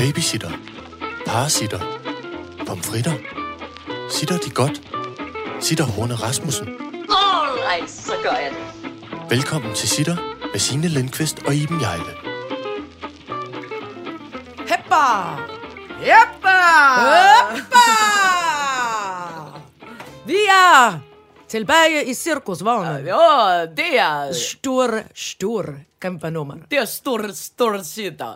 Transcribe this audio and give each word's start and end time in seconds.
Babysitter. 0.00 0.50
Parasitter. 1.26 1.80
Pomfritter. 2.66 3.12
Sitter 4.10 4.38
de 4.38 4.50
godt? 4.50 4.80
Sitter 5.60 5.84
Horne 5.84 6.14
Rasmussen. 6.14 6.68
Alright, 7.10 7.90
så 7.90 8.12
gør 8.22 8.30
jeg 8.30 8.50
det. 8.50 8.90
Velkommen 9.30 9.74
til 9.74 9.88
Sitter 9.88 10.16
med 10.52 10.58
Signe 10.60 10.88
Lindqvist 10.88 11.42
og 11.46 11.54
Iben 11.54 11.80
Jejle. 11.80 12.14
Heppa! 14.70 15.04
Heppa! 16.00 16.56
Heppa! 17.50 17.88
Vi 20.30 20.38
er 20.48 20.98
tilbage 21.48 22.04
i 22.06 22.14
cirkusvognen. 22.14 23.06
Ja, 23.06 23.66
det 23.76 23.98
er, 23.98 24.32
Stor, 24.32 25.00
stor 25.14 25.64
kæmpenummer. 26.00 26.54
det 26.70 26.78
er 26.78 26.84
stor, 26.84 27.20
stor 27.34 27.82
sitter. 27.82 28.34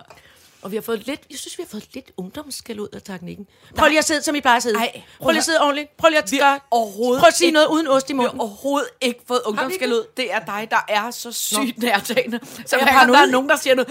Og 0.64 0.70
vi 0.70 0.76
har 0.76 0.82
fået 0.82 1.06
lidt, 1.06 1.20
jeg 1.30 1.38
synes, 1.38 1.58
vi 1.58 1.62
har 1.62 1.68
fået 1.68 1.88
lidt 1.94 2.10
ungdomsskæld 2.16 2.80
ud 2.80 2.88
af 2.92 3.02
teknikken. 3.02 3.46
Prøv 3.78 3.88
lige 3.88 3.98
at 3.98 4.04
sidde, 4.04 4.22
som 4.22 4.34
I 4.34 4.40
plejer 4.40 4.56
at 4.56 4.62
sidde. 4.62 4.78
Ej, 4.78 5.02
Prøv 5.20 5.30
lige 5.30 5.38
at 5.38 5.44
sidde 5.44 5.60
ordentligt. 5.60 5.96
Prøv 5.96 6.08
lige 6.08 6.18
at 6.22 6.30
Vi 6.32 6.38
gøre. 6.38 6.48
har 6.48 6.66
overhovedet 6.70 7.20
Prøv 7.20 7.28
at 7.28 7.34
sige 7.34 7.46
ikke- 7.46 7.54
noget 7.54 7.66
uden 7.68 7.86
ost 7.86 8.10
i 8.10 8.12
Vi 8.12 8.16
har 8.16 8.22
munden. 8.22 8.40
overhovedet 8.40 8.88
ikke 9.00 9.20
fået 9.28 9.40
ungdomsskæld 9.44 9.92
ud. 9.92 10.06
Det 10.16 10.32
er 10.32 10.38
dig, 10.44 10.68
der 10.70 10.84
er 10.88 11.10
så 11.10 11.32
sygt 11.32 11.78
nærtagende. 11.78 12.40
Så 12.66 12.76
Jeg 12.76 12.86
gang 12.86 13.08
der 13.12 13.18
er 13.18 13.26
nogen, 13.26 13.48
der 13.48 13.56
siger 13.56 13.74
noget... 13.74 13.90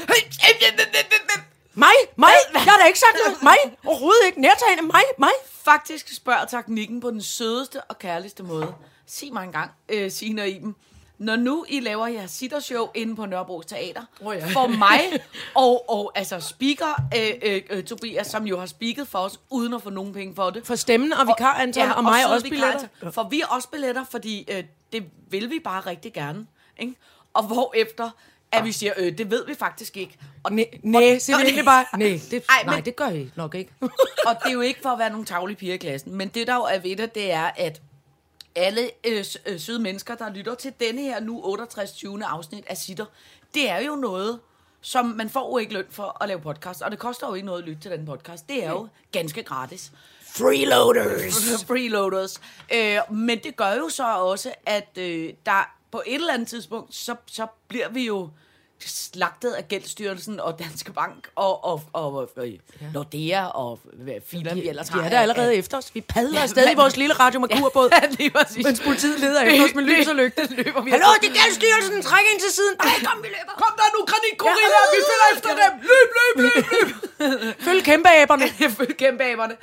Mig? 1.75 1.89
Mig? 2.17 2.29
Jeg 2.53 2.61
har 2.61 2.77
da 2.77 2.85
ikke 2.87 2.99
sagt 2.99 3.17
noget. 3.25 3.43
Mig? 3.43 3.57
Overhovedet 3.85 4.19
ikke. 4.25 4.41
Nærtagende. 4.41 4.83
Mig? 4.83 5.01
Mig? 5.19 5.29
Faktisk 5.65 6.15
spørger 6.15 6.45
teknikken 6.45 7.01
på 7.01 7.11
den 7.11 7.21
sødeste 7.21 7.81
og 7.81 7.99
kærligste 7.99 8.43
måde. 8.43 8.73
Sig 9.07 9.33
mig 9.33 9.43
engang, 9.43 9.71
øh, 9.89 10.11
Signe 10.11 10.41
og 10.41 10.47
Iben. 10.49 10.75
Når 11.23 11.35
nu 11.35 11.65
I 11.69 11.79
laver 11.79 12.07
jeres 12.07 12.31
sittershow 12.31 12.87
inde 12.95 13.15
på 13.15 13.25
Nørrebro 13.25 13.61
Teater, 13.61 14.01
Åh, 14.21 14.35
ja. 14.35 14.45
for 14.45 14.67
mig 14.67 14.99
og, 15.55 15.89
og 15.89 16.11
altså 16.15 16.39
speaker 16.39 17.01
øh, 17.17 17.33
øh, 17.51 17.61
øh, 17.69 17.83
Tobias, 17.83 18.27
som 18.27 18.47
jo 18.47 18.59
har 18.59 18.65
speaket 18.65 19.07
for 19.07 19.19
os, 19.19 19.39
uden 19.49 19.73
at 19.73 19.81
få 19.81 19.89
nogen 19.89 20.13
penge 20.13 20.35
for 20.35 20.49
det. 20.49 20.65
For 20.67 20.75
stemmen 20.75 21.13
og 21.13 21.27
vikar 21.27 21.53
Anton 21.53 21.89
og, 21.89 21.95
og 21.95 22.03
mig 22.03 22.21
søde 22.23 22.33
også 22.33 22.49
billetter. 22.49 22.87
For 23.11 23.29
vi 23.29 23.43
også 23.49 23.69
billetter, 23.69 24.03
fordi 24.11 24.45
øh, 24.51 24.63
det 24.93 25.03
vil 25.29 25.49
vi 25.49 25.59
bare 25.63 25.79
rigtig 25.81 26.13
gerne. 26.13 26.45
Ikke? 26.79 26.93
Og 27.33 27.43
hvorefter, 27.43 28.09
at 28.51 28.65
vi 28.65 28.71
siger, 28.71 28.93
øh, 28.97 29.17
det 29.17 29.31
ved 29.31 29.45
vi 29.45 29.53
faktisk 29.55 29.97
ikke. 29.97 30.17
Og, 30.43 30.53
Nej, 30.53 30.65
nej, 30.83 31.17
siger 31.17 31.37
vi 31.37 31.43
egentlig 31.43 31.65
bare. 31.65 31.85
Nej, 31.97 32.19
det, 32.31 32.33
Ej, 32.49 32.63
nej, 32.65 32.75
men- 32.75 32.85
det 32.85 32.95
gør 32.95 33.09
I 33.09 33.31
nok 33.35 33.55
ikke. 33.55 33.71
og 34.27 34.35
det 34.43 34.49
er 34.49 34.53
jo 34.53 34.61
ikke 34.61 34.79
for 34.81 34.89
at 34.89 34.99
være 34.99 35.09
nogle 35.09 35.25
tavlige 35.25 35.57
piger 35.57 35.73
i 35.73 35.77
klassen, 35.77 36.15
men 36.15 36.27
det 36.27 36.47
der 36.47 36.55
jo 36.55 36.61
er 36.61 36.79
ved 36.79 36.95
det, 36.95 37.15
det 37.15 37.31
er, 37.31 37.49
at 37.55 37.81
alle 38.55 38.89
øh, 39.07 39.25
øh, 39.45 39.59
søde 39.59 39.79
mennesker, 39.79 40.15
der 40.15 40.29
lytter 40.29 40.55
til 40.55 40.73
denne 40.79 41.01
her 41.01 41.19
nu 41.19 41.41
68. 41.43 41.91
20. 41.91 42.25
afsnit 42.25 42.65
af 42.67 42.77
Sitter, 42.77 43.05
det 43.53 43.69
er 43.69 43.79
jo 43.79 43.95
noget, 43.95 44.39
som 44.81 45.05
man 45.05 45.29
får 45.29 45.49
jo 45.53 45.57
ikke 45.57 45.73
løn 45.73 45.85
for 45.89 46.23
at 46.23 46.27
lave 46.27 46.41
podcast, 46.41 46.81
og 46.81 46.91
det 46.91 46.99
koster 46.99 47.27
jo 47.27 47.33
ikke 47.33 47.45
noget 47.45 47.61
at 47.61 47.67
lytte 47.67 47.81
til 47.81 47.91
den 47.91 48.05
podcast. 48.05 48.49
Det 48.49 48.63
er 48.63 48.69
jo 48.69 48.87
ganske 49.11 49.43
gratis. 49.43 49.91
Freeloaders. 50.21 51.63
Freeloaders. 51.67 52.41
Øh, 52.73 52.99
men 53.11 53.39
det 53.43 53.55
gør 53.55 53.73
jo 53.73 53.89
så 53.89 54.15
også, 54.15 54.53
at 54.65 54.97
øh, 54.97 55.33
der 55.45 55.75
på 55.91 56.01
et 56.05 56.15
eller 56.15 56.33
andet 56.33 56.47
tidspunkt, 56.47 56.95
så, 56.95 57.15
så 57.25 57.47
bliver 57.67 57.89
vi 57.89 58.05
jo 58.05 58.29
slagtet 58.89 59.51
af 59.51 59.67
Gældsstyrelsen 59.67 60.39
og 60.39 60.59
Danske 60.59 60.93
Bank 60.93 61.27
og, 61.35 61.63
og, 61.65 61.81
og, 61.93 62.13
og 62.13 62.47
ja. 62.47 62.85
Nordea 62.93 63.45
og 63.45 63.79
filer 64.27 64.53
vi 64.53 64.67
ellers 64.69 64.87
De 64.87 64.93
har. 64.93 65.01
er 65.01 65.09
der 65.09 65.19
allerede 65.19 65.55
efter 65.55 65.77
os. 65.77 65.95
Vi 65.95 66.01
padler 66.01 66.41
afsted 66.41 66.71
i 66.71 66.75
vores 66.75 66.97
lille 66.97 67.13
radio 67.13 67.39
med 67.39 67.49
kurbåd. 67.49 67.89
Ja. 68.19 68.29
Mens 68.63 68.79
politiet 68.85 69.19
leder 69.19 69.41
efter 69.41 69.63
os 69.65 69.75
med 69.75 69.83
lys 69.91 70.07
og 70.07 70.15
lygte. 70.15 70.41
løber 70.59 70.81
vi 70.81 70.89
Hallo, 70.91 71.07
det 71.21 71.29
er 71.29 71.33
Gældsstyrelsen. 71.43 72.01
Træk 72.01 72.25
ind 72.33 72.39
til 72.45 72.51
siden. 72.59 72.75
Ej, 72.79 72.85
kom, 73.07 73.17
vi 73.23 73.27
løber. 73.27 73.53
Kom 73.63 73.73
der 73.79 73.87
nu, 73.95 73.99
granitgorilla, 74.11 74.79
vi 74.95 74.99
følger 75.09 75.27
efter 75.35 75.51
dem. 75.61 75.73
Løb, 75.91 76.09
løb, 76.19 76.35
løb. 76.45 77.55
Følg 77.67 77.83
kæmpeaberne. 77.83 78.45
Følg 78.77 78.97
kæmpeaberne. 78.97 79.55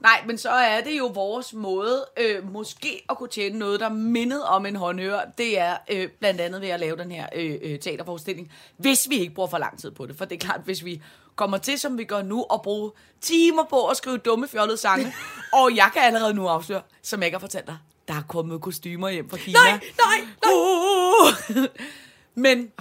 Nej, 0.00 0.22
men 0.26 0.38
så 0.38 0.50
er 0.50 0.80
det 0.80 0.98
jo 0.98 1.06
vores 1.06 1.52
måde 1.52 2.04
øh, 2.16 2.52
måske 2.52 3.04
at 3.10 3.18
kunne 3.18 3.28
tjene 3.28 3.58
noget, 3.58 3.80
der 3.80 3.88
mindede 3.88 4.48
om 4.48 4.66
en 4.66 4.76
håndhør. 4.76 5.20
Det 5.38 5.58
er 5.58 5.76
øh, 5.90 6.08
blandt 6.08 6.40
andet 6.40 6.60
ved 6.60 6.68
at 6.68 6.80
lave 6.80 6.96
den 6.96 7.10
her 7.10 7.26
øh, 7.34 7.58
øh, 7.62 7.78
teaterforestilling, 7.78 8.52
hvis 8.76 9.06
vi 9.10 9.18
ikke 9.18 9.34
bruger 9.34 9.48
for 9.48 9.58
lang 9.58 9.78
tid 9.78 9.90
på 9.90 10.06
det. 10.06 10.18
For 10.18 10.24
det 10.24 10.34
er 10.34 10.46
klart, 10.46 10.60
hvis 10.64 10.84
vi 10.84 11.02
kommer 11.36 11.58
til, 11.58 11.78
som 11.78 11.98
vi 11.98 12.04
gør 12.04 12.22
nu, 12.22 12.42
og 12.42 12.62
bruge 12.62 12.90
timer 13.20 13.64
på 13.64 13.86
at 13.86 13.96
skrive 13.96 14.18
dumme, 14.18 14.48
fjollede 14.48 14.76
sange, 14.76 15.14
og 15.62 15.76
jeg 15.76 15.90
kan 15.92 16.02
allerede 16.02 16.34
nu 16.34 16.46
afsløre, 16.46 16.82
som 17.02 17.20
jeg 17.20 17.26
ikke 17.26 17.34
har 17.34 17.40
fortalt 17.40 17.66
dig, 17.66 17.76
der 18.08 18.14
er 18.14 18.22
kommet 18.28 18.60
kostymer 18.60 19.08
hjem 19.08 19.30
fra 19.30 19.36
Kina. 19.36 19.58
Nej, 19.58 19.70
nej, 19.72 20.28
nej. 20.44 20.52
Uh! 20.52 21.64
Men 22.44 22.72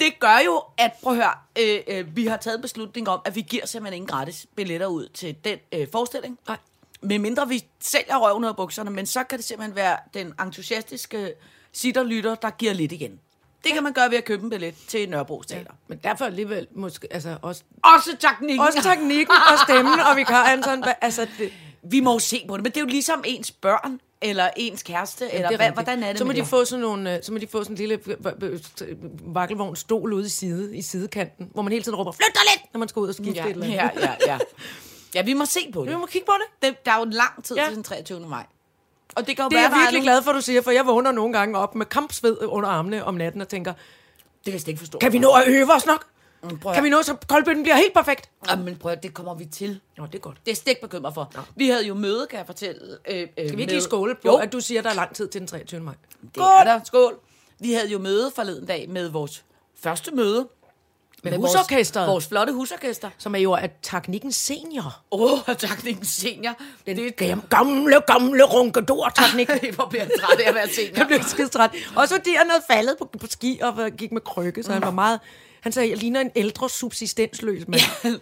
det 0.00 0.20
gør 0.20 0.38
jo, 0.46 0.62
at, 0.78 0.92
prøv 1.02 1.12
at 1.12 1.18
høre, 1.18 1.34
øh, 1.58 1.98
øh, 1.98 2.16
vi 2.16 2.26
har 2.26 2.36
taget 2.36 2.62
beslutning 2.62 3.08
om, 3.08 3.20
at 3.24 3.36
vi 3.36 3.40
giver 3.40 3.66
simpelthen 3.66 3.94
ingen 3.96 4.08
gratis 4.08 4.46
billetter 4.56 4.86
ud 4.86 5.08
til 5.08 5.36
den 5.44 5.58
øh, 5.72 5.88
forestilling. 5.92 6.38
Nej. 6.48 6.56
Med 7.04 7.18
mindre 7.18 7.48
vi 7.48 7.64
sælger 7.80 8.16
røven 8.16 8.44
ud 8.44 8.48
af 8.48 8.56
bukserne, 8.56 8.90
men 8.90 9.06
så 9.06 9.24
kan 9.24 9.38
det 9.38 9.44
simpelthen 9.46 9.76
være 9.76 9.96
den 10.14 10.32
entusiastiske 10.46 11.32
sitterlytter, 11.72 12.34
der 12.34 12.50
giver 12.50 12.72
lidt 12.72 12.92
igen. 12.92 13.20
Det 13.64 13.72
kan 13.72 13.82
man 13.82 13.92
gøre 13.92 14.10
ved 14.10 14.18
at 14.18 14.24
købe 14.24 14.44
en 14.44 14.50
billet 14.50 14.74
til 14.88 15.08
Nørrebro 15.08 15.42
Teater. 15.42 15.70
Men 15.88 15.98
derfor 16.04 16.24
alligevel 16.24 16.66
måske, 16.74 17.08
altså 17.12 17.36
også, 17.42 17.62
Også 17.84 18.16
teknikken. 18.20 18.60
også 18.66 18.82
teknikken 18.82 19.34
og 19.52 19.58
stemmen 19.68 20.00
og 20.00 20.16
vikar 20.16 20.44
Anton. 20.44 20.82
Hvad- 20.82 20.92
Altså, 21.00 21.26
det, 21.38 21.52
Vi 21.82 22.00
må 22.00 22.12
jo 22.12 22.18
se 22.18 22.44
på 22.48 22.56
det, 22.56 22.62
men 22.62 22.72
det 22.72 22.76
er 22.76 22.80
jo 22.80 22.86
ligesom 22.86 23.22
ens 23.26 23.50
børn, 23.50 24.00
eller 24.22 24.50
ens 24.56 24.82
kæreste, 24.82 25.32
eller 25.34 25.48
det 25.48 25.58
hvad, 25.58 25.70
hvordan 25.70 26.02
er 26.02 26.08
det 26.08 26.18
så 26.18 26.24
må 26.24 26.32
de 26.32 26.36
det? 26.36 26.46
få 26.46 26.64
sådan 26.64 26.80
nogle, 26.82 27.16
øh, 27.16 27.22
så 27.22 27.32
må 27.32 27.38
de 27.38 27.46
få 27.46 27.62
sådan 27.64 27.72
en 27.74 27.78
lille 27.78 27.98
øh, 28.06 28.96
vakkelvogn 29.34 29.76
stol 29.76 30.12
ude 30.12 30.26
i 30.26 30.28
side, 30.28 30.76
i 30.76 30.82
sidekanten, 30.82 31.50
hvor 31.52 31.62
man 31.62 31.72
hele 31.72 31.84
tiden 31.84 31.96
råber, 31.96 32.12
flyt 32.12 32.34
dig 32.34 32.42
lidt, 32.54 32.72
når 32.74 32.78
man 32.78 32.88
skal 32.88 33.00
ud 33.00 33.08
og 33.08 33.14
skifte 33.14 33.32
Ja, 33.34 33.44
et 33.46 33.50
eller 33.50 33.64
andet. 33.66 33.76
ja, 34.02 34.06
ja, 34.26 34.32
ja. 34.32 34.38
Ja, 35.14 35.22
vi 35.22 35.32
må 35.32 35.44
se 35.44 35.60
på 35.72 35.80
det. 35.84 35.90
Vi 35.90 35.96
må 35.96 36.06
kigge 36.06 36.26
på 36.26 36.32
det. 36.32 36.68
det 36.68 36.86
der 36.86 36.92
er 36.92 36.98
jo 36.98 37.04
lang 37.04 37.44
tid 37.44 37.56
Ja. 37.56 37.66
til 37.66 37.74
den 37.74 37.84
23. 37.84 38.20
maj. 38.28 38.46
Og 39.14 39.26
det 39.26 39.36
kan 39.36 39.42
jo 39.44 39.48
Det 39.48 39.56
er 39.56 39.60
være, 39.60 39.62
jeg 39.62 39.70
der 39.70 39.78
virkelig 39.78 40.02
glad 40.02 40.22
for, 40.22 40.30
at 40.30 40.34
du 40.36 40.40
siger, 40.40 40.62
for 40.62 40.70
jeg 40.70 40.86
vågner 40.86 41.12
nogle 41.12 41.32
gange 41.32 41.58
op 41.58 41.74
med 41.74 41.86
kampsved 41.86 42.36
under 42.42 42.68
armene 42.68 43.04
om 43.04 43.14
natten 43.14 43.40
og 43.40 43.48
tænker, 43.48 43.72
Det 43.72 43.78
kan 44.44 44.52
jeg 44.52 44.60
slet 44.60 44.68
ikke 44.68 44.78
forstå. 44.78 44.98
kan 44.98 45.12
vi 45.12 45.18
nå 45.18 45.32
at 45.32 45.48
øve 45.48 45.72
os 45.74 45.86
nok? 45.86 46.06
Mm, 46.42 46.58
prøv 46.58 46.74
Kan 46.74 46.84
vi 46.84 46.88
nå, 46.88 47.02
så 47.02 47.16
koldbøtten 47.28 47.62
bliver 47.62 47.76
helt 47.76 47.94
perfekt? 47.94 48.30
Jamen, 48.50 48.76
prøv 48.76 48.96
det 49.02 49.14
kommer 49.14 49.34
vi 49.34 49.44
til. 49.44 49.80
Nå, 49.96 50.06
det 50.06 50.14
er 50.14 50.18
godt. 50.18 50.36
Det 50.46 50.52
er 50.52 50.56
stik 50.56 50.80
bekymret 50.80 51.14
for. 51.14 51.32
Vi 51.56 51.68
havde 51.68 51.86
jo 51.86 51.94
møde, 51.94 52.26
kan 52.30 52.38
jeg 52.38 52.46
fortælle. 52.46 52.98
Øh, 53.08 53.20
øh, 53.20 53.28
Skal 53.48 53.56
vi 53.56 53.62
ikke 53.62 53.72
lige 53.72 53.82
skåle 53.82 54.14
på, 54.14 54.20
jo, 54.24 54.36
at 54.36 54.52
du 54.52 54.60
siger, 54.60 54.80
at 54.80 54.84
der 54.84 54.90
er 54.90 54.94
lang 54.94 55.14
tid 55.14 55.28
til 55.28 55.40
den 55.40 55.48
23. 55.48 55.80
maj? 55.80 55.94
det 56.34 56.42
er 56.42 56.64
der. 56.64 56.80
Skål. 56.84 57.18
Vi 57.60 57.72
havde 57.72 57.88
jo 57.88 57.98
møde 57.98 58.32
forleden 58.36 58.66
dag 58.66 58.88
med 58.88 59.08
vores 59.08 59.44
første 59.82 60.10
møde. 60.14 60.48
Med 61.30 61.38
vores, 61.38 61.52
husorkestret. 61.52 62.08
vores 62.08 62.26
flotte 62.26 62.52
husorkester. 62.52 63.10
Som 63.18 63.34
er 63.34 63.38
jo 63.38 63.52
at 63.52 63.70
teknikken 63.82 64.32
senior. 64.32 65.00
Åh, 65.10 65.32
oh, 65.48 65.54
takningen 65.56 66.04
senior. 66.04 66.56
Den 66.86 66.96
det, 66.96 67.18
det, 67.18 67.38
gamle, 67.50 68.00
gamle 68.06 68.44
runkedor-teknik. 68.44 69.74
Hvor 69.74 69.84
bliver 69.90 70.04
jeg 70.04 70.12
træt 70.20 70.40
af 70.40 70.48
at 70.48 70.54
være 70.54 70.68
senior. 70.68 70.96
Jeg 70.96 71.06
blev 71.06 71.22
skide 71.22 71.48
træt. 71.48 71.70
Også 71.96 72.14
fordi 72.14 72.34
han 72.34 72.50
havde 72.50 72.62
faldet 72.70 72.96
på, 72.98 73.10
på 73.20 73.26
ski 73.26 73.60
og 73.62 73.90
gik 73.98 74.12
med 74.12 74.20
krykke, 74.20 74.62
så 74.62 74.72
han 74.72 74.82
var 74.82 74.90
meget... 74.90 75.20
Han 75.60 75.72
sagde, 75.72 75.90
jeg 75.90 75.98
ligner 75.98 76.20
en 76.20 76.30
ældre 76.36 76.70
subsistensløs 76.70 77.68
mand. 77.68 77.82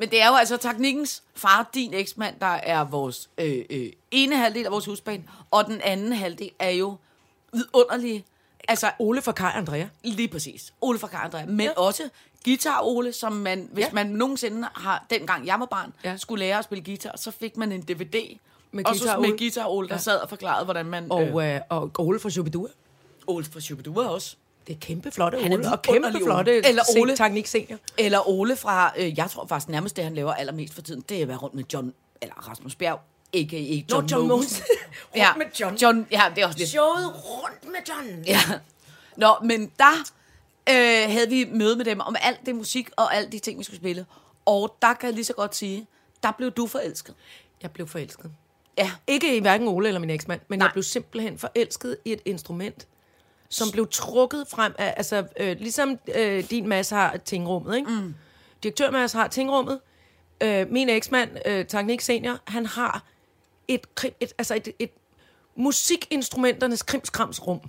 Men 0.00 0.10
det 0.10 0.22
er 0.22 0.28
jo 0.28 0.34
altså 0.34 0.56
teknikkens 0.56 1.22
far, 1.34 1.70
din 1.74 1.94
eksmand, 1.94 2.34
der 2.40 2.46
er 2.46 2.84
vores 2.84 3.30
øh, 3.38 3.64
øh, 3.70 3.92
ene 4.10 4.36
halvdel 4.36 4.66
af 4.66 4.72
vores 4.72 4.84
husbane, 4.84 5.22
og 5.50 5.66
den 5.66 5.80
anden 5.80 6.12
halvdel 6.12 6.50
er 6.58 6.70
jo 6.70 6.96
vidunderlige. 7.52 8.24
Altså, 8.68 8.90
Ole 8.98 9.22
fra 9.22 9.32
Kaj 9.32 9.52
Andrea. 9.54 9.86
Lige 10.04 10.28
præcis. 10.28 10.72
Ole 10.80 10.98
fra 10.98 11.08
Kaj 11.08 11.20
Andrea. 11.24 11.46
Men 11.46 11.60
ja. 11.60 11.72
også 11.72 12.02
Guitar-Ole, 12.44 13.12
som 13.12 13.32
man, 13.32 13.68
hvis 13.72 13.84
Ja. 13.84 13.90
man 13.92 14.06
nogensinde 14.06 14.68
har, 14.74 15.04
dengang 15.10 15.46
jeg 15.46 15.60
var 15.60 15.66
barn, 15.66 15.92
Ja. 16.04 16.16
skulle 16.16 16.44
lære 16.44 16.58
at 16.58 16.64
spille 16.64 16.84
guitar, 16.84 17.16
så 17.16 17.30
fik 17.30 17.56
man 17.56 17.72
en 17.72 17.80
DVD. 17.82 18.38
Med 18.72 18.86
også 18.86 19.04
Guitar-Ole. 19.04 19.28
med 19.30 19.38
Guitar-Ole, 19.38 19.88
der 19.88 19.94
Ja. 19.94 19.98
sad 20.00 20.16
og 20.18 20.28
forklarede, 20.28 20.64
hvordan 20.64 20.86
man... 20.86 21.06
Og, 21.12 21.22
øh, 21.46 21.54
øh, 21.54 21.60
og 21.68 21.90
Ole 21.98 22.20
fra 22.20 22.30
Shubidua. 22.30 22.68
Ole 23.26 23.44
fra 23.44 23.60
Shubidua 23.60 24.06
også. 24.08 24.36
Det 24.66 24.74
er 24.76 24.80
kæmpe 24.80 25.10
flotte 25.10 25.38
Han 25.42 25.52
er 25.52 25.56
Ole, 25.56 25.72
og 25.72 25.82
kæmpe 25.82 26.18
flotte 26.24 26.50
Ole. 26.50 26.66
Eller 26.68 26.82
Ole. 27.00 27.16
teknik 27.16 27.46
senior. 27.46 27.78
Eller 27.98 28.28
Ole 28.28 28.56
fra, 28.56 28.92
øh, 28.98 29.18
jeg 29.18 29.30
tror 29.30 29.46
faktisk 29.46 29.68
nærmest 29.68 29.96
det, 29.96 30.04
han 30.04 30.14
laver 30.14 30.32
allermest 30.34 30.74
for 30.74 30.82
tiden, 30.82 31.04
det 31.08 31.18
er 31.18 31.22
at 31.22 31.28
være 31.28 31.36
rundt 31.36 31.54
med 31.54 31.64
John, 31.72 31.92
eller 32.22 32.48
Rasmus 32.48 32.74
Bjerg, 32.74 33.00
a.k.a. 33.34 33.56
John, 33.92 34.02
Nå, 34.02 34.08
John 34.12 34.28
Mogens. 34.28 34.62
Rundt 34.62 35.16
ja, 35.16 35.28
med 35.36 35.46
John. 35.60 35.76
John. 35.76 36.06
Ja, 36.10 36.22
det 36.34 36.42
er 36.42 36.46
også 36.46 36.58
lidt 36.58 36.68
Showet 36.70 37.06
rundt 37.06 37.64
med 37.64 37.80
John. 37.88 38.24
Ja. 38.26 38.38
Nå, 39.16 39.34
men 39.44 39.72
der 39.78 40.10
øh, 40.68 41.10
havde 41.10 41.28
vi 41.28 41.48
møde 41.52 41.76
med 41.76 41.84
dem 41.84 42.00
om 42.00 42.16
alt 42.20 42.46
det 42.46 42.54
musik 42.54 42.90
og 42.96 43.14
alt 43.14 43.32
de 43.32 43.38
ting, 43.38 43.58
vi 43.58 43.64
skulle 43.64 43.76
spille. 43.76 44.06
Og 44.46 44.76
der 44.82 44.94
kan 44.94 45.06
jeg 45.06 45.14
lige 45.14 45.24
så 45.24 45.32
godt 45.32 45.56
sige, 45.56 45.86
der 46.22 46.32
blev 46.32 46.50
du 46.50 46.66
forelsket. 46.66 47.14
Jeg 47.62 47.70
blev 47.70 47.86
forelsket. 47.86 48.30
Ja. 48.78 48.90
Ikke 49.06 49.36
i 49.36 49.40
hverken 49.40 49.68
Ole 49.68 49.88
eller 49.88 50.00
min 50.00 50.10
eksmand, 50.10 50.40
men 50.48 50.58
Nej. 50.58 50.66
Jeg 50.66 50.72
blev 50.72 50.82
simpelthen 50.82 51.38
forelsket 51.38 51.96
i 52.04 52.12
et 52.12 52.20
instrument, 52.24 52.88
som 53.48 53.70
blev 53.70 53.88
trukket 53.88 54.46
frem 54.48 54.74
af, 54.78 54.94
altså 54.96 55.26
øh, 55.40 55.56
ligesom 55.58 55.98
øh, 56.14 56.50
din 56.50 56.68
masse 56.68 56.94
har 56.94 57.16
tingrummet, 57.16 57.76
ikke? 57.76 57.90
Mm. 57.90 58.14
Direktør 58.62 58.90
Mads 58.90 59.12
har 59.12 59.28
tingrummet. 59.28 59.80
Øh, 60.40 60.70
min 60.70 60.88
eksmand, 60.88 61.30
øh, 61.46 61.66
Teknik 61.66 62.00
Senior, 62.00 62.38
han 62.46 62.66
har 62.66 63.04
et, 63.68 63.86
et, 64.20 64.32
altså 64.38 64.54
et, 64.54 64.68
et 64.78 64.90
musikinstrumenternes 65.56 66.82
krimskramsrum. 66.82 67.60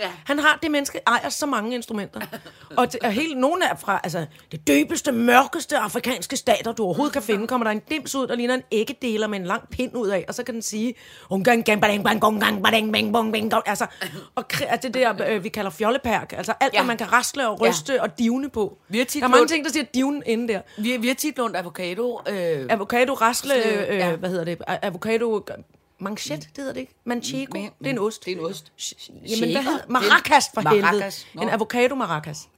Ja. 0.00 0.10
Han 0.24 0.38
har, 0.38 0.58
det 0.62 0.70
menneske 0.70 1.00
ejer 1.06 1.28
så 1.28 1.46
mange 1.46 1.74
instrumenter. 1.74 2.20
og, 2.78 2.92
det, 2.92 3.00
og 3.02 3.10
hele, 3.12 3.34
nogle 3.40 3.70
af 3.70 3.78
fra, 3.78 4.00
altså, 4.04 4.26
det 4.52 4.68
dybeste, 4.68 5.12
mørkeste 5.12 5.78
afrikanske 5.78 6.36
stater, 6.36 6.72
du 6.72 6.84
overhovedet 6.84 7.12
kan 7.12 7.22
finde, 7.22 7.46
kommer 7.46 7.64
der 7.64 7.70
en 7.70 7.82
dims 7.90 8.14
ud, 8.14 8.26
der 8.26 8.34
ligner 8.34 8.54
en 8.54 8.62
æggedeler 8.72 9.26
med 9.26 9.38
en 9.40 9.46
lang 9.46 9.68
pind 9.70 9.96
ud 9.96 10.08
af, 10.08 10.24
og 10.28 10.34
så 10.34 10.42
kan 10.42 10.54
den 10.54 10.62
sige, 10.62 10.94
ungang, 11.30 11.64
gang, 11.64 11.80
badang, 11.80 12.04
bang, 12.04 12.20
gong, 12.20 12.40
gang, 12.40 12.62
badang, 12.62 12.92
bang, 12.92 13.12
bong, 13.12 13.32
bang, 13.32 13.50
gong. 13.50 13.62
altså, 13.68 13.86
og 14.34 14.44
kri- 14.52 14.64
altså 14.68 14.88
det 14.88 14.94
der, 14.94 15.14
øh, 15.28 15.44
vi 15.44 15.48
kalder 15.48 15.70
fjollepærk, 15.70 16.32
altså 16.36 16.52
alt, 16.60 16.74
Ja. 16.74 16.78
hvad 16.80 16.86
man 16.86 16.96
kan 16.98 17.12
rasle 17.12 17.48
og 17.48 17.60
ryste 17.60 17.92
ja. 17.92 18.02
og 18.02 18.18
divne 18.18 18.50
på. 18.50 18.78
Vi 18.88 18.98
har 18.98 19.04
tit 19.04 19.20
der 19.22 19.28
er 19.28 19.30
mange 19.30 19.46
ting, 19.46 19.64
der 19.64 19.70
siger 19.70 19.84
divne 19.94 20.22
inde 20.26 20.52
der. 20.52 20.60
Vi, 20.78 20.96
vi 20.96 21.06
har 21.08 21.14
tit 21.14 21.38
lånt 21.38 21.56
avocado. 21.56 22.20
Øh, 22.28 22.66
Avocado, 22.70 23.12
rasle, 23.12 23.54
øh, 23.88 23.96
ja. 23.98 24.16
hvad 24.16 24.30
hedder 24.30 24.44
det? 24.44 24.58
Avocado, 24.66 25.40
manchet, 26.00 26.40
det 26.40 26.48
hedder 26.56 26.72
det 26.72 26.80
ikke? 26.80 26.94
Manchego, 27.04 27.58
det 27.58 27.86
er 27.86 27.90
en 27.90 27.98
ost. 27.98 28.24
det 28.24 28.32
er 28.32 28.36
en 28.38 28.44
ost. 28.44 28.72
Jamen, 29.10 29.28
Shaker. 29.28 29.52
hvad 29.52 29.62
hedder 29.62 29.84
Maracas 29.88 30.44
for 30.54 30.68
helvede. 30.68 31.12
En 31.42 31.48
avocado 31.48 31.94
maracas. 31.94 32.48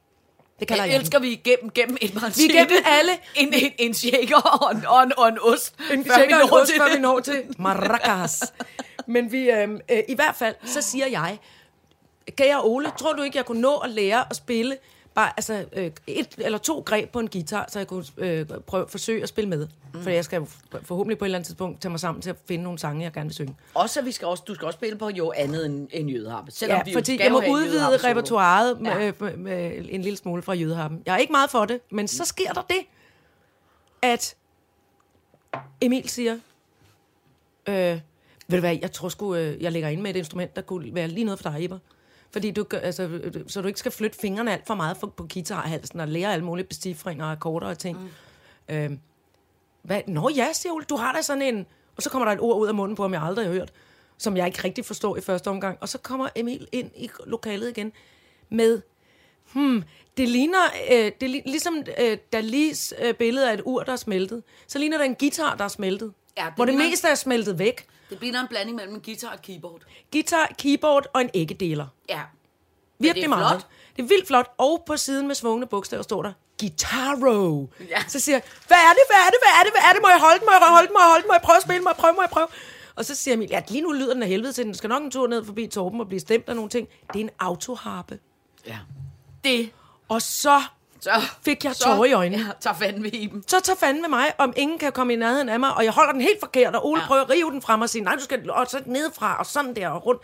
Det 0.60 0.68
kalder 0.68 0.84
jeg 0.84 0.96
elsker 0.96 1.18
vi 1.18 1.32
igennem 1.32 1.70
gennem 1.70 1.96
et 2.00 2.14
Vi 2.14 2.20
manchete. 2.20 2.58
er 2.58 2.64
igennem 2.64 2.84
alle. 2.98 3.12
En, 3.34 3.52
en, 3.54 3.72
en 3.78 3.94
shaker 3.94 4.36
og 4.36 4.70
en, 4.76 4.86
og 4.86 5.02
en, 5.02 5.12
og 5.18 5.28
en 5.28 5.38
ost. 5.40 5.74
En 5.92 6.04
vi 6.04 6.10
tjekker 6.16 6.36
en 6.36 6.50
ost, 6.52 6.72
før 6.76 6.94
vi 6.94 7.00
når 7.00 7.20
til 7.20 7.42
maracas. 7.58 8.52
Men 9.06 9.32
vi, 9.32 9.50
øh, 9.50 9.68
øh, 9.90 9.98
i 10.08 10.14
hvert 10.14 10.36
fald, 10.36 10.54
så 10.64 10.82
siger 10.82 11.06
jeg, 11.06 11.38
jeg 12.38 12.60
Ole, 12.64 12.92
tror 12.98 13.12
du 13.12 13.22
ikke, 13.22 13.36
jeg 13.38 13.46
kunne 13.46 13.60
nå 13.60 13.76
at 13.76 13.90
lære 13.90 14.24
at 14.30 14.36
spille 14.36 14.76
bare 15.14 15.32
altså, 15.36 15.64
øh, 15.72 15.90
et 16.06 16.28
eller 16.38 16.58
to 16.58 16.80
greb 16.86 17.10
på 17.10 17.18
en 17.20 17.28
guitar, 17.28 17.66
så 17.68 17.78
jeg 17.78 17.86
kunne 17.88 18.04
øh, 18.16 18.46
prøve, 18.66 18.86
forsøge 18.88 19.22
at 19.22 19.28
spille 19.28 19.48
med. 19.50 19.68
Mm. 19.94 20.02
For 20.02 20.10
jeg 20.10 20.24
skal 20.24 20.46
forhåbentlig 20.82 21.18
på 21.18 21.24
et 21.24 21.26
eller 21.26 21.38
andet 21.38 21.46
tidspunkt 21.46 21.80
tage 21.80 21.90
mig 21.90 22.00
sammen 22.00 22.22
til 22.22 22.30
at 22.30 22.36
finde 22.46 22.64
nogle 22.64 22.78
sange, 22.78 23.02
jeg 23.02 23.12
gerne 23.12 23.26
vil 23.28 23.34
synge. 23.34 23.56
Også, 23.74 24.00
at 24.00 24.06
vi 24.06 24.12
skal 24.12 24.28
også, 24.28 24.42
du 24.48 24.54
skal 24.54 24.66
også 24.66 24.76
spille 24.76 24.98
på 24.98 25.08
jo 25.08 25.32
andet 25.36 25.66
end, 25.66 25.88
end 25.90 26.10
jødeharpe. 26.10 26.50
Selvom 26.50 26.78
Ja, 26.78 26.82
vi 26.84 26.92
fordi 26.92 27.22
jeg 27.22 27.32
må 27.32 27.42
udvide 27.50 28.08
repertoireet 28.08 28.78
Ja. 28.84 28.98
med, 28.98 29.12
med, 29.20 29.36
med 29.36 29.84
en 29.88 30.02
lille 30.02 30.16
smule 30.16 30.42
fra 30.42 30.52
jødeharpen. 30.52 31.02
Jeg 31.06 31.14
er 31.14 31.18
ikke 31.18 31.32
meget 31.32 31.50
for 31.50 31.64
det, 31.64 31.80
men 31.90 32.08
så 32.08 32.24
sker 32.24 32.52
der 32.52 32.62
det, 32.62 32.80
at 34.02 34.34
Emil 35.80 36.08
siger, 36.08 36.32
øh, 37.68 37.74
ved 37.74 38.00
du 38.48 38.60
hvad, 38.60 38.78
jeg 38.82 38.92
tror 38.92 39.08
sgu, 39.08 39.34
øh, 39.34 39.62
jeg 39.62 39.72
lægger 39.72 39.88
ind 39.88 40.00
med 40.00 40.10
et 40.10 40.16
instrument, 40.16 40.56
der 40.56 40.62
kunne 40.62 40.94
være 40.94 41.08
lige 41.08 41.24
noget 41.24 41.40
for 41.40 41.50
dig, 41.50 41.60
Iber. 41.62 41.78
Fordi 42.32 42.50
du, 42.50 42.64
altså, 42.72 43.02
øh, 43.02 43.32
så 43.46 43.60
du 43.60 43.66
ikke 43.66 43.78
skal 43.78 43.92
flytte 43.92 44.18
fingrene 44.20 44.52
alt 44.52 44.66
for 44.66 44.74
meget 44.74 44.96
på, 45.00 45.06
på 45.06 45.26
guitarhalsen 45.32 46.00
og 46.00 46.08
lære 46.08 46.32
alle 46.32 46.44
mulige 46.44 46.66
bestifringer 46.66 47.24
og 47.24 47.32
akkorder 47.32 47.66
og 47.66 47.78
ting. 47.78 47.98
Mm. 48.68 48.74
Øh, 48.74 48.90
hvad? 49.82 50.00
Nå 50.06 50.28
ja, 50.36 50.48
siger 50.52 50.72
Ole, 50.72 50.84
du 50.84 50.96
har 50.96 51.12
da 51.12 51.22
sådan 51.22 51.42
en... 51.42 51.66
Og 51.96 52.02
så 52.02 52.10
kommer 52.10 52.26
der 52.26 52.32
et 52.32 52.40
ord 52.40 52.60
ud 52.60 52.68
af 52.68 52.74
munden 52.74 52.96
på, 52.96 53.02
ham 53.02 53.12
jeg 53.12 53.22
aldrig 53.22 53.46
har 53.46 53.52
hørt, 53.52 53.72
som 54.18 54.36
jeg 54.36 54.46
ikke 54.46 54.64
rigtig 54.64 54.84
forstår 54.84 55.16
i 55.16 55.20
første 55.20 55.48
omgang. 55.48 55.78
Og 55.80 55.88
så 55.88 55.98
kommer 55.98 56.28
Emil 56.36 56.68
ind 56.72 56.90
i 56.96 57.10
lokalet 57.26 57.68
igen 57.68 57.92
med... 58.50 58.80
Hmm, 59.52 59.84
det 60.16 60.28
ligner, 60.28 60.58
øh, 60.92 61.12
det 61.20 61.30
lig, 61.30 61.42
ligesom 61.46 61.82
øh, 62.00 62.18
Dalis 62.32 62.94
øh, 63.02 63.14
billede 63.14 63.50
af 63.50 63.54
et 63.54 63.62
ur, 63.64 63.82
der 63.82 63.92
er 63.92 63.96
smeltet. 63.96 64.42
Så 64.66 64.78
ligner 64.78 64.98
det 64.98 65.04
en 65.06 65.14
guitar, 65.14 65.56
der 65.56 65.64
er 65.64 65.68
smeltet. 65.68 66.12
Ja, 66.38 66.44
det 66.44 66.52
hvor 66.56 66.64
det 66.64 66.74
ligner- 66.74 66.90
meste 66.90 67.08
er 67.08 67.14
smeltet 67.14 67.58
væk. 67.58 67.86
Det 68.12 68.20
bliver 68.20 68.40
en 68.40 68.48
blanding 68.48 68.76
mellem 68.76 68.94
en 68.94 69.00
guitar 69.00 69.28
og 69.28 69.34
et 69.34 69.42
keyboard. 69.42 69.80
Guitar, 70.12 70.52
keyboard 70.58 71.06
og 71.12 71.20
en 71.20 71.30
æggedeler. 71.34 71.86
Ja. 72.08 72.20
Virkelig 72.98 73.22
det 73.22 73.24
er 73.24 73.36
meget. 73.36 73.60
flot. 73.60 73.70
Det 73.96 74.02
er 74.02 74.06
vildt 74.06 74.26
flot. 74.26 74.54
Og 74.58 74.82
på 74.86 74.96
siden 74.96 75.26
med 75.26 75.34
svungne 75.34 75.66
bogstaver 75.66 76.02
står 76.02 76.22
der 76.22 76.32
Guitaro. 76.60 77.70
Ja. 77.88 78.02
Så 78.08 78.20
siger 78.20 78.36
jeg, 78.36 78.42
hvad 78.66 78.76
er 78.76 78.92
det, 78.92 79.02
hvad 79.08 79.20
er 79.26 79.30
det, 79.30 79.38
hvad 79.42 79.52
er 79.58 79.62
det, 79.64 79.72
hvad 79.72 79.82
er 79.88 79.92
det, 79.92 80.02
må 80.02 80.08
jeg 80.08 80.20
holde 80.20 80.38
den, 80.38 80.46
må 80.46 80.52
jeg 80.52 80.60
holde 80.68 80.86
den, 80.86 80.94
må 80.94 81.00
jeg 81.00 81.08
holde 81.08 81.22
den, 81.22 81.28
må 81.28 81.34
jeg 81.34 81.42
prøve 81.42 81.56
at 81.56 81.62
spille, 81.62 81.82
må 81.82 81.90
jeg 81.90 81.96
prøve, 81.96 82.12
må 82.14 82.22
jeg 82.22 82.30
prøve. 82.30 82.48
Og 82.94 83.04
så 83.04 83.14
siger 83.14 83.34
Emil, 83.34 83.48
ja, 83.50 83.62
lige 83.68 83.82
nu 83.82 83.92
lyder 83.92 84.14
den 84.14 84.22
af 84.22 84.28
helvede 84.28 84.52
til, 84.52 84.64
den 84.64 84.74
skal 84.74 84.88
nok 84.88 85.02
en 85.02 85.10
tur 85.10 85.26
ned 85.26 85.44
forbi 85.44 85.66
Torben 85.66 86.00
og 86.00 86.08
blive 86.08 86.20
stemt 86.20 86.48
af 86.48 86.56
nogle 86.56 86.70
ting. 86.70 86.88
Det 87.12 87.20
er 87.20 87.24
en 87.24 87.30
autoharpe. 87.38 88.18
Ja. 88.66 88.78
Det. 89.44 89.70
Og 90.08 90.22
så 90.22 90.62
Så 91.02 91.10
fik 91.44 91.64
jeg 91.64 91.74
så- 91.74 91.84
tårer 91.84 92.04
i 92.04 92.12
øjnene. 92.12 92.42
Ja, 92.42 92.48
tager 92.60 92.74
fanden 92.76 93.02
ved 93.02 93.12
i 93.12 93.26
dem. 93.26 93.44
så 93.48 93.60
tager 93.60 93.76
fanden 93.76 94.02
med 94.02 94.08
mig, 94.08 94.32
om 94.38 94.52
ingen 94.56 94.78
kan 94.78 94.92
komme 94.92 95.12
i 95.12 95.16
nærheden 95.16 95.48
af 95.48 95.60
mig, 95.60 95.74
og 95.74 95.84
jeg 95.84 95.92
holder 95.92 96.12
den 96.12 96.20
helt 96.20 96.40
forkert, 96.40 96.76
og 96.76 96.86
Ole 96.86 97.00
Ja. 97.00 97.06
prøver 97.06 97.22
at 97.22 97.30
rive 97.30 97.50
den 97.50 97.62
frem 97.62 97.80
og 97.80 97.90
sige, 97.90 98.02
nej, 98.02 98.14
du 98.14 98.20
skal 98.22 98.50
og 98.50 98.66
så 98.66 98.82
nedefra, 98.86 99.38
og 99.38 99.46
sådan 99.46 99.76
der, 99.76 99.88
og 99.88 100.06
rundt. 100.06 100.22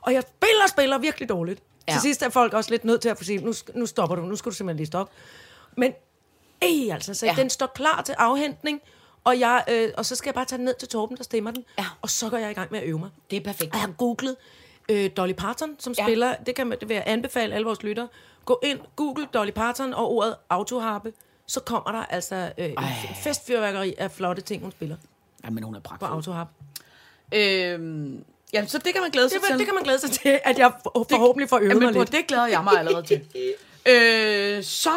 Og 0.00 0.12
jeg 0.12 0.22
spiller 0.22 0.62
og 0.62 0.68
spiller 0.68 0.98
virkelig 0.98 1.28
dårligt. 1.28 1.62
Ja. 1.88 1.92
Til 1.92 2.00
sidst 2.00 2.22
er 2.22 2.28
folk 2.28 2.52
også 2.54 2.70
lidt 2.70 2.84
nødt 2.84 3.00
til 3.00 3.08
at 3.08 3.18
få 3.18 3.24
sige, 3.24 3.38
nu, 3.44 3.52
nu 3.74 3.86
stopper 3.86 4.16
du, 4.16 4.22
nu 4.22 4.36
skal 4.36 4.50
du 4.52 4.56
simpelthen 4.56 4.76
lige 4.76 4.86
stoppe. 4.86 5.12
Men, 5.76 5.92
ej, 6.62 6.92
altså, 6.94 7.14
så 7.14 7.26
Ja. 7.26 7.34
den 7.36 7.50
står 7.50 7.66
klar 7.66 8.02
til 8.02 8.14
afhentning, 8.18 8.80
og, 9.24 9.40
jeg, 9.40 9.64
øh, 9.70 9.88
og 9.96 10.06
så 10.06 10.16
skal 10.16 10.28
jeg 10.28 10.34
bare 10.34 10.44
tage 10.44 10.56
den 10.56 10.64
ned 10.64 10.74
til 10.74 10.88
Torben, 10.88 11.16
der 11.16 11.24
stemmer 11.24 11.50
den, 11.50 11.64
Ja. 11.78 11.86
og 12.02 12.10
så 12.10 12.28
går 12.30 12.36
jeg 12.36 12.50
i 12.50 12.54
gang 12.54 12.68
med 12.72 12.80
at 12.80 12.86
øve 12.86 12.98
mig. 12.98 13.10
Det 13.30 13.36
er 13.36 13.40
perfekt. 13.44 13.70
Og 13.72 13.74
jeg 13.74 13.80
har 13.80 13.92
googlet 13.98 14.36
øh, 14.88 15.10
Dolly 15.16 15.32
Parton, 15.32 15.76
som 15.78 15.94
Ja. 15.98 16.04
spiller, 16.04 16.34
det, 16.46 16.54
kan, 16.54 16.66
man- 16.66 16.78
det 16.80 16.88
vil 16.88 16.94
jeg 16.94 17.04
anbefale 17.06 17.54
alle 17.54 17.64
vores 17.64 17.82
lyttere. 17.82 18.08
Gå 18.44 18.60
ind, 18.62 18.78
google 18.96 19.26
Dolly 19.34 19.50
Parton 19.50 19.94
og 19.94 20.10
ordet 20.12 20.36
autoharpe, 20.50 21.12
så 21.46 21.60
kommer 21.60 21.92
der 21.92 22.04
altså 22.06 22.52
øh, 22.58 22.64
en 22.70 22.76
festfyrværkeri 23.22 23.94
af 23.98 24.10
flotte 24.10 24.42
ting, 24.42 24.62
hun 24.62 24.70
spiller 24.72 24.96
Ja, 25.44 25.50
men 25.50 25.62
hun 25.64 25.74
er 25.74 25.80
på 25.80 25.88
pragtfuld. 25.88 26.10
autoharpe. 26.12 26.50
Øhm, 27.32 28.24
jamen, 28.52 28.68
så 28.68 28.78
det 28.78 28.92
kan 28.92 29.02
man 29.02 29.10
glæde 29.10 29.28
sig 29.28 29.40
Det, 29.40 29.46
til. 29.48 29.58
det 29.58 29.66
kan 29.66 29.74
man 29.74 29.84
glæde 29.84 29.98
sig 29.98 30.10
til, 30.10 30.40
at 30.44 30.58
jeg 30.58 30.72
for- 30.82 31.06
forhåbentlig 31.10 31.48
får 31.48 31.58
øvet 31.58 31.68
Jamen, 31.68 31.82
mig 31.84 31.92
på 31.94 31.98
lidt. 31.98 32.12
det 32.12 32.26
glæder 32.26 32.46
jeg 32.46 32.64
mig 32.64 32.78
allerede 32.78 33.06
til. 33.06 33.20
øh, 33.92 34.64
så 34.64 34.90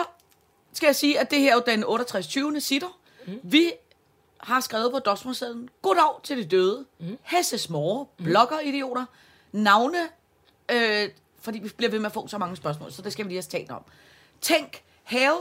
skal 0.73 0.87
jeg 0.87 0.95
sige, 0.95 1.19
at 1.19 1.31
det 1.31 1.39
her 1.39 1.51
er 1.51 1.55
jo 1.55 1.63
den 1.65 1.83
68. 1.83 2.27
20. 2.27 2.61
sitter. 2.61 2.99
Mm. 3.27 3.39
Vi 3.43 3.71
har 4.37 4.59
skrevet 4.59 4.91
på 4.91 4.99
Dosmersedlen, 4.99 5.69
Goddag 5.81 6.19
til 6.23 6.37
de 6.37 6.45
døde. 6.45 6.85
Mm. 6.99 7.17
Hesses 7.23 7.69
mor, 7.69 8.09
blogger-idioter, 8.23 9.05
navne, 9.51 9.97
øh, 10.71 11.09
fordi 11.43 11.59
vi 11.59 11.69
bliver 11.77 11.89
ved 11.91 11.99
med 11.99 12.05
at 12.05 12.13
få 12.13 12.27
så 12.27 12.37
mange 12.37 12.55
spørgsmål, 12.55 12.91
så 12.91 13.01
det 13.01 13.13
skal 13.13 13.25
vi 13.25 13.29
lige 13.29 13.37
have 13.37 13.59
talt 13.59 13.71
om. 13.71 13.83
Tænk, 14.41 14.83
have, 15.03 15.37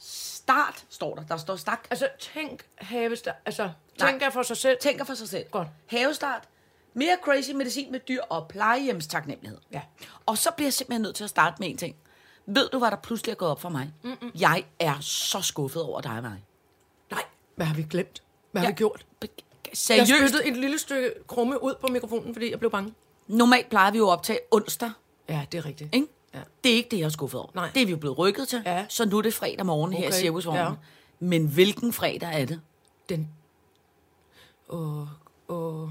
start, 0.00 0.84
står 0.88 1.14
der. 1.14 1.22
Der 1.22 1.36
står 1.36 1.56
stak. 1.56 1.86
Altså, 1.90 2.08
tænk, 2.34 2.64
have, 2.76 3.16
altså, 3.46 3.62
Nej. 3.98 4.10
tænk 4.10 4.22
jeg 4.22 4.32
for 4.32 4.42
sig 4.42 4.56
selv. 4.56 4.78
Tænker 4.80 5.04
for 5.04 5.14
sig 5.14 5.28
selv. 5.28 5.44
Godt. 5.50 5.68
Havestart. 5.86 6.48
Mere 6.94 7.16
crazy 7.24 7.50
medicin 7.50 7.92
med 7.92 8.00
dyr 8.00 8.22
og 8.22 8.48
plejehjemstaknemmelighed. 8.48 9.58
Ja. 9.72 9.80
Og 10.26 10.38
så 10.38 10.50
bliver 10.50 10.66
jeg 10.66 10.72
simpelthen 10.72 11.02
nødt 11.02 11.16
til 11.16 11.24
at 11.24 11.30
starte 11.30 11.56
med 11.58 11.68
en 11.68 11.76
ting. 11.76 11.96
Ved 12.46 12.68
du, 12.68 12.78
hvad 12.78 12.90
der 12.90 12.96
pludselig 12.96 13.32
er 13.32 13.36
gået 13.36 13.50
op 13.50 13.60
for 13.60 13.68
mig? 13.68 13.92
Mm-mm. 14.02 14.30
Jeg 14.40 14.64
er 14.78 15.00
så 15.00 15.40
skuffet 15.40 15.82
over 15.82 16.00
dig 16.00 16.22
mig. 16.22 16.44
Nej, 17.10 17.22
hvad 17.56 17.66
har 17.66 17.74
vi 17.74 17.82
glemt? 17.82 18.22
Hvad 18.52 18.62
har 18.62 18.66
Ja. 18.68 18.72
vi 18.72 18.76
gjort? 18.76 19.06
Jeg 19.22 19.28
Seriøst. 19.74 20.10
spyttede 20.10 20.46
et 20.48 20.56
lille 20.56 20.78
stykke 20.78 21.10
krumme 21.26 21.62
ud 21.62 21.74
på 21.80 21.86
mikrofonen, 21.86 22.34
fordi 22.34 22.50
jeg 22.50 22.58
blev 22.58 22.70
bange. 22.70 22.94
Normalt 23.26 23.68
plejer 23.70 23.90
vi 23.90 23.98
jo 23.98 24.08
at 24.08 24.12
optage 24.12 24.38
onsdag. 24.50 24.90
Ja, 25.28 25.46
det 25.52 25.58
er 25.58 25.64
rigtigt. 25.66 25.94
Ikke? 25.94 26.06
Ja. 26.34 26.40
Det 26.64 26.72
er 26.72 26.76
ikke 26.76 26.88
det, 26.90 26.98
jeg 26.98 27.04
er 27.04 27.08
skuffet 27.08 27.40
over. 27.40 27.50
Nej. 27.54 27.70
Det 27.74 27.82
er 27.82 27.86
vi 27.86 27.90
jo 27.92 27.96
blevet 27.98 28.18
rykket 28.18 28.48
til. 28.48 28.62
Ja. 28.66 28.86
Så 28.88 29.04
nu 29.04 29.18
er 29.18 29.22
det 29.22 29.34
fredag 29.34 29.66
morgen 29.66 29.92
her 29.92 30.04
i 30.04 30.06
Okay, 30.06 30.16
Cirkusvognen. 30.20 30.62
ja. 30.64 30.70
Men 31.18 31.46
hvilken 31.46 31.92
fredag 31.92 32.40
er 32.42 32.46
det? 32.46 32.60
Den... 33.08 33.28
Åh, 34.68 35.06
åh... 35.48 35.88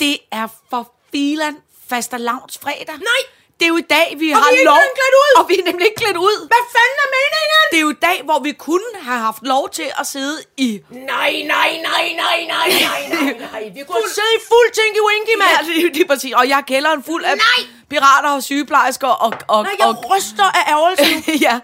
Det 0.00 0.18
er 0.30 0.46
for 0.70 0.92
filan 1.12 1.56
fastelavns 1.70 2.58
fredag. 2.58 2.96
Nej! 2.98 3.35
Det 3.58 3.64
er 3.64 3.68
jo 3.68 3.76
i 3.76 3.88
dag, 3.96 4.08
vi 4.18 4.30
Og 4.30 4.38
har 4.38 4.50
vi 4.50 4.64
lov. 4.64 4.76
ud! 4.76 5.32
Og 5.40 5.48
vi 5.48 5.54
er 5.60 5.64
nemlig 5.70 5.86
ikke 5.86 6.00
klædt 6.02 6.16
ud. 6.16 6.36
Hvad 6.52 6.64
fanden 6.76 6.98
er 7.04 7.08
meningen? 7.18 7.62
Det 7.70 7.76
er 7.80 7.84
jo 7.88 7.90
i 7.98 8.00
dag, 8.08 8.18
hvor 8.28 8.38
vi 8.48 8.52
kunne 8.52 8.90
have 9.08 9.18
haft 9.18 9.42
lov 9.42 9.70
til 9.70 9.88
at 10.00 10.06
sidde 10.06 10.36
i... 10.56 10.80
Nej, 10.90 11.32
nej, 11.54 11.70
nej, 11.90 12.04
nej, 12.24 12.38
nej, 12.54 12.68
nej, 12.86 13.00
nej, 13.14 13.32
nej. 13.52 13.62
Vi 13.74 13.82
kunne 13.90 14.08
sidde 14.18 14.32
i 14.38 14.40
fuld 14.50 14.68
tinky 14.78 15.00
winky, 15.10 15.34
Ja, 15.34 15.38
mand. 15.38 15.66
det 15.66 15.78
er 15.78 15.82
jo 15.82 15.88
lige 15.98 16.06
præcis. 16.06 16.32
Og 16.34 16.48
jeg 16.48 16.62
kælder 16.66 16.90
en 16.92 17.02
fuld 17.04 17.24
af 17.24 17.36
Nej! 17.36 17.60
pirater 17.90 18.30
og 18.30 18.42
sygeplejersker 18.42 19.08
og... 19.08 19.32
og, 19.48 19.62
Nej, 19.62 19.72
jeg 19.78 19.86
og 19.86 20.10
ryster 20.16 20.44
af 20.58 20.72
ærgelse 20.72 21.14
nu. 21.14 21.34
ja. 21.48 21.60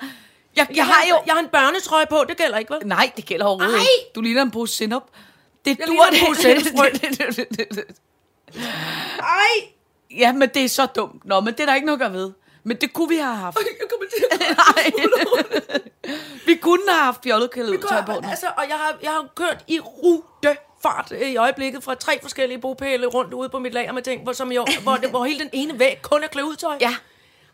Jeg, 0.57 0.67
jeg, 0.75 0.87
har 0.87 1.03
jo... 1.11 1.17
Jeg 1.27 1.35
har 1.35 1.41
en 1.41 1.49
børnetrøje 1.49 2.07
på, 2.11 2.25
det 2.29 2.37
gælder 2.37 2.59
ikke, 2.59 2.75
vel? 2.75 2.87
Nej, 2.87 3.11
det 3.17 3.25
gælder 3.27 3.47
overhovedet 3.47 3.75
Ej! 3.77 3.81
ikke. 3.99 4.11
Du 4.15 4.21
ligner 4.21 4.43
en 4.43 4.51
pose 4.51 4.77
sinup. 4.77 5.03
Det 5.65 5.79
Jeg 5.79 5.87
dur 5.87 5.93
ligner 6.11 6.21
en 6.21 6.27
pose 6.27 6.43
sennepsfrø. 6.43 6.87
Ej! 9.21 9.55
Ja, 10.19 10.33
men 10.33 10.49
det 10.49 10.65
er 10.65 10.69
så 10.69 10.87
dumt. 10.87 11.25
Nå, 11.25 11.41
men 11.41 11.55
det 11.55 11.61
er 11.61 11.67
der 11.67 11.75
ikke 11.75 11.87
noget 11.87 12.03
at 12.03 12.13
ved. 12.13 12.33
Men 12.65 12.77
det 12.77 12.93
kunne 12.93 13.09
vi 13.09 13.17
have 13.17 13.35
haft. 13.37 13.57
Jeg 13.59 13.89
kommer 13.91 14.07
til 14.17 14.25
at 14.31 14.57
Nej. 14.57 14.93
vi 16.47 16.55
kunne 16.55 16.83
have 16.89 17.05
haft 17.05 17.21
fjollekældet 17.25 17.71
ud 17.71 17.89
tøj 17.89 18.05
på. 18.05 18.13
nu. 18.21 18.29
altså, 18.31 18.47
og 18.57 18.65
jeg 18.69 18.77
har, 18.77 18.99
jeg 19.03 19.11
har 19.11 19.29
kørt 19.37 19.65
i 19.69 19.81
rutefart 19.81 21.13
øh, 21.13 21.31
i 21.31 21.37
øjeblikket 21.37 21.85
fra 21.85 21.95
tre 21.95 22.19
forskellige 22.23 22.59
bopæle 22.61 23.07
rundt 23.07 23.35
ude 23.35 23.49
på 23.49 23.59
mit 23.59 23.73
lager 23.73 23.93
med 23.93 24.03
ting, 24.03 24.23
hvor, 24.23 24.33
som 24.33 24.53
jo, 24.53 24.67
hvor, 24.83 24.97
det, 24.97 25.11
hvor 25.11 25.25
hele 25.25 25.39
den 25.41 25.51
ene 25.53 25.79
væg 25.79 25.99
kun 26.03 26.23
er 26.23 26.57
tøj. 26.59 26.77
Ja. 26.81 26.95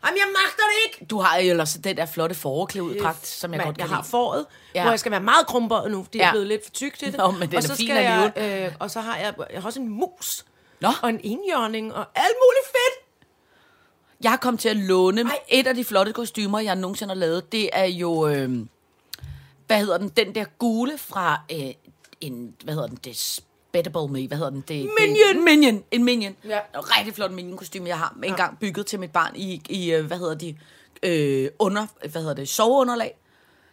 Jamen, 0.05 0.17
jeg 0.17 0.25
magter 0.27 0.63
det 0.63 0.85
ikke! 0.99 1.05
Du 1.05 1.19
har 1.19 1.37
jo 1.37 1.49
ellers 1.49 1.73
den 1.83 1.97
der 1.97 2.05
flotte 2.05 2.35
foreklædedragt, 2.35 3.27
som 3.27 3.53
jeg 3.53 3.57
Men 3.57 3.65
godt 3.65 3.77
kan 3.77 3.87
jeg 3.87 3.95
har 3.95 4.01
lide. 4.01 4.09
foråret, 4.09 4.45
Ja. 4.75 4.81
hvor 4.81 4.91
jeg 4.91 4.99
skal 4.99 5.11
være 5.11 5.19
meget 5.21 5.47
krumbøjet 5.47 5.91
nu, 5.91 6.03
fordi 6.03 6.17
ja. 6.17 6.23
Jeg 6.23 6.27
er 6.27 6.33
blevet 6.33 6.47
lidt 6.47 6.63
for 6.65 6.71
tyk 6.71 6.97
til 6.99 7.07
det. 7.11 7.17
Nå, 7.17 7.31
men 7.31 7.41
den 7.41 7.57
og 7.57 7.63
er 7.63 7.67
så 7.67 7.75
fin 7.75 7.87
skal 7.87 8.03
jeg, 8.03 8.31
øh, 8.67 8.75
Og 8.79 8.91
så 8.91 8.99
har 8.99 9.17
jeg, 9.17 9.33
jeg 9.53 9.61
har 9.61 9.67
også 9.67 9.79
en 9.79 9.89
mus. 9.89 10.45
Nå. 10.81 10.89
Og 11.03 11.09
en 11.09 11.19
enhjørning 11.23 11.93
og 11.93 12.05
alt 12.15 12.35
muligt 12.45 12.65
fedt. 12.65 13.09
Jeg 14.23 14.37
kommet 14.41 14.59
til 14.61 14.69
at 14.69 14.77
låne 14.77 15.21
Ej. 15.21 15.39
et 15.49 15.67
af 15.67 15.75
de 15.75 15.85
flotte 15.85 16.13
kostymer, 16.13 16.59
jeg 16.59 16.75
nogensinde 16.75 17.13
har 17.13 17.19
lavet. 17.19 17.51
Det 17.51 17.69
er 17.73 17.85
jo, 17.85 18.27
øh, 18.27 18.49
hvad 19.67 19.79
hedder 19.79 19.97
den, 19.97 20.09
den 20.09 20.35
der 20.35 20.45
gule 20.57 20.97
fra 20.97 21.41
øh, 21.51 21.73
en, 22.21 22.55
hvad 22.63 22.73
hedder 22.73 22.87
den, 22.87 22.97
det 23.03 23.41
Bettable 23.71 24.07
Me, 24.07 24.27
hvad 24.27 24.37
hedder 24.37 24.51
den? 24.51 24.63
Det, 24.67 24.89
Minion! 24.99 25.35
Det, 25.35 25.43
minion, 25.43 25.83
en 25.91 26.03
Minion. 26.03 26.35
Ja. 26.45 26.59
En 26.75 26.97
rigtig 26.97 27.13
flot 27.13 27.31
Minion 27.31 27.57
kostume, 27.57 27.87
jeg 27.87 27.97
har 27.97 28.17
engang 28.23 28.59
bygget 28.59 28.85
til 28.85 28.99
mit 28.99 29.11
barn 29.11 29.35
i, 29.35 29.61
i 29.69 29.91
øh, 29.93 30.05
hvad 30.05 30.17
hedder 30.17 30.35
de, 30.35 30.57
øh, 31.03 31.49
under, 31.59 31.87
hvad 32.11 32.21
hedder 32.21 32.35
det, 32.35 32.49
soveunderlag. 32.49 33.17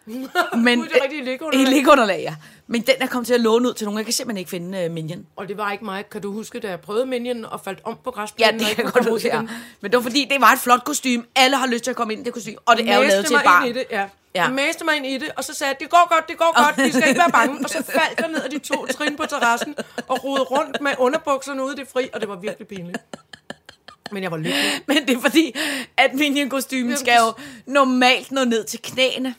Men, 0.67 0.79
Gud, 0.79 0.87
det 0.87 0.97
er 0.97 1.03
rigtig 1.03 1.25
Lego-underlag. 1.25 1.69
I 1.69 1.75
liggeunderlag, 1.75 2.21
ja. 2.21 2.35
Men 2.67 2.81
den 2.83 2.95
er 3.01 3.07
kommet 3.07 3.27
til 3.27 3.35
at 3.35 3.41
låne 3.41 3.69
ud 3.69 3.75
til 3.75 3.85
nogen. 3.85 3.99
Jeg 3.99 4.05
kan 4.07 4.13
simpelthen 4.13 4.39
ikke 4.39 4.51
finde 4.51 4.87
uh, 4.87 4.93
Minion. 4.93 5.27
Og 5.37 5.49
det 5.49 5.57
var 5.57 5.73
ikke 5.73 5.85
mig. 5.85 6.05
Kan 6.11 6.23
du 6.23 6.33
huske, 6.33 6.61
da 6.61 6.69
jeg 6.69 6.81
prøvede 6.81 7.07
Minion 7.07 7.45
og 7.45 7.61
faldt 7.61 7.81
om 7.85 7.99
på 8.05 8.13
Ja, 8.17 8.21
græsplænen? 8.21 8.55
det 8.55 8.63
og 8.65 8.71
ikke 8.71 8.77
kan 8.77 8.85
jeg 8.85 8.93
godt 8.93 9.09
huske, 9.09 9.29
ja. 9.29 9.41
Men 9.81 9.91
det 9.91 9.93
var 9.93 10.01
fordi, 10.03 10.27
det 10.31 10.41
var 10.41 10.53
et 10.53 10.59
flot 10.59 10.85
kostume. 10.85 11.25
Alle 11.37 11.57
har 11.57 11.67
lyst 11.67 11.85
til 11.85 11.91
at 11.91 11.97
komme 11.97 12.13
ind 12.13 12.23
i 12.23 12.25
det 12.25 12.33
kostume. 12.33 12.57
Og 12.67 12.77
det 12.77 12.91
er 12.91 12.97
jo 12.97 13.03
lavet 13.03 13.27
til 13.27 13.37
et 13.37 13.43
barn. 13.45 13.67
I 13.69 13.73
det, 13.73 13.85
ja. 13.91 14.01
Ja. 14.01 14.09
ja. 14.35 14.43
Jeg 14.45 14.53
mæste 14.53 14.85
mig 14.85 14.97
ind 14.97 15.07
i 15.07 15.19
det, 15.19 15.29
og 15.37 15.45
så 15.45 15.55
sagde 15.55 15.69
jeg, 15.69 15.81
det 15.81 15.91
går 15.91 16.15
godt, 16.15 16.29
det 16.29 16.39
går 16.39 16.65
godt, 16.65 16.87
vi 16.87 16.93
skal 16.93 17.09
ikke 17.09 17.19
være 17.21 17.31
bange. 17.31 17.65
Og 17.65 17.71
så 17.71 17.83
faldt 17.99 18.21
jeg 18.21 18.29
ned 18.29 18.43
af 18.43 18.51
de 18.51 18.59
to 18.59 18.87
trin 18.87 19.17
på 19.17 19.27
terrassen 19.27 19.75
og 20.09 20.25
rodede 20.25 20.45
rundt 20.45 20.81
med 20.81 20.93
underbukserne 20.99 21.65
ude 21.65 21.73
i 21.73 21.77
det 21.77 21.89
fri, 21.89 22.09
og 22.15 22.21
det 22.21 22.29
var 22.29 22.37
virkelig 22.37 22.69
pinligt. 22.69 22.99
Men 24.13 24.23
jeg 24.23 24.31
var 24.31 24.37
lykkelig. 24.37 24.83
Men 24.87 24.97
det 25.07 25.17
er 25.17 25.21
fordi, 25.21 25.57
at 25.97 26.11
Minion-kostymen 26.15 26.97
skal 26.97 27.19
jo 27.27 27.33
normalt 27.67 28.33
nå 28.33 28.45
ned 28.45 28.65
til 28.65 28.81
knæene. 28.83 29.35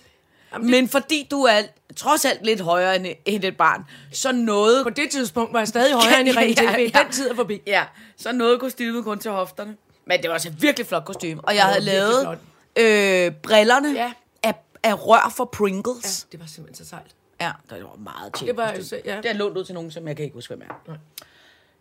Men 0.62 0.90
fordi 0.90 1.28
du 1.32 1.42
er 1.44 1.62
trods 1.96 2.26
alt 2.26 2.46
lidt 2.46 2.62
højere 2.62 2.96
end, 2.96 3.08
end 3.26 3.44
et 3.44 3.58
barn, 3.58 3.84
så 4.12 4.32
nåede... 4.32 4.84
På 4.84 4.90
det 4.90 5.10
tidspunkt 5.12 5.54
var 5.54 5.60
jeg 5.60 5.68
stadig 5.68 5.94
højere 5.94 6.20
end 6.20 6.30
i 6.30 6.32
ren 6.32 6.90
Ja. 6.96 7.00
Den 7.04 7.12
tid 7.12 7.30
er 7.30 7.36
forbi. 7.36 7.62
Ja, 7.68 7.84
så 8.18 8.32
nåede 8.32 8.60
kostymet 8.60 9.04
kun 9.04 9.20
til 9.20 9.32
hofterne. 9.32 9.76
Men 10.06 10.22
det 10.22 10.30
var 10.30 10.34
også 10.36 10.50
et 10.50 10.62
virkelig 10.62 10.88
flot 10.88 11.06
kostume. 11.06 11.42
Og 11.44 11.56
jeg 11.56 11.64
havde 11.64 11.82
lavet 11.86 12.38
øh, 12.76 13.32
brillerne 13.44 13.92
Ja. 13.94 14.12
af, 14.44 14.54
af 14.84 15.08
rør 15.08 15.34
for 15.36 15.46
Pringles. 15.46 16.26
Ja, 16.26 16.32
det 16.32 16.40
var 16.40 16.48
simpelthen 16.48 16.86
så 16.86 16.90
sejt. 16.90 17.08
Ja, 17.42 17.52
det 17.70 17.84
var 17.84 17.96
meget 17.98 18.34
tjent. 18.34 18.48
Det 18.48 18.58
var 18.58 18.64
altså- 18.68 19.02
ja. 19.06 19.18
Det 19.18 19.26
er 19.26 19.34
lånt 19.34 19.58
ud 19.58 19.64
til 19.66 19.74
nogen, 19.76 19.92
som 19.92 20.08
jeg 20.08 20.16
kan 20.16 20.24
ikke 20.26 20.34
huske, 20.36 20.56
hvem 20.56 20.68
er. 20.88 20.94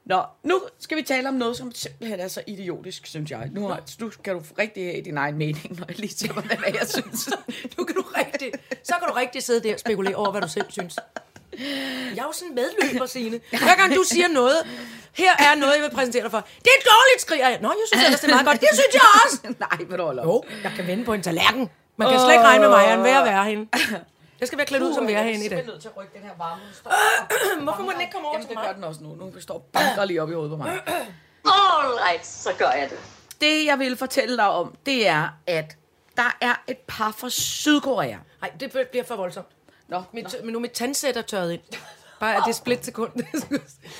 Nå, 0.06 0.22
nu 0.42 0.60
skal 0.78 0.96
vi 0.96 1.02
tale 1.02 1.28
om 1.28 1.34
noget, 1.34 1.56
som 1.56 1.74
simpelthen 1.74 2.20
er 2.20 2.28
så 2.28 2.42
idiotisk, 2.46 3.06
synes 3.06 3.30
jeg. 3.30 3.48
Nu, 3.52 3.68
har, 3.68 3.80
nu 4.00 4.10
kan 4.24 4.34
du 4.34 4.42
rigtig 4.58 4.84
have 4.84 5.02
din 5.04 5.16
egen 5.16 5.38
mening, 5.38 5.78
når 5.78 5.84
jeg 5.88 5.98
lige 5.98 6.14
siger, 6.14 6.32
hvordan 6.32 6.58
jeg 6.64 6.86
synes. 6.88 7.28
Nu 7.78 7.84
kan 7.84 7.94
du 7.94 8.04
rigtig, 8.16 8.52
så 8.84 8.94
kan 8.98 9.08
du 9.08 9.14
rigtig 9.14 9.42
sidde 9.42 9.68
der 9.68 9.74
og 9.74 9.80
spekulere 9.80 10.14
over, 10.14 10.30
hvad 10.30 10.40
du 10.40 10.48
selv 10.48 10.66
synes. 10.68 10.96
Jeg 12.16 12.18
er 12.18 12.22
jo 12.22 12.32
sådan 12.32 12.48
en 12.48 12.54
medløber, 12.54 13.06
Signe. 13.06 13.40
Hver 13.50 13.76
gang 13.76 13.94
du 13.94 14.02
siger 14.02 14.28
noget, 14.28 14.56
her 15.12 15.32
er 15.38 15.54
noget, 15.54 15.74
jeg 15.74 15.82
vil 15.82 15.90
præsentere 15.90 16.22
dig 16.22 16.30
for. 16.30 16.40
Det 16.64 16.70
er 16.78 16.82
dårligt, 16.92 17.20
skriger 17.20 17.48
jeg. 17.48 17.58
Nå, 17.62 17.68
jeg 17.68 17.86
synes 17.92 18.04
ellers, 18.04 18.20
det 18.20 18.30
er 18.30 18.34
meget 18.34 18.46
godt. 18.46 18.60
Det 18.60 18.68
synes 18.72 18.94
jeg 18.94 19.02
også. 19.24 19.38
Nej, 19.66 19.78
hvad 19.88 19.98
du. 19.98 20.22
Jo, 20.22 20.44
jeg 20.62 20.72
kan 20.76 20.86
vende 20.86 21.04
på 21.04 21.12
en 21.12 21.22
tallerken. 21.22 21.70
Man 21.96 22.10
kan 22.10 22.20
slet 22.20 22.32
ikke 22.32 22.44
regne 22.44 22.60
med 22.60 22.68
mig, 22.68 22.82
jeg 22.82 22.92
er 22.92 22.96
en 22.98 23.04
værre 23.04 23.24
være 23.24 23.44
hende. 23.44 23.66
Jeg 24.40 24.48
skal 24.48 24.58
være 24.58 24.66
klædt 24.66 24.82
ud 24.82 24.94
som 24.94 25.06
hende 25.08 25.44
i 25.44 25.48
dag. 25.48 25.56
Jeg 25.56 25.62
er 25.62 25.66
nødt 25.66 25.80
til 25.80 25.88
at 25.88 25.96
rykke 25.96 26.12
den 26.14 26.22
her 26.22 26.30
varme. 26.38 26.62
Den 26.62 26.74
står 26.74 27.62
Hvorfor 27.62 27.82
må 27.82 27.92
den 27.92 28.00
ikke 28.00 28.12
komme 28.12 28.28
over 28.28 28.36
Jamen, 28.36 28.48
til 28.48 28.56
det 28.56 28.62
gør 28.62 28.68
mig? 28.68 28.74
den 28.74 28.84
også 28.84 29.02
nu. 29.02 29.14
Nu 29.14 29.40
står 29.40 29.68
banker 29.72 30.04
lige 30.04 30.22
op 30.22 30.30
i 30.30 30.34
hovedet 30.34 30.50
på 30.50 30.56
mig. 30.56 30.70
All 31.44 31.94
right, 32.08 32.26
så 32.26 32.52
gør 32.58 32.70
jeg 32.70 32.90
det. 32.90 32.98
Det, 33.40 33.64
jeg 33.64 33.78
vil 33.78 33.96
fortælle 33.96 34.36
dig 34.36 34.48
om, 34.48 34.74
det 34.86 35.08
er, 35.08 35.28
at 35.46 35.76
der 36.16 36.36
er 36.40 36.54
et 36.66 36.78
par 36.78 37.14
fra 37.18 37.30
Sydkorea. 37.30 38.16
Nej, 38.40 38.50
det 38.60 38.88
bliver 38.90 39.04
for 39.04 39.16
voldsomt. 39.16 39.46
Nå, 39.88 40.02
Mit, 40.12 40.36
men 40.44 40.52
nu 40.52 40.58
er 40.58 40.62
mit 40.62 40.70
tandsæt 40.70 41.16
er 41.16 41.22
tørret 41.22 41.52
ind. 41.52 41.60
Bare 42.20 42.36
at 42.36 42.42
det 42.44 42.50
er 42.50 42.54
split 42.54 42.84
sekund. 42.84 43.12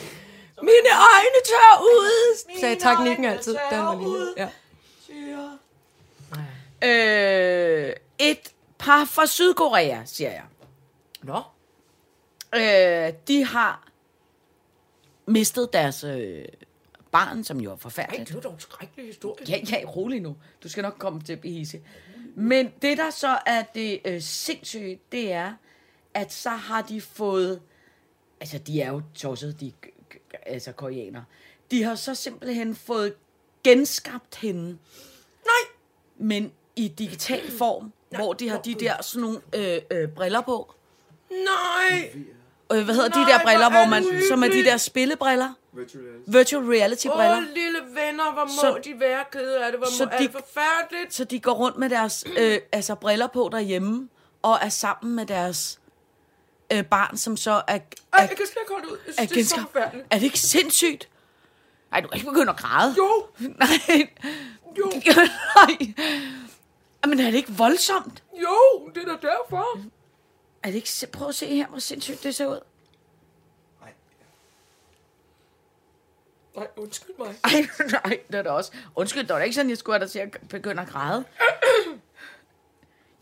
Mine 0.62 0.90
øjne 1.12 1.40
tør 1.44 1.80
ud, 1.80 2.36
sagde 2.60 2.76
teknikken 2.80 3.24
altid, 3.24 3.56
han 3.56 3.84
var 3.84 3.94
lille. 3.94 4.34
Ja. 4.36 4.48
Øh, 6.82 7.92
et 8.18 8.52
par 8.78 9.04
fra 9.04 9.26
Sydkorea, 9.26 10.04
siger 10.04 10.30
jeg. 10.30 10.44
Nå, 11.22 11.42
Øh, 12.54 13.12
de 13.28 13.44
har 13.44 13.88
mistet 15.26 15.72
deres 15.72 16.04
øh, 16.04 16.44
barn, 17.12 17.44
som 17.44 17.60
jo 17.60 17.72
er 17.72 17.76
forfærdeligt. 17.76 18.28
det 18.28 18.34
var 18.34 18.40
dog 18.40 18.52
en 18.52 18.60
skrækkelig 18.60 19.06
historie. 19.06 19.44
Ja, 19.48 19.60
ja, 19.70 19.86
rolig 19.86 20.20
nu. 20.20 20.36
Du 20.62 20.68
skal 20.68 20.82
nok 20.82 20.94
komme 20.98 21.22
til 21.22 21.38
hisse. 21.44 21.80
Men 22.34 22.72
det, 22.82 22.98
der 22.98 23.10
så 23.10 23.38
er 23.46 23.62
det 23.62 24.00
øh, 24.04 24.20
sindssyge, 24.22 25.00
det 25.12 25.32
er, 25.32 25.54
at 26.14 26.32
så 26.32 26.50
har 26.50 26.82
de 26.82 27.00
fået... 27.00 27.60
Altså, 28.40 28.58
de 28.58 28.80
er 28.82 28.88
jo 28.92 29.02
tosset, 29.14 29.60
de 29.60 29.72
altså, 30.42 30.72
koreanere. 30.72 31.24
De 31.70 31.82
har 31.82 31.94
så 31.94 32.14
simpelthen 32.14 32.74
fået 32.74 33.14
genskabt 33.64 34.36
hende, 34.36 34.78
Nej, 35.44 35.72
men 36.16 36.52
i 36.76 36.88
digital 36.88 37.50
form, 37.50 37.92
hvor 38.10 38.32
de 38.32 38.48
har 38.48 38.58
de 38.58 38.74
der 38.74 39.02
sådan 39.02 39.20
nogle 39.22 39.40
øh, 39.54 39.80
øh, 39.90 40.08
briller 40.08 40.40
på. 40.40 40.74
nej. 41.30 42.10
Øh, 42.72 42.84
hvad 42.84 42.94
hedder 42.94 43.08
Nej, 43.08 43.24
de 43.24 43.30
der 43.32 43.38
briller, 43.42 43.70
hvor 43.70 43.78
er 43.78 43.88
man, 43.88 44.04
det 44.04 44.22
som 44.28 44.42
er 44.42 44.48
de 44.48 44.64
der 44.64 44.76
spillebriller? 44.76 45.52
Virtual 45.72 46.04
reality. 46.04 46.30
Virtual 46.36 46.64
reality 46.64 47.06
Åh, 47.06 47.12
briller. 47.14 47.40
lille 47.40 47.78
venner, 47.94 48.32
hvor 48.32 48.44
må 48.44 48.48
Så- 48.60 48.80
de 48.84 49.00
være 49.00 49.24
kede 49.32 49.64
af 49.64 49.70
det. 49.72 49.80
Hvor 49.80 49.86
så 49.90 50.04
må, 50.04 50.10
er 50.12 50.18
de- 50.18 50.24
det 50.24 50.32
forfærdeligt. 50.32 51.14
Så 51.14 51.24
de 51.24 51.40
går 51.40 51.52
rundt 51.52 51.78
med 51.78 51.90
deres 51.90 52.24
øh, 52.38 52.58
altså 52.72 52.94
briller 52.94 53.26
på 53.26 53.48
derhjemme, 53.52 54.08
og 54.42 54.58
er 54.62 54.68
sammen 54.68 55.16
med 55.16 55.26
deres 55.26 55.80
øh, 56.72 56.84
barn, 56.84 57.16
som 57.16 57.36
så 57.36 57.50
er... 57.50 57.58
Ej, 57.68 57.80
er, 58.12 58.20
jeg 58.20 58.28
kan 58.28 58.36
slet 58.36 58.48
ikke 58.62 58.72
holde 58.72 58.92
ud. 58.92 58.98
Jeg 59.06 59.12
er, 59.12 59.26
synes, 59.26 59.30
det 59.30 59.40
er 59.40 59.44
så 59.44 59.54
genskabt. 59.54 59.72
forfærdeligt. 59.72 60.06
er 60.10 60.16
det 60.16 60.24
ikke 60.24 60.38
sindssygt? 60.40 61.08
Nej, 61.90 62.00
du 62.00 62.08
kan 62.08 62.16
ikke 62.18 62.30
begynde 62.30 62.50
at 62.50 62.56
græde. 62.56 62.94
Jo, 62.98 63.26
Nej. 63.58 64.08
jo, 64.78 64.92
Nej. 65.56 65.94
Men 67.06 67.20
er 67.20 67.24
det 67.30 67.34
ikke 67.34 67.52
voldsomt? 67.52 68.22
jo, 68.42 68.88
det 68.94 69.02
er 69.02 69.06
da 69.16 69.28
derfor. 69.28 69.78
Er 70.62 70.68
det 70.68 70.74
ikke... 70.74 70.90
si- 70.90 71.06
Prøv 71.06 71.28
at 71.28 71.34
se 71.34 71.46
her, 71.46 71.66
hvor 71.66 71.78
sindssygt 71.78 72.22
det 72.22 72.34
ser 72.34 72.46
ud. 72.46 72.60
Nej. 73.80 73.92
Nej, 76.56 76.66
undskyld 76.76 77.14
mig. 77.18 77.34
Ej, 77.44 77.50
nej, 78.04 78.20
det 78.28 78.34
er 78.34 78.42
det 78.42 78.50
også. 78.52 78.72
Undskyld, 78.96 79.22
det 79.22 79.28
var 79.32 79.38
da 79.38 79.44
ikke 79.44 79.54
sådan, 79.54 79.70
jeg 79.70 79.78
skulle 79.78 79.94
have 79.98 80.04
dig 80.04 80.10
til 80.12 80.18
at 80.18 80.36
begynde 80.48 80.82
at 80.82 80.88
græde. 80.88 81.24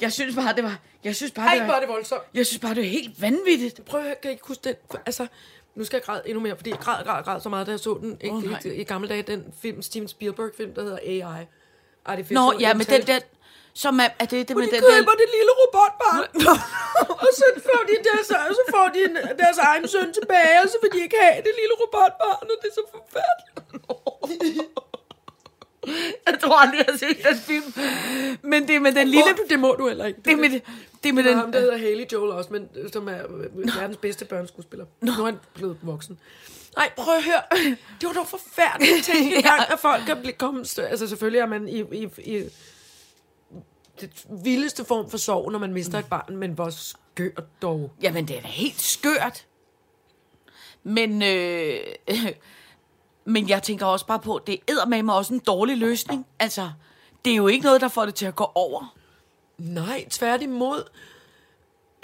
Jeg 0.00 0.12
synes 0.12 0.34
bare, 0.36 0.54
det 0.56 0.64
var... 0.64 0.78
Jeg 1.04 1.16
synes 1.16 1.32
bare, 1.32 1.46
Ej, 1.46 1.54
det 1.54 1.62
er 1.62 1.66
var... 1.66 1.80
det 1.80 1.88
voldsomt. 1.88 2.22
Jeg 2.34 2.46
synes 2.46 2.60
bare, 2.60 2.74
det 2.74 2.82
var 2.82 2.88
helt 2.88 3.22
vanvittigt. 3.22 3.84
Prøv 3.84 4.00
at 4.00 4.06
høre, 4.06 4.14
kan 4.22 4.30
I 4.30 4.32
ikke 4.32 4.46
huske 4.46 4.64
den? 4.64 4.74
Altså, 5.06 5.26
nu 5.74 5.84
skal 5.84 5.96
jeg 5.96 6.02
græde 6.04 6.22
endnu 6.26 6.40
mere, 6.40 6.56
fordi 6.56 6.70
jeg 6.70 6.78
græd, 6.78 7.04
græd, 7.04 7.24
græd 7.24 7.40
så 7.40 7.48
meget, 7.48 7.66
da 7.66 7.70
jeg 7.70 7.80
så 7.80 7.98
den 8.00 8.10
ikke, 8.20 8.36
Åh, 8.36 8.44
oh, 8.44 8.50
nej. 8.50 8.60
i, 8.64 8.68
i 8.68 8.84
gamle 8.84 9.08
dage, 9.08 9.22
den 9.22 9.54
film, 9.62 9.82
Steven 9.82 10.08
Spielberg-film, 10.08 10.74
der 10.74 10.82
hedder 10.82 10.98
AI. 11.28 11.44
Artificial 12.04 12.34
Nå, 12.34 12.52
ja, 12.60 12.74
men 12.74 12.86
den 12.86 12.94
Intelligence. 12.94 13.12
der... 13.12 13.20
Som 13.82 14.00
er, 14.04 14.08
er 14.22 14.26
det 14.32 14.48
det 14.48 14.56
med 14.56 14.66
de 14.66 14.70
den 14.74 14.80
køber 14.80 15.12
der... 15.12 15.20
det 15.22 15.28
lille 15.36 15.52
robotbarn, 15.60 16.28
og 17.24 17.30
så 17.40 17.46
får 17.68 17.82
de 17.90 17.94
deres, 18.08 18.26
så 18.60 18.62
får 18.74 18.86
de 18.96 19.02
deres 19.42 19.58
egen 19.58 19.88
søn 19.88 20.12
tilbage, 20.18 20.56
og 20.62 20.68
så 20.72 20.76
vil 20.82 20.90
de 20.94 21.00
ikke 21.06 21.16
have 21.22 21.36
det 21.46 21.52
lille 21.60 21.74
robotbarn, 21.82 22.42
og 22.42 22.54
det 22.62 22.68
er 22.70 22.74
så 22.80 22.84
forfærdeligt. 22.94 23.54
Jeg 26.26 26.40
tror 26.40 26.56
aldrig, 26.62 26.78
jeg 26.78 26.86
har 26.88 26.98
set 26.98 27.18
den 27.28 27.38
film. 27.38 27.72
Men 28.42 28.68
det 28.68 28.76
er 28.76 28.80
med 28.80 28.92
den 28.92 29.08
lille... 29.08 29.24
Lille, 29.24 29.48
det 29.48 29.58
må 29.58 29.74
du 29.78 29.88
heller 29.88 30.04
ikke. 30.06 30.20
Det 30.24 30.32
er 30.32 30.36
med, 30.36 30.50
det, 30.50 30.62
det 31.02 31.08
er 31.08 31.12
med 31.12 31.24
den... 31.24 31.36
ham, 31.36 31.52
der 31.52 31.60
hedder 31.60 31.78
Haley 31.78 32.06
Joel 32.12 32.32
også, 32.32 32.52
men 32.52 32.68
som 32.92 33.08
er 33.08 33.18
øh, 33.18 33.76
verdens 33.76 33.96
bedste 33.96 34.24
børneskuespiller. 34.24 34.86
Nu 35.00 35.12
er 35.12 35.24
han 35.24 35.38
blevet 35.54 35.76
voksen. 35.82 36.18
Nej, 36.76 36.90
prøv 36.96 37.14
at 37.14 37.24
høre. 37.24 37.42
Det 38.00 38.06
var 38.08 38.12
dog 38.12 38.28
forfærdeligt 38.28 39.04
tænkt 39.04 39.34
en 39.36 39.42
gang, 39.42 39.60
at 39.72 39.78
folk 39.78 40.02
kan 40.06 40.16
blive 40.20 40.32
kommet... 40.32 40.78
Altså 40.78 41.08
selvfølgelig 41.08 41.40
er 41.40 41.46
man 41.46 41.68
i, 41.68 41.80
i, 41.92 42.08
i 42.18 42.44
det 44.00 44.26
vildeste 44.44 44.84
form 44.84 45.10
for 45.10 45.18
sorg, 45.18 45.52
når 45.52 45.58
man 45.58 45.72
mister 45.72 45.98
et 45.98 46.06
barn, 46.06 46.36
men 46.36 46.52
hvor 46.52 46.70
skørt 46.70 47.62
dog. 47.62 47.92
Jamen, 48.02 48.28
det 48.28 48.36
er 48.36 48.40
da 48.40 48.48
helt 48.48 48.80
skørt. 48.80 49.46
Men, 50.82 51.22
øh, 51.22 51.80
men 53.34 53.48
jeg 53.48 53.62
tænker 53.62 53.86
også 53.86 54.06
bare 54.06 54.20
på, 54.20 54.40
det 54.46 54.58
er 54.68 54.86
med 54.86 55.02
mig 55.02 55.14
også 55.14 55.34
en 55.34 55.40
dårlig 55.40 55.78
løsning. 55.78 56.26
Altså, 56.38 56.70
det 57.24 57.32
er 57.32 57.36
jo 57.36 57.48
ikke 57.48 57.64
noget, 57.64 57.80
der 57.80 57.88
får 57.88 58.04
det 58.04 58.14
til 58.14 58.26
at 58.26 58.36
gå 58.36 58.50
over. 58.54 58.96
Nej, 59.58 60.04
tværtimod 60.10 60.84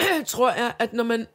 tror 0.27 0.51
jeg, 0.51 0.73
at 0.79 0.93
når 0.93 1.03
man... 1.03 1.27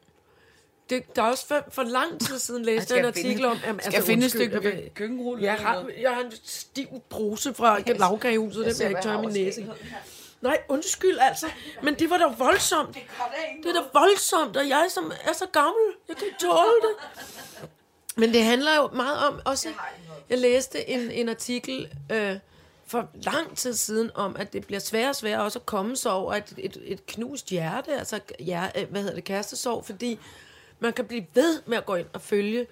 Det, 0.90 1.16
der 1.16 1.22
er 1.22 1.26
også 1.26 1.46
for, 1.46 1.64
for 1.70 1.82
lang 1.82 2.20
tid 2.20 2.38
siden 2.38 2.64
læste 2.64 2.94
jeg 2.94 3.00
en 3.00 3.06
artikel 3.06 3.44
om... 3.44 3.56
Jamen, 3.66 3.80
skal 3.80 3.92
jeg 3.94 4.04
finde 4.04 4.26
et 4.26 4.30
stykke 4.30 4.60
jeg 4.62 4.90
køkkenrulle? 4.94 5.44
Jeg 5.44 5.54
har, 5.54 5.90
jeg 6.00 6.14
har 6.14 6.20
en 6.20 6.32
stiv 6.44 6.86
bruse 7.08 7.54
fra 7.54 7.80
lavkagehuset, 7.80 8.66
det 8.66 8.74
vil 8.78 8.84
jeg 8.84 8.90
ikke 8.90 9.02
tørre 9.02 9.20
min 9.22 9.30
næse. 9.30 9.60
i. 9.62 9.66
Nej, 10.46 10.58
undskyld 10.68 11.18
altså, 11.18 11.46
men 11.82 11.94
det 11.94 12.10
var 12.10 12.18
da 12.18 12.26
voldsomt. 12.38 12.94
Det, 12.94 13.02
det 13.62 13.76
er 13.76 13.82
da 13.82 13.88
voldsomt, 13.92 14.56
og 14.56 14.68
jeg 14.68 14.86
som 14.90 15.12
er 15.24 15.32
så 15.32 15.46
gammel, 15.52 15.94
jeg 16.08 16.16
kan 16.16 16.26
ikke 16.26 16.38
tåle 16.40 16.80
det. 16.82 16.94
Men 18.16 18.32
det 18.32 18.44
handler 18.44 18.76
jo 18.76 18.88
meget 18.88 19.18
om, 19.18 19.40
også, 19.44 19.68
jeg 20.30 20.38
læste 20.38 20.88
en, 20.88 21.10
en 21.10 21.28
artikel 21.28 21.88
øh, 22.12 22.36
for 22.86 23.08
lang 23.14 23.56
tid 23.56 23.74
siden, 23.74 24.10
om 24.14 24.36
at 24.38 24.52
det 24.52 24.66
bliver 24.66 24.80
sværere 24.80 25.08
og 25.08 25.16
sværere 25.16 25.42
også 25.42 25.58
at 25.58 25.66
komme 25.66 25.96
sig 25.96 26.12
over 26.12 26.34
et, 26.34 26.54
et, 26.58 26.76
et 26.84 27.06
knust 27.06 27.50
hjerte, 27.50 27.92
altså 27.92 28.20
ja, 28.40 28.68
øh, 28.76 28.90
hvad 28.90 29.00
hedder 29.00 29.14
det, 29.14 29.24
kærestesorg, 29.24 29.86
fordi 29.86 30.18
man 30.78 30.92
kan 30.92 31.04
blive 31.04 31.26
ved 31.34 31.62
med 31.66 31.78
at 31.78 31.86
gå 31.86 31.94
ind 31.94 32.06
og 32.12 32.20
følge 32.20 32.66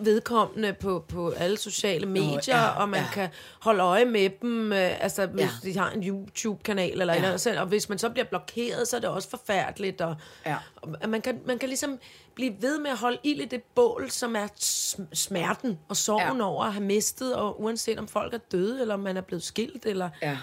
vedkommende 0.00 0.72
på, 0.72 1.04
på 1.08 1.30
alle 1.30 1.56
sociale 1.58 2.06
medier, 2.06 2.56
ja, 2.56 2.68
og 2.68 2.88
man 2.88 3.00
ja. 3.00 3.06
kan 3.12 3.28
holde 3.60 3.82
øje 3.82 4.04
med 4.04 4.30
dem, 4.42 4.72
øh, 4.72 5.02
altså 5.04 5.26
hvis 5.26 5.44
Ja. 5.64 5.68
de 5.68 5.78
har 5.78 5.90
en 5.90 6.02
YouTube-kanal 6.08 7.00
eller 7.00 7.14
ja. 7.14 7.18
Eller 7.18 7.28
andet, 7.46 7.58
og 7.60 7.66
hvis 7.66 7.88
man 7.88 7.98
så 7.98 8.10
bliver 8.10 8.24
blokeret, 8.24 8.88
så 8.88 8.96
er 8.96 9.00
det 9.00 9.08
også 9.08 9.30
forfærdeligt, 9.30 10.00
og, 10.00 10.16
Ja. 10.46 10.56
og 11.02 11.08
man, 11.08 11.20
kan, 11.22 11.40
man 11.46 11.58
kan 11.58 11.68
ligesom 11.68 11.98
blive 12.34 12.54
ved 12.60 12.78
med 12.78 12.90
at 12.90 12.96
holde 12.98 13.18
ild 13.22 13.40
i 13.40 13.44
det 13.44 13.62
bål, 13.62 14.10
som 14.10 14.36
er 14.36 14.46
sm- 14.60 15.14
smerten 15.14 15.78
og 15.88 15.96
sorgen 15.96 16.38
Ja. 16.38 16.44
over 16.46 16.64
at 16.64 16.72
have 16.72 16.84
mistet, 16.84 17.36
og 17.36 17.60
uanset 17.62 17.98
om 17.98 18.08
folk 18.08 18.34
er 18.34 18.38
døde, 18.38 18.80
eller 18.80 18.94
om 18.94 19.00
man 19.00 19.16
er 19.16 19.20
blevet 19.20 19.42
skilt, 19.42 19.86
eller 19.86 20.10
Ja. 20.22 20.38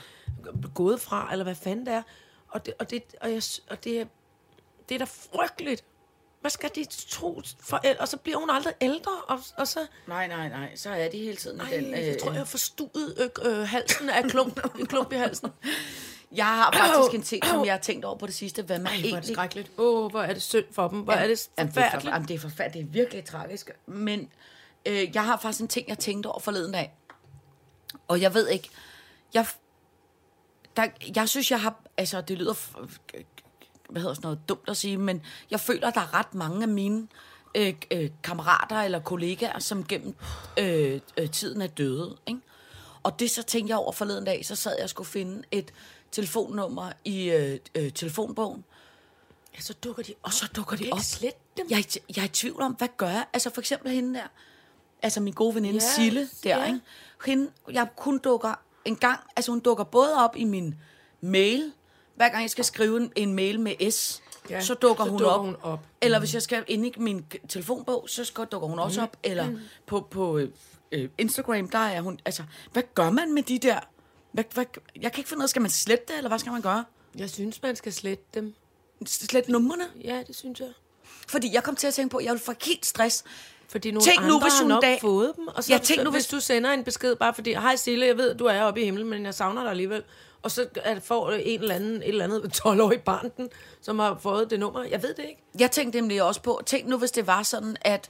gået 0.76 1.02
fra, 1.02 1.30
eller 1.32 1.44
hvad 1.44 1.56
fanden 1.56 1.86
det 1.86 1.94
er. 1.94 2.02
Og 2.50 2.66
det, 2.66 2.74
og 2.80 2.90
det, 2.90 3.04
og 3.22 3.32
jeg, 3.32 3.42
og 3.70 3.84
det, 3.84 4.00
er- 4.02 4.06
det 4.90 4.96
er 4.96 5.00
da 5.00 5.06
frygteligt. 5.06 5.84
Hvad 6.42 6.52
skal 6.52 6.70
de 6.76 6.86
to 7.08 7.42
forældre? 7.60 8.02
Og 8.02 8.08
så 8.08 8.18
bliver 8.18 8.38
hun 8.38 8.50
aldrig 8.50 8.74
ældre, 8.82 9.12
og, 9.28 9.40
og 9.58 9.68
så... 9.68 9.80
Nej, 10.08 10.28
nej, 10.28 10.50
nej. 10.50 10.76
Så 10.76 10.90
er 10.90 11.10
de 11.10 11.18
hele 11.18 11.36
tiden 11.36 11.62
Ej, 11.62 11.70
den... 11.70 11.92
jeg 11.92 12.18
tror, 12.22 12.32
jeg 12.32 12.40
har 12.40 12.46
forstuet 12.46 13.32
øh, 13.46 13.52
øh, 13.52 13.68
halsen 13.68 14.10
af 14.10 14.24
klump, 14.24 14.60
en 14.80 14.86
klump 14.86 15.14
i 15.14 15.16
halsen. 15.16 15.50
Jeg 16.32 16.46
har 16.46 16.72
faktisk 16.72 17.16
en 17.16 17.24
ting, 17.24 17.46
som 17.46 17.66
jeg 17.66 17.74
har 17.74 17.80
tænkt 17.80 18.06
over 18.06 18.18
på 18.18 18.26
det 18.26 18.34
sidste. 18.34 18.62
Hvad 18.62 18.80
man 18.80 18.88
Ej, 18.88 18.92
hvor 18.92 18.98
er 18.98 19.02
det 19.02 19.12
egentlig... 19.12 19.36
skrækkeligt. 19.36 19.72
Åh, 19.78 20.04
oh, 20.04 20.12
hvor 20.12 20.22
er 20.22 20.34
det 20.34 20.42
synd 20.42 20.66
for 20.72 20.88
dem. 20.88 21.00
Hvor 21.00 21.14
er 21.14 21.28
det 21.28 21.50
Jamen, 21.58 21.74
det, 21.74 21.78
er 21.78 21.82
for, 21.82 21.90
forfærdeligt. 21.90 22.14
jamen, 22.14 22.28
det 22.28 22.36
er 22.36 22.40
forfærdeligt. 22.40 22.94
Det 22.94 23.00
er 23.00 23.04
virkelig 23.04 23.26
tragisk. 23.26 23.72
Men 23.86 24.32
øh, 24.86 25.16
jeg 25.16 25.26
har 25.26 25.38
faktisk 25.38 25.62
en 25.62 25.68
ting, 25.68 25.90
jeg 25.90 26.00
tænkte 26.00 26.28
over 26.28 26.40
forleden 26.40 26.72
dag. 26.72 26.94
Og 28.08 28.22
jeg 28.22 28.34
ved 28.34 28.48
ikke... 28.48 28.70
Jeg, 29.34 29.46
der, 30.78 30.88
jeg 31.16 31.30
synes, 31.30 31.52
jeg 31.52 31.62
har... 31.62 31.84
Altså, 31.98 32.22
det 32.22 32.38
lyder... 32.38 32.54
Hvad 33.90 34.02
hedder 34.02 34.16
sådan 34.16 34.28
noget 34.28 34.50
dumt 34.50 34.70
at 34.70 34.78
sige, 34.78 34.98
men 34.98 35.22
jeg 35.52 35.60
føler, 35.60 35.90
der 35.90 36.02
er 36.02 36.14
ret 36.14 36.34
mange 36.34 36.62
af 36.62 36.68
mine 36.68 37.08
øh, 37.56 37.74
øh, 37.92 38.10
kammerater 38.24 38.76
eller 38.76 39.00
kollegaer, 39.00 39.60
som 39.60 39.84
gennem 39.84 40.16
øh, 40.60 41.00
øh, 41.18 41.30
tiden 41.30 41.62
er 41.62 41.68
døde. 41.68 42.18
Ikke? 42.28 42.42
Og 43.04 43.20
det 43.20 43.32
så 43.32 43.44
tænkte 43.44 43.72
jeg 43.72 43.78
over 43.78 43.92
forleden 43.92 44.26
dag, 44.26 44.46
så 44.46 44.56
sad 44.56 44.76
jeg 44.76 44.84
og 44.84 44.90
skulle 44.90 45.10
finde 45.10 45.44
et 45.52 45.74
telefonnummer 46.12 46.92
i 47.06 47.30
øh, 47.30 47.60
øh, 47.76 47.92
telefonbogen. 47.92 48.64
Ja, 49.56 49.62
så 49.62 49.74
dukker 49.74 50.04
de 50.04 50.12
op. 50.12 50.18
Og 50.24 50.34
så 50.34 50.50
dukker 50.56 50.76
de 50.76 50.90
op. 50.92 51.00
slette 51.00 51.40
dem. 51.58 51.68
Jeg, 51.70 51.78
er 51.80 51.98
jeg 52.16 52.22
er 52.22 52.26
i 52.26 52.28
tvivl 52.28 52.62
om, 52.62 52.72
hvad 52.72 52.88
gør 52.98 53.10
jeg? 53.10 53.26
Altså 53.34 53.50
for 53.50 53.62
eksempel 53.62 53.92
hende 53.92 54.20
der, 54.20 54.28
altså 55.02 55.20
min 55.20 55.34
gode 55.34 55.56
veninde 55.56 55.80
ja, 55.84 55.94
Sille 55.96 56.30
der, 56.44 56.58
ja. 56.58 56.66
ikke? 56.66 56.80
Hende, 57.26 57.52
jeg 57.72 57.88
kun 57.96 58.18
dukker 58.18 58.54
en 58.86 58.96
gang, 58.96 59.20
altså 59.36 59.52
hun 59.52 59.60
dukker 59.60 59.84
både 59.84 60.16
op 60.16 60.36
i 60.36 60.44
min 60.44 60.76
mail, 61.22 61.72
hver 62.20 62.30
gang 62.30 62.42
jeg 62.42 62.50
skal 62.50 62.66
skrive 62.66 63.10
en, 63.16 63.34
mail 63.34 63.60
med 63.60 63.92
S, 63.92 64.22
Ja, 64.50 64.62
så 64.62 64.74
dukker, 64.74 65.04
så 65.04 65.10
hun, 65.10 65.20
dukker 65.20 65.34
op. 65.34 65.46
hun 65.46 65.56
op. 65.62 65.80
Eller 66.02 66.20
hvis 66.20 66.34
jeg 66.34 66.42
skal 66.42 66.64
ind 66.68 66.86
i 66.86 66.94
min 66.98 67.26
telefonbog, 67.50 68.06
så 68.08 68.46
dukker 68.52 68.68
hun 68.68 68.80
også 68.80 69.02
op. 69.02 69.18
Eller 69.24 69.58
på, 69.86 70.08
på 70.12 70.38
øh, 70.38 70.50
øh, 70.92 71.10
Instagram, 71.18 71.70
der 71.70 71.80
er 71.80 72.02
hun, 72.02 72.20
altså, 72.26 72.44
hvad 72.74 72.84
gør 72.96 73.10
man 73.10 73.34
med 73.34 73.44
de 73.44 73.60
der? 73.60 73.80
Hvad, 74.32 74.44
hvad, 74.54 74.66
jeg 75.02 75.12
kan 75.12 75.20
ikke 75.20 75.30
finde 75.30 75.40
ud 75.40 75.44
af, 75.44 75.50
skal 75.50 75.62
man 75.62 75.72
slette 75.72 76.06
det, 76.08 76.18
eller 76.18 76.28
hvad 76.30 76.40
skal 76.40 76.52
man 76.52 76.62
gøre? 76.62 76.86
Jeg 77.16 77.30
synes, 77.30 77.62
man 77.62 77.76
skal 77.76 77.94
slette 77.94 78.24
dem. 78.34 78.54
Slette 79.06 79.52
numrene? 79.52 79.86
Ja, 80.04 80.24
det 80.28 80.36
synes 80.36 80.60
jeg. 80.60 80.70
Fordi 81.28 81.54
jeg 81.54 81.64
kom 81.64 81.76
til 81.76 81.88
at 81.88 81.94
tænke 81.94 82.12
på, 82.12 82.18
at 82.18 82.26
jeg 82.26 82.32
vil 82.32 82.42
få 82.42 82.54
helt 82.66 82.86
stress, 82.86 83.24
Fordi 83.72 83.92
nogle 83.92 84.06
Tænk 84.06 84.18
andre 84.18 84.30
nu, 84.30 84.40
hvis 84.40 84.54
har 84.54 84.62
hun 84.64 84.70
nok 84.70 84.82
dag- 84.84 84.98
fået 85.02 85.32
dem. 85.36 85.48
Og 85.48 85.64
så, 85.64 85.74
Ja, 85.74 85.78
tænk 85.78 86.04
nu, 86.04 86.12
hvis 86.12 86.24
hvis- 86.24 86.32
du 86.32 86.40
sender 86.40 86.72
en 86.72 86.84
besked 86.84 87.16
bare 87.16 87.34
fordi, 87.34 87.54
hej 87.54 87.76
Sille, 87.76 88.06
jeg 88.06 88.18
ved, 88.18 88.36
du 88.36 88.46
er 88.46 88.62
oppe 88.62 88.82
i 88.82 88.86
himlen, 88.86 89.08
men 89.10 89.26
jeg 89.26 89.34
savner 89.34 89.62
dig 89.62 89.70
alligevel. 89.72 90.04
Og 90.42 90.52
så 90.52 90.66
det 90.86 91.04
får 91.04 91.32
en 91.32 91.62
eller 91.62 91.76
anden, 91.76 91.96
et 91.96 92.08
eller 92.10 92.24
andet 92.24 92.42
12-årig 92.66 93.02
barn, 93.02 93.32
den, 93.38 93.50
som 93.82 94.00
har 94.00 94.18
fået 94.22 94.50
det 94.50 94.60
nummer. 94.60 94.84
Jeg 94.84 95.04
ved 95.04 95.10
det 95.14 95.24
ikke. 95.30 95.42
Jeg 95.60 95.72
tænkte 95.72 96.00
nemlig 96.00 96.24
også 96.24 96.42
på, 96.42 96.62
tænk 96.66 96.88
nu, 96.88 96.98
hvis 96.98 97.12
det 97.12 97.28
var 97.28 97.44
sådan, 97.44 97.78
at 97.82 98.10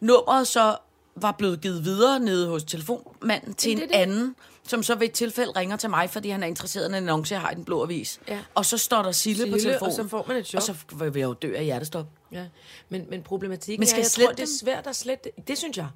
nummeret 0.00 0.48
så 0.48 0.76
var 1.16 1.32
blevet 1.32 1.60
givet 1.60 1.84
videre 1.84 2.20
nede 2.20 2.48
hos 2.48 2.64
telefonmanden 2.64 3.54
til 3.54 3.76
det 3.76 3.82
en 3.82 3.88
det. 3.88 3.94
anden, 3.96 4.36
som 4.66 4.82
så 4.82 4.94
ved 4.94 5.06
et 5.06 5.12
tilfælde 5.12 5.52
ringer 5.56 5.76
til 5.76 5.90
mig, 5.90 6.10
fordi 6.10 6.28
han 6.28 6.42
er 6.42 6.46
interesseret 6.46 6.84
i 6.84 6.88
en 6.88 6.94
annonce, 6.94 7.34
jeg 7.34 7.40
har 7.40 7.50
i 7.50 7.54
den 7.54 7.64
blå 7.64 7.82
avis. 7.82 8.20
Ja. 8.28 8.38
Og 8.54 8.64
så 8.64 8.78
står 8.78 9.02
der 9.02 9.12
Sille, 9.12 9.52
på 9.52 9.58
Sille, 9.58 9.70
telefonen. 9.70 9.90
og 9.90 9.96
så 9.96 10.08
får 10.08 10.24
man 10.28 10.36
et 10.36 10.46
chok. 10.46 10.58
Og 10.58 10.62
så 10.62 10.74
vil 10.96 11.12
jeg 11.20 11.26
jo 11.26 11.32
dø 11.32 11.54
af 11.56 11.64
hjertestop. 11.64 12.06
Ja, 12.32 12.46
men, 12.88 13.06
men 13.10 13.22
problematikken 13.22 13.80
Men 13.80 13.86
skal 13.86 14.00
er, 14.00 14.02
jeg 14.02 14.18
jeg 14.18 14.26
tror, 14.26 14.34
det 14.34 14.42
er 14.42 14.58
svært 14.60 14.86
at 14.86 14.96
slette. 14.96 15.30
Det 15.48 15.58
synes 15.58 15.76
jeg. 15.76 15.88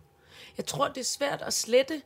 Jeg 0.57 0.67
tror, 0.67 0.89
det 0.89 0.99
er 0.99 1.05
svært 1.05 1.43
at 1.43 1.55
slette 1.55 2.03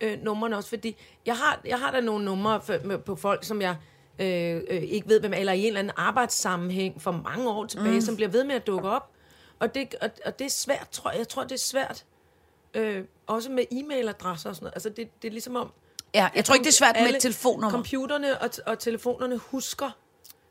øh, 0.00 0.22
numrene 0.22 0.56
også, 0.56 0.68
fordi 0.68 0.96
jeg 1.26 1.36
har, 1.36 1.60
jeg 1.64 1.78
har 1.78 1.90
da 1.90 2.00
nogle 2.00 2.24
numre 2.24 2.60
for, 2.60 2.76
med, 2.84 2.98
på 2.98 3.16
folk, 3.16 3.44
som 3.44 3.62
jeg 3.62 3.76
øh, 4.18 4.60
øh, 4.68 4.82
ikke 4.82 5.08
ved, 5.08 5.20
hvem 5.20 5.32
er, 5.32 5.36
eller 5.36 5.52
i 5.52 5.60
en 5.60 5.66
eller 5.66 5.78
anden 5.78 5.94
arbejdssammenhæng 5.96 7.02
for 7.02 7.12
mange 7.12 7.50
år 7.50 7.66
tilbage, 7.66 7.94
mm. 7.94 8.00
som 8.00 8.16
bliver 8.16 8.28
ved 8.28 8.44
med 8.44 8.54
at 8.54 8.66
dukke 8.66 8.88
op. 8.88 9.10
Og 9.58 9.74
det, 9.74 9.94
og, 10.00 10.10
og 10.26 10.38
det 10.38 10.44
er 10.44 10.50
svært, 10.50 10.88
tror 10.90 11.10
jeg. 11.10 11.18
Jeg 11.18 11.28
tror, 11.28 11.42
det 11.42 11.52
er 11.52 11.58
svært. 11.58 12.04
Øh, 12.74 13.04
også 13.26 13.50
med 13.50 13.64
e-mailadresser 13.72 14.48
og 14.48 14.54
sådan 14.56 14.56
noget. 14.60 14.74
Altså, 14.74 14.88
det, 14.88 15.22
det 15.22 15.28
er 15.28 15.32
ligesom 15.32 15.56
om... 15.56 15.72
Ja, 16.14 16.28
jeg 16.34 16.44
tror 16.44 16.54
ikke, 16.54 16.64
det 16.64 16.70
er 16.70 16.74
svært 16.74 16.96
med 17.02 17.14
et 17.14 17.22
telefonnummer. 17.22 17.70
Computerne 17.70 18.40
og, 18.40 18.50
og 18.66 18.78
telefonerne 18.78 19.36
husker 19.36 19.90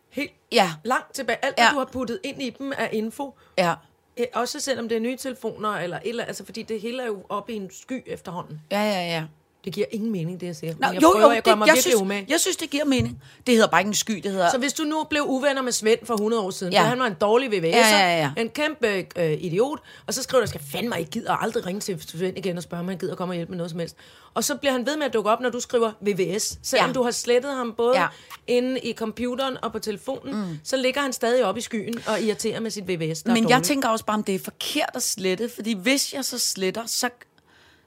helt 0.10 0.32
Ja, 0.52 0.72
langt 0.84 1.14
tilbage. 1.14 1.46
Alt, 1.46 1.56
Ja. 1.58 1.64
hvad 1.64 1.72
du 1.74 1.78
har 1.80 1.86
puttet 1.86 2.20
ind 2.24 2.42
i 2.42 2.50
dem, 2.50 2.74
er 2.78 2.88
info. 2.88 3.34
ja, 3.58 3.74
Eh, 4.18 4.26
Også 4.34 4.60
selvom 4.60 4.90
det 4.90 4.96
er 4.96 5.00
nye 5.00 5.18
telefoner, 5.18 5.70
eller, 5.70 6.00
eller 6.06 6.26
altså 6.26 6.46
fordi 6.46 6.64
det 6.64 6.82
hele 6.82 7.02
er 7.04 7.08
jo 7.08 7.24
oppe 7.30 7.54
i 7.54 7.56
en 7.56 7.70
sky 7.74 8.04
efterhånden. 8.06 8.62
ja, 8.72 8.82
ja, 8.84 9.02
ja. 9.08 9.24
Det 9.66 9.74
giver 9.74 9.86
ingen 9.92 10.12
mening, 10.12 10.40
det 10.42 10.48
jeg 10.48 10.56
siger. 10.56 10.74
Nå, 10.74 10.88
Men 10.88 10.94
jeg 10.94 11.02
jo, 11.04 11.12
prøver, 11.12 11.26
jo, 11.26 11.32
jeg 11.32 11.44
gør 11.44 11.56
mig 11.56 11.68
jeg, 11.68 11.78
synes, 11.78 11.96
umage. 12.02 12.26
jeg 12.30 12.40
synes, 12.40 12.58
det 12.58 12.70
giver 12.70 12.86
mening. 12.86 13.22
Det 13.48 13.56
hedder 13.56 13.68
bare 13.70 13.82
ikke 13.82 13.88
en 13.88 13.94
sky, 13.94 14.12
det 14.24 14.32
hedder... 14.32 14.52
Så 14.52 14.58
hvis 14.58 14.74
du 14.74 14.84
nu 14.84 15.04
blev 15.10 15.24
uvenner 15.28 15.62
med 15.62 15.72
Svend 15.72 16.00
for 16.06 16.14
100 16.14 16.44
år 16.44 16.52
siden, 16.52 16.74
Ja. 16.74 16.84
han 16.84 17.00
var 17.00 17.06
en 17.08 17.14
dårlig 17.22 17.50
VVS'er, 17.50 17.78
Ja, 17.78 18.00
ja, 18.00 18.18
ja. 18.18 18.42
en 18.42 18.50
kæmpe 18.50 18.88
øh, 19.16 19.32
idiot, 19.40 19.80
og 20.08 20.14
så 20.14 20.24
skriver 20.24 20.44
du, 20.44 20.50
skal 20.50 20.62
fandme 20.72 21.00
ikke 21.00 21.12
gider 21.12 21.34
aldrig 21.34 21.66
ringe 21.66 21.82
til 21.82 22.04
Svend 22.08 22.38
igen 22.38 22.58
og 22.58 22.64
spørge, 22.64 22.82
om 22.82 22.88
han 22.88 22.98
gider 22.98 23.16
komme 23.16 23.32
og 23.32 23.36
hjælpe 23.36 23.50
med 23.52 23.58
noget 23.58 23.70
som 23.72 23.80
helst. 23.80 23.96
Og 24.34 24.44
så 24.44 24.56
bliver 24.56 24.72
han 24.72 24.86
ved 24.86 24.98
med 24.98 25.06
at 25.06 25.14
dukke 25.14 25.30
op, 25.30 25.40
når 25.40 25.50
du 25.50 25.60
skriver 25.60 25.92
VVS. 26.02 26.58
Selvom 26.64 26.90
Ja. 26.90 26.94
du 26.94 27.04
har 27.04 27.12
slettet 27.12 27.52
ham 27.56 27.74
både 27.78 28.00
Ja. 28.00 28.08
inde 28.48 28.80
i 28.80 28.94
computeren 28.94 29.58
og 29.64 29.72
på 29.72 29.80
telefonen, 29.80 30.36
mm. 30.36 30.60
så 30.64 30.78
ligger 30.78 31.02
han 31.02 31.14
stadig 31.14 31.46
op 31.46 31.58
i 31.58 31.62
skyen 31.62 31.94
og 32.08 32.22
irriterer 32.22 32.60
med 32.60 32.72
sit 32.72 32.88
VVS. 32.88 33.26
Men 33.26 33.50
jeg 33.50 33.64
tænker 33.64 33.90
også 33.90 34.06
bare, 34.06 34.14
om 34.18 34.24
det 34.24 34.36
er 34.36 34.40
forkert 34.40 34.90
at 34.94 35.04
slette, 35.04 35.50
fordi 35.56 35.74
hvis 35.74 36.14
jeg 36.14 36.26
så 36.26 36.40
sletter, 36.40 36.84
så 36.86 37.10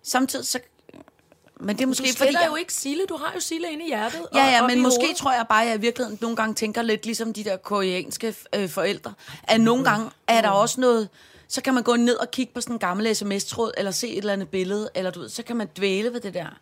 samtidig 0.03 0.47
så... 0.47 0.59
Men 1.65 1.77
det 1.77 1.83
er 1.83 1.87
måske 1.87 2.09
Du 2.09 2.17
fordi... 2.17 2.33
Jeg, 2.33 2.47
jo 2.51 2.57
ikke 2.57 2.73
Sille, 2.73 3.07
du 3.09 3.17
har 3.17 3.33
jo 3.35 3.41
Sille 3.41 3.73
inde 3.73 3.85
i 3.85 3.87
hjertet. 3.87 4.27
ja, 4.35 4.45
og 4.45 4.51
ja, 4.51 4.63
op 4.63 4.71
men 4.71 4.83
måske 4.83 5.01
hovedet. 5.01 5.17
tror 5.17 5.33
jeg 5.33 5.47
bare, 5.49 5.63
at 5.63 5.69
jeg 5.69 5.77
i 5.77 5.81
virkeligheden 5.81 6.19
nogle 6.21 6.37
gange 6.37 6.55
tænker 6.55 6.83
lidt 6.83 7.05
ligesom 7.07 7.33
de 7.33 7.45
der 7.45 7.57
koreanske 7.57 8.35
øh, 8.55 8.69
forældre. 8.69 9.13
At 9.43 9.61
nogle 9.61 9.85
gange 9.85 10.11
er 10.27 10.41
der 10.41 10.49
også 10.49 10.81
noget... 10.81 11.09
Så 11.49 11.61
kan 11.63 11.75
man 11.75 11.83
gå 11.83 11.97
ned 11.97 12.17
og 12.17 12.31
kigge 12.31 12.55
på 12.55 12.61
sådan 12.61 12.75
en 12.75 12.79
gammel 12.79 13.17
sms-tråd, 13.17 13.73
eller 13.77 13.91
se 13.91 14.09
et 14.09 14.19
eller 14.19 14.33
andet 14.33 14.49
billede, 14.49 14.91
eller 14.95 15.11
du 15.11 15.21
ved, 15.21 15.29
så 15.29 15.43
kan 15.43 15.57
man 15.57 15.69
dvæle 15.77 16.13
ved 16.13 16.21
det 16.21 16.35
der. 16.35 16.47
Og 16.47 16.53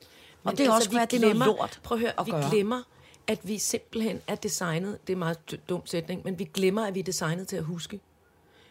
Men 0.44 0.56
det 0.56 0.66
er 0.66 0.70
også, 0.70 0.76
altså, 0.76 0.90
vi 0.90 0.96
hvad 0.96 1.06
det 1.06 1.16
er 1.16 1.34
noget 1.34 1.36
lort 1.36 1.80
Prøv 1.82 1.96
at 1.96 2.00
høre, 2.00 2.12
at 2.20 2.26
vi 2.26 2.30
gøre. 2.30 2.50
glemmer, 2.50 2.82
at 3.26 3.38
vi 3.42 3.58
simpelthen 3.58 4.20
er 4.26 4.34
designet, 4.34 4.98
det 5.06 5.12
er 5.12 5.14
en 5.14 5.18
meget 5.18 5.60
dum 5.68 5.86
sætning, 5.86 6.20
men 6.24 6.38
vi 6.38 6.44
glemmer, 6.54 6.86
at 6.86 6.94
vi 6.94 7.00
er 7.00 7.04
designet 7.04 7.48
til 7.48 7.56
at 7.56 7.64
huske. 7.64 8.00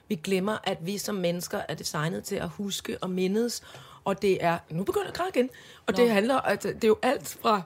Vi 0.08 0.16
glemmer, 0.16 0.58
at 0.64 0.78
vi 0.82 0.98
som 0.98 1.16
mennesker 1.16 1.62
er 1.70 1.74
designet 1.76 2.24
til 2.24 2.36
at 2.36 2.50
huske 2.50 2.98
og 3.02 3.10
mindes, 3.10 3.62
og 4.06 4.22
det 4.22 4.44
er, 4.44 4.58
nu 4.70 4.84
begynder 4.84 5.06
jeg 5.06 5.10
at 5.10 5.18
græde 5.18 5.30
igen, 5.36 5.50
og 5.88 5.98
det 5.98 6.10
handler, 6.10 6.36
altså, 6.36 6.68
det 6.68 6.84
er 6.84 6.88
jo 6.88 6.98
alt 7.02 7.38
fra, 7.42 7.62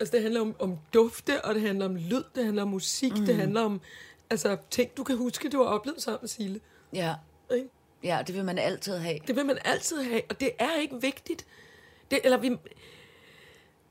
altså 0.00 0.12
det 0.12 0.22
handler 0.22 0.40
om, 0.40 0.56
om 0.58 0.78
dufte, 0.94 1.44
og 1.44 1.54
det 1.54 1.62
handler 1.62 1.86
om 1.86 1.96
lyd, 1.96 2.22
det 2.34 2.44
handler 2.44 2.62
om 2.62 2.68
musik, 2.68 3.12
mm. 3.18 3.26
det 3.26 3.34
handler 3.36 3.60
om, 3.62 3.80
altså 4.30 4.56
ting, 4.70 4.96
du 4.96 5.04
kan 5.04 5.16
huske, 5.16 5.48
du 5.48 5.58
har 5.58 5.64
oplevet 5.64 6.02
sammen 6.02 6.18
med 6.22 6.28
Sille. 6.28 6.60
Ja. 6.92 7.14
Ikke? 7.54 7.68
ja, 8.04 8.22
det 8.26 8.34
vil 8.34 8.44
man 8.44 8.58
altid 8.58 8.96
have. 8.96 9.18
Det 9.26 9.36
vil 9.36 9.46
man 9.46 9.58
altid 9.64 10.02
have, 10.02 10.22
og 10.30 10.40
det 10.40 10.50
er 10.58 10.74
ikke 10.80 11.00
vigtigt. 11.00 11.46
Det, 12.10 12.20
eller 12.24 12.36
vi, 12.38 12.56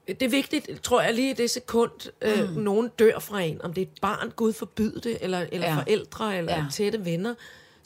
det 0.08 0.24
er 0.24 0.30
vigtigt, 0.30 0.84
tror 0.84 1.02
jeg, 1.02 1.14
lige 1.14 1.30
i 1.30 1.34
det 1.34 1.50
sekund, 1.50 2.12
øh, 2.22 2.56
nogen 2.58 2.90
dør 3.00 3.20
fra 3.20 3.42
en, 3.42 3.62
om 3.62 3.74
det 3.74 3.82
er 3.82 3.86
et 3.86 4.02
barn, 4.02 4.32
Gud 4.36 4.54
forbyde 4.54 5.02
det, 5.02 5.18
eller, 5.22 5.46
eller 5.52 5.68
Ja. 5.68 5.76
forældre, 5.76 6.38
eller 6.38 6.54
ja. 6.54 6.66
tætte 6.72 7.06
venner, 7.06 7.36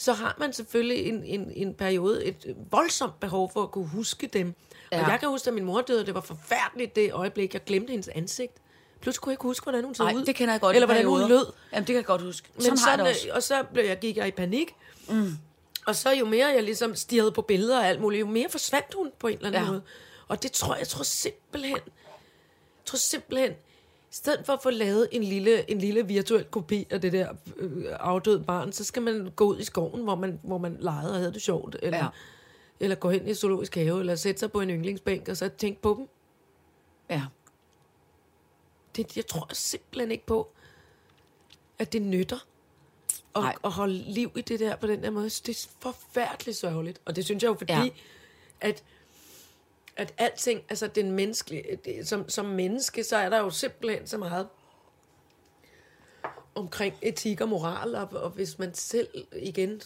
så 0.01 0.13
har 0.13 0.35
man 0.39 0.53
selvfølgelig 0.53 1.05
en, 1.05 1.23
en, 1.23 1.51
en 1.55 1.73
periode 1.73 2.25
et 2.25 2.55
voldsomt 2.71 3.19
behov 3.19 3.51
for 3.53 3.63
at 3.63 3.71
kunne 3.71 3.87
huske 3.87 4.27
dem. 4.27 4.55
Ja. 4.91 5.03
Og 5.03 5.11
jeg 5.11 5.19
kan 5.19 5.29
huske, 5.29 5.47
at 5.47 5.53
min 5.53 5.63
mor 5.63 5.81
døde, 5.81 6.05
det 6.05 6.13
var 6.15 6.21
forfærdeligt 6.21 6.95
det 6.95 7.13
øjeblik, 7.13 7.53
jeg 7.53 7.63
glemte 7.63 7.91
hendes 7.91 8.07
ansigt. 8.07 8.53
Pludselig 9.01 9.21
kunne 9.21 9.29
jeg 9.31 9.33
ikke 9.33 9.43
huske, 9.43 9.63
hvordan 9.63 9.83
hun 9.83 9.95
så 9.95 10.03
ud. 10.03 10.25
det 10.25 10.35
kender 10.35 10.53
jeg 10.53 10.61
godt 10.61 10.75
Eller 10.75 10.87
hvordan 10.87 11.05
hun 11.05 11.29
lød. 11.29 11.45
Jamen, 11.73 11.81
det 11.81 11.87
kan 11.87 11.95
jeg 11.95 12.05
godt 12.05 12.21
huske. 12.21 12.49
Men 12.55 12.63
Sådan, 12.63 12.77
har 12.79 12.95
det 12.97 13.15
øh, 13.27 13.35
og 13.35 13.43
så 13.43 13.63
blev 13.73 13.85
jeg, 13.85 13.99
gik 13.99 14.17
jeg 14.17 14.27
i 14.27 14.31
panik. 14.31 14.75
Mm. 15.09 15.37
Og 15.85 15.95
så 15.95 16.09
jo 16.11 16.25
mere 16.25 16.47
jeg 16.47 16.63
ligesom 16.63 16.95
stirrede 16.95 17.31
på 17.31 17.41
billeder 17.41 17.79
og 17.79 17.87
alt 17.87 18.01
muligt, 18.01 18.19
jo 18.19 18.27
mere 18.27 18.49
forsvandt 18.49 18.93
hun 18.93 19.11
på 19.19 19.27
en 19.27 19.33
eller 19.33 19.47
anden 19.47 19.61
Ja. 19.61 19.65
ja. 19.65 19.71
måde. 19.71 19.81
Og 20.27 20.43
det 20.43 20.51
tror 20.51 20.73
jeg, 20.73 20.79
jeg 20.79 20.87
tror 20.87 21.03
simpelthen, 21.03 21.75
jeg 21.75 22.85
tror 22.85 22.97
simpelthen, 22.97 23.51
i 24.11 24.13
stedet 24.13 24.45
for 24.45 24.53
at 24.53 24.59
få 24.63 24.69
lavet 24.69 25.07
en 25.11 25.23
lille, 25.23 25.71
en 25.71 25.77
lille 25.77 26.07
virtuel 26.07 26.43
kopi 26.43 26.87
af 26.89 27.01
det 27.01 27.13
der 27.13 27.33
øh, 27.57 27.85
afdøde 27.99 28.43
barn, 28.43 28.71
så 28.73 28.83
skal 28.83 29.01
man 29.01 29.31
gå 29.35 29.45
ud 29.45 29.59
i 29.59 29.63
skoven, 29.63 30.03
hvor 30.03 30.15
man, 30.15 30.39
hvor 30.43 30.57
man 30.57 30.77
legede 30.79 31.11
og 31.11 31.17
havde 31.17 31.33
det 31.33 31.41
sjovt. 31.41 31.75
Eller, 31.81 31.97
Ja. 31.97 32.07
eller 32.79 32.95
gå 32.95 33.09
hen 33.09 33.27
i 33.27 33.33
zoologisk 33.33 33.75
have, 33.75 33.99
eller 33.99 34.15
sætte 34.15 34.39
sig 34.39 34.51
på 34.51 34.61
en 34.61 34.69
yndlingsbænk, 34.69 35.27
og 35.29 35.37
så 35.37 35.49
tænke 35.49 35.81
på 35.81 35.95
dem. 35.99 36.07
Ja. 37.09 37.23
Det, 38.95 39.17
jeg 39.17 39.27
tror 39.27 39.47
simpelthen 39.53 40.11
ikke 40.11 40.25
på, 40.25 40.51
at 41.79 41.93
det 41.93 42.01
nytter. 42.01 42.37
at, 43.35 43.41
Nej. 43.41 43.55
at 43.63 43.71
holde 43.71 43.93
liv 43.93 44.31
i 44.37 44.41
det 44.41 44.59
der 44.59 44.75
på 44.75 44.87
den 44.87 45.03
der 45.03 45.09
måde. 45.09 45.25
Det 45.29 45.49
er 45.49 45.67
forfærdeligt 45.79 46.57
sørgeligt. 46.57 47.01
Og 47.05 47.15
det 47.15 47.25
synes 47.25 47.43
jeg 47.43 47.49
jo, 47.49 47.53
fordi 47.53 47.73
ja. 47.73 47.87
at, 48.61 48.83
at 49.97 50.13
alting, 50.17 50.63
altså 50.69 50.87
den 50.87 51.11
menneskelige, 51.11 51.79
det, 51.85 52.07
som, 52.07 52.29
som 52.29 52.45
menneske, 52.45 53.03
så 53.03 53.17
er 53.17 53.29
der 53.29 53.39
jo 53.39 53.49
simpelthen 53.49 54.07
så 54.07 54.17
meget 54.17 54.47
omkring 56.55 56.95
etik 57.01 57.41
og 57.41 57.49
moral, 57.49 57.95
og, 57.95 58.09
og 58.11 58.29
hvis 58.29 58.59
man 58.59 58.73
selv 58.73 59.07
igen 59.35 59.81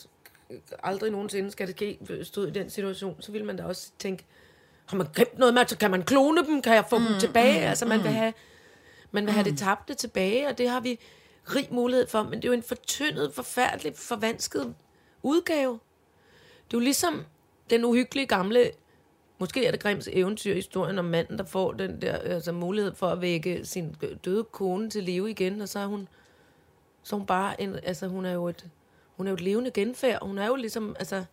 aldrig 0.83 1.11
nogensinde 1.11 1.51
skal 1.51 1.67
det 1.67 1.75
ske, 1.75 2.23
stod 2.23 2.47
i 2.47 2.51
den 2.51 2.69
situation, 2.69 3.21
så 3.21 3.31
vil 3.31 3.45
man 3.45 3.57
da 3.57 3.63
også 3.63 3.91
tænke, 3.99 4.25
har 4.85 4.97
man 4.97 5.07
glemt 5.13 5.37
noget 5.37 5.53
med, 5.53 5.61
altså, 5.61 5.77
kan 5.77 5.91
man 5.91 6.03
klone 6.03 6.45
dem, 6.45 6.61
kan 6.61 6.75
jeg 6.75 6.85
få 6.89 6.97
mm, 6.97 7.05
dem 7.05 7.19
tilbage? 7.19 7.59
Altså 7.59 7.85
man 7.85 8.03
vil 8.03 8.11
have, 8.11 8.33
man 9.11 9.25
vil 9.25 9.33
have 9.33 9.43
det 9.43 9.57
tabte 9.57 9.93
tilbage, 9.93 10.47
og 10.47 10.57
det 10.57 10.69
har 10.69 10.79
vi 10.79 10.99
rig 11.55 11.67
mulighed 11.71 12.07
for, 12.07 12.23
men 12.23 12.33
det 12.33 12.45
er 12.45 12.47
jo 12.47 12.53
en 12.53 12.63
fortyndet, 12.63 13.33
forfærdelig, 13.33 13.93
forvansket 13.95 14.75
udgave. 15.23 15.79
Det 16.67 16.73
er 16.73 16.77
jo 16.77 16.79
ligesom 16.79 17.25
den 17.69 17.85
uhyggelige 17.85 18.27
gamle, 18.27 18.71
måske 19.37 19.65
er 19.65 19.71
det 19.71 19.79
Grimms 19.79 20.09
eventyrhistorien 20.11 20.99
om 20.99 21.05
manden, 21.05 21.37
der 21.37 21.43
får 21.43 21.71
den 21.71 22.01
der 22.01 22.17
altså, 22.17 22.51
mulighed 22.51 22.95
for 22.95 23.07
at 23.07 23.21
vække 23.21 23.65
sin 23.65 23.95
døde 24.25 24.43
kone 24.43 24.89
til 24.89 25.03
live 25.03 25.29
igen, 25.29 25.61
og 25.61 25.69
så 25.69 25.79
er 25.79 25.85
hun, 25.85 26.07
så 27.03 27.15
er 27.15 27.19
hun 27.19 27.27
bare 27.27 27.61
en, 27.61 27.75
altså 27.83 28.07
hun 28.07 28.25
er 28.25 28.31
jo 28.31 28.47
et, 28.47 28.65
hun 29.17 29.27
er 29.27 29.31
jo 29.31 29.35
et 29.35 29.41
levende 29.41 29.71
genfærd, 29.71 30.21
og 30.21 30.27
hun 30.27 30.37
er 30.37 30.47
jo 30.47 30.55
ligesom, 30.55 30.95
altså, 30.99 31.23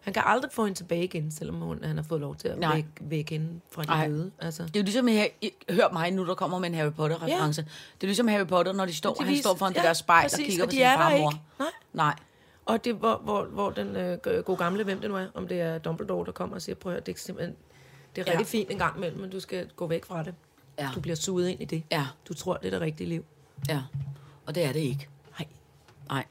han 0.00 0.12
kan 0.12 0.22
aldrig 0.26 0.52
få 0.52 0.64
hende 0.64 0.78
tilbage 0.78 1.04
igen, 1.04 1.30
selvom 1.30 1.56
hun, 1.56 1.84
han 1.84 1.96
har 1.96 2.04
fået 2.04 2.20
lov 2.20 2.36
til 2.36 2.48
at 2.48 2.58
vække, 2.74 2.88
vække 3.00 3.30
hende 3.30 3.60
fra 3.70 3.82
de 3.82 4.10
døde. 4.10 4.30
Altså. 4.38 4.62
Det 4.62 4.76
er 4.76 4.80
jo 4.80 4.84
ligesom, 4.84 5.06
her, 5.06 5.26
hør 5.70 5.92
mig 5.92 6.10
nu, 6.10 6.26
der 6.26 6.34
kommer 6.34 6.58
med 6.58 6.68
en 6.68 6.74
Harry 6.74 6.92
Potter-reference. 6.92 7.62
Det 7.62 8.02
er 8.02 8.06
ligesom 8.06 8.28
Harry 8.28 8.46
Potter, 8.46 8.72
når 8.72 8.86
de 8.86 8.94
står, 8.94 9.14
De 9.14 9.24
han 9.24 9.36
står 9.36 9.54
foran 9.54 9.72
det 9.72 9.80
ja, 9.80 9.86
der 9.86 9.92
spejl 9.92 10.30
præcis, 10.30 10.38
og 10.38 10.44
kigger 10.44 10.62
og 10.62 10.68
på 10.68 10.72
sin 10.72 10.80
der 10.80 10.96
far 10.96 11.12
og 11.12 11.20
mor. 11.20 11.30
ikke. 11.30 11.42
Nej. 11.58 11.68
Nej. 11.92 12.14
Og 12.70 12.84
det, 12.84 12.94
hvor, 12.94 13.16
hvor, 13.16 13.44
hvor 13.44 13.70
den 13.70 13.96
øh, 13.96 14.18
gode 14.44 14.56
gamle, 14.56 14.84
hvem 14.84 15.00
det 15.00 15.10
nu 15.10 15.16
er, 15.16 15.26
om 15.34 15.48
det 15.48 15.60
er 15.60 15.78
Dumbledore, 15.78 16.26
der 16.26 16.32
kommer 16.32 16.56
og 16.56 16.62
siger, 16.62 16.76
prøv 16.76 16.92
at 16.92 16.94
høre, 16.94 17.02
det 17.06 17.14
er 17.14 17.18
simpelthen, 17.18 17.56
det 18.16 18.20
er 18.22 18.24
Ja. 18.26 18.38
rigtig 18.38 18.46
fint 18.46 18.70
en 18.70 18.78
gang 18.78 18.96
imellem, 18.96 19.20
men 19.20 19.30
du 19.30 19.40
skal 19.40 19.68
gå 19.76 19.86
væk 19.86 20.04
fra 20.04 20.22
det. 20.22 20.34
Ja. 20.78 20.90
Du 20.94 21.00
bliver 21.00 21.16
suget 21.16 21.48
ind 21.48 21.60
i 21.62 21.64
det. 21.64 21.82
Ja. 21.90 22.06
Du 22.28 22.34
tror, 22.34 22.56
det 22.56 22.66
er 22.66 22.70
det 22.70 22.80
rigtige 22.80 23.08
liv. 23.08 23.24
Ja, 23.68 23.82
og 24.46 24.54
det 24.54 24.64
er 24.64 24.72
det 24.72 24.80
ikke. 24.80 25.08
Nej. 25.38 25.48
Nej. 26.08 26.24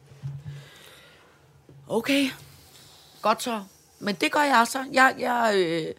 Okay. 1.87 2.25
Godt 3.21 3.43
så. 3.43 3.63
Men 3.99 4.15
det 4.15 4.31
gør 4.31 4.39
jeg 4.43 4.67
så. 4.69 4.85
Jeg, 4.93 5.15
jeg, 5.19 5.53
øh, 5.55 5.93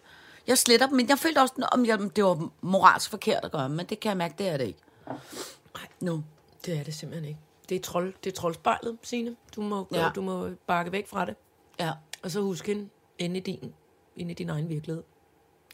jeg 0.47 0.57
sletter 0.57 0.87
dem, 0.87 0.95
men 0.95 1.09
jeg 1.09 1.19
følte 1.19 1.39
også, 1.39 1.67
om 1.71 1.85
jeg, 1.85 1.99
det 2.15 2.23
var 2.23 2.49
moralsk 2.61 3.09
forkert 3.09 3.45
at 3.45 3.51
gøre, 3.51 3.69
men 3.69 3.85
det 3.85 3.99
kan 3.99 4.09
jeg 4.09 4.17
mærke, 4.17 4.35
det 4.37 4.47
er 4.47 4.57
det 4.57 4.65
ikke. 4.67 4.79
Nej. 5.07 5.87
Nu. 5.99 6.23
Det 6.65 6.77
er 6.79 6.83
det 6.83 6.93
simpelthen 6.93 7.29
ikke. 7.29 7.39
Det 7.71 7.77
er, 7.77 7.81
trold, 7.81 8.13
det 8.23 8.31
er 8.31 8.35
troldspejlet, 8.35 8.97
Signe. 9.03 9.35
Du 9.55 9.61
må, 9.61 9.87
Ja. 9.91 10.03
ja. 10.03 10.09
du 10.15 10.21
må 10.21 10.49
bakke 10.67 10.91
væk 10.91 11.07
fra 11.07 11.25
det. 11.25 11.35
Ja. 11.79 11.91
Og 12.23 12.31
så 12.31 12.41
husk 12.41 12.67
hende 12.67 12.89
inde 13.19 13.37
i 13.37 13.39
din, 13.39 13.73
inde 14.17 14.31
i 14.31 14.33
din 14.33 14.49
egen 14.49 14.69
virkelighed. 14.69 15.03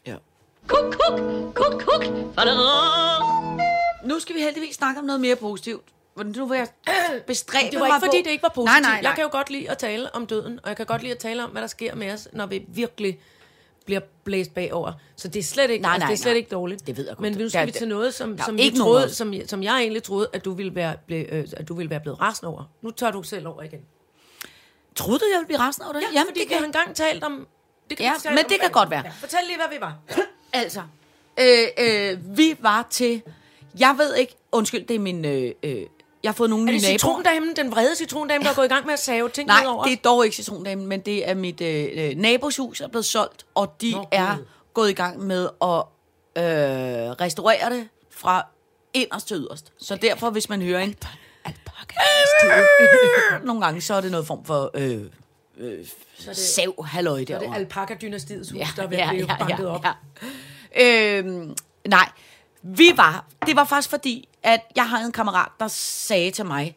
ja. 0.06 0.16
Kuk, 0.66 0.94
kuk, 1.08 1.20
kuk, 1.54 1.82
kuk. 1.82 2.04
Nu 4.04 4.18
skal 4.18 4.34
vi 4.36 4.40
heldigvis 4.40 4.74
snakke 4.74 4.98
om 5.00 5.04
noget 5.06 5.20
mere 5.20 5.36
positivt. 5.36 5.84
Nu 6.16 6.46
vil 6.46 6.56
jeg 6.58 6.68
bestræbe 7.26 7.70
Det 7.70 7.80
var 7.80 7.86
ikke, 7.86 7.94
fordi 7.98 8.18
på... 8.18 8.24
det 8.24 8.30
ikke 8.30 8.42
var 8.42 8.48
positivt. 8.54 8.64
Nej, 8.64 8.80
nej, 8.80 9.00
nej. 9.02 9.08
Jeg 9.08 9.14
kan 9.14 9.24
jo 9.24 9.30
godt 9.32 9.50
lide 9.50 9.70
at 9.70 9.78
tale 9.78 10.14
om 10.14 10.26
døden, 10.26 10.60
og 10.62 10.68
jeg 10.68 10.76
kan 10.76 10.86
godt 10.86 11.02
lide 11.02 11.12
at 11.12 11.18
tale 11.18 11.44
om, 11.44 11.50
hvad 11.50 11.62
der 11.62 11.68
sker 11.68 11.94
med 11.94 12.12
os, 12.12 12.28
når 12.32 12.46
vi 12.46 12.64
virkelig 12.68 13.20
bliver 13.88 14.00
blæst 14.24 14.54
bagover. 14.54 14.92
Så 15.16 15.28
det 15.28 15.38
er 15.40 15.42
slet 15.44 15.70
ikke, 15.70 15.82
Nej, 15.82 15.92
altså, 15.92 16.04
nej, 16.04 16.10
det 16.10 16.18
er 16.18 16.22
slet 16.22 16.32
nej. 16.32 16.36
ikke 16.36 16.48
dårligt. 16.50 16.86
Det 16.86 16.96
ved 16.96 17.06
jeg 17.06 17.16
godt. 17.16 17.20
Men 17.22 17.32
nu 17.32 17.38
Der- 17.42 17.48
skal 17.48 17.66
vi 17.66 17.70
der- 17.72 17.78
til 17.78 17.88
noget, 17.88 18.14
som, 18.14 18.36
der 18.36 18.42
er 18.42 18.46
som, 18.46 18.58
ikke 18.58 18.72
vi 18.72 18.78
troede, 18.78 19.00
noget. 19.00 19.16
som, 19.16 19.34
som 19.46 19.62
jeg 19.62 19.78
egentlig 19.80 20.02
troede, 20.02 20.28
at 20.32 20.44
du 20.44 20.52
ville 20.52 20.74
være, 20.74 20.96
ble, 21.06 21.16
øh, 21.16 21.46
at 21.56 21.68
du 21.68 21.74
ville 21.74 21.90
være 21.90 22.00
blevet 22.00 22.20
rasende 22.20 22.48
over. 22.52 22.64
Nu 22.82 22.90
tager 22.90 23.10
du 23.12 23.22
selv 23.22 23.46
over 23.48 23.62
igen. 23.62 23.80
Troede 24.96 25.18
du, 25.18 25.24
jeg 25.32 25.38
ville 25.38 25.46
blive 25.46 25.60
resten 25.60 25.84
over 25.84 25.92
det? 25.92 26.00
Ja, 26.02 26.06
Jamen, 26.14 26.26
fordi 26.28 26.40
det 26.40 26.48
vi 26.48 26.52
har 26.54 26.60
kan... 26.60 26.68
engang 26.68 26.94
talt 26.96 27.24
om... 27.24 27.46
Det 27.90 27.96
kan 27.96 28.06
Ja, 28.06 28.12
vi 28.12 28.18
tale 28.22 28.34
men 28.34 28.44
om 28.44 28.48
det 28.50 28.60
kan 28.60 28.70
godt 28.70 28.90
være. 28.90 29.02
Ja, 29.04 29.10
fortæl 29.20 29.38
lige, 29.46 29.56
hvad 29.56 29.76
vi 29.76 29.80
var. 29.80 29.96
Altså, 30.52 30.80
øh, 31.40 31.66
øh, 31.78 32.36
vi 32.38 32.56
var 32.60 32.86
til... 32.90 33.22
Jeg 33.78 33.94
ved 33.98 34.14
ikke... 34.16 34.34
Undskyld, 34.52 34.86
det 34.86 34.94
er 34.96 35.00
min... 35.00 35.24
Øh, 35.24 35.52
øh, 35.62 35.82
jeg 36.28 36.32
har 36.32 36.36
fået 36.36 36.50
nogle 36.50 36.68
Er 36.68 36.72
nye 36.72 36.74
det 36.74 36.82
naboer. 36.82 36.98
citrondamen, 36.98 37.56
den 37.56 37.70
vrede 37.70 37.96
citrondamen, 37.96 38.44
der 38.44 38.50
er 38.50 38.54
gået 38.54 38.64
i 38.64 38.68
gang 38.68 38.86
med 38.86 38.92
at 38.92 38.98
save 38.98 39.28
ting 39.28 39.46
Nej, 39.46 39.64
over 39.66 39.84
det 39.84 39.92
er 39.92 39.96
dog 40.04 40.24
ikke 40.24 40.36
citrondamen, 40.36 40.86
men 40.86 41.00
det 41.00 41.28
er 41.28 41.34
mit 41.34 41.60
øh, 41.60 41.88
øh, 41.94 42.16
naboshus 42.16 42.80
er 42.80 42.88
blevet 42.88 43.04
solgt, 43.04 43.46
og 43.54 43.74
de 43.80 43.90
Nå, 43.92 44.06
er 44.12 44.36
gået 44.74 44.90
i 44.90 44.92
gang 44.92 45.20
med 45.20 45.48
at 45.62 45.82
øh, 46.44 47.10
restaurere 47.10 47.70
det 47.70 47.88
fra 48.10 48.46
inderst 48.94 49.28
til 49.28 49.36
yderst. 49.36 49.72
Så 49.78 49.96
derfor, 49.96 50.30
hvis 50.30 50.48
man 50.48 50.62
hører 50.62 50.80
en... 50.80 50.94
Nogle 53.44 53.60
gange, 53.64 53.80
så 53.80 53.94
er 53.94 54.00
det 54.00 54.10
noget 54.10 54.26
form 54.26 54.44
for 54.44 54.70
øh, 54.74 55.00
øh, 55.58 55.86
sav 56.32 56.84
halløj 56.86 57.18
Det 57.18 57.30
er 57.30 57.38
derovre. 57.38 57.56
alpaka-dynastiets 57.58 58.50
hus, 58.50 58.60
der 58.76 58.82
er 58.82 58.86
ved 58.86 58.98
at 58.98 59.08
blive 59.08 59.26
banket 59.38 59.66
op. 59.66 59.84
Ja. 60.76 61.18
Øhm, 61.18 61.54
nej, 61.88 62.08
vi 62.62 62.92
var, 62.96 63.24
det 63.46 63.56
var 63.56 63.64
faktisk 63.64 63.90
fordi, 63.90 64.27
at 64.42 64.60
jeg 64.76 64.88
havde 64.88 65.04
en 65.04 65.12
kammerat, 65.12 65.48
der 65.60 65.68
sagde 65.68 66.30
til 66.30 66.46
mig, 66.46 66.76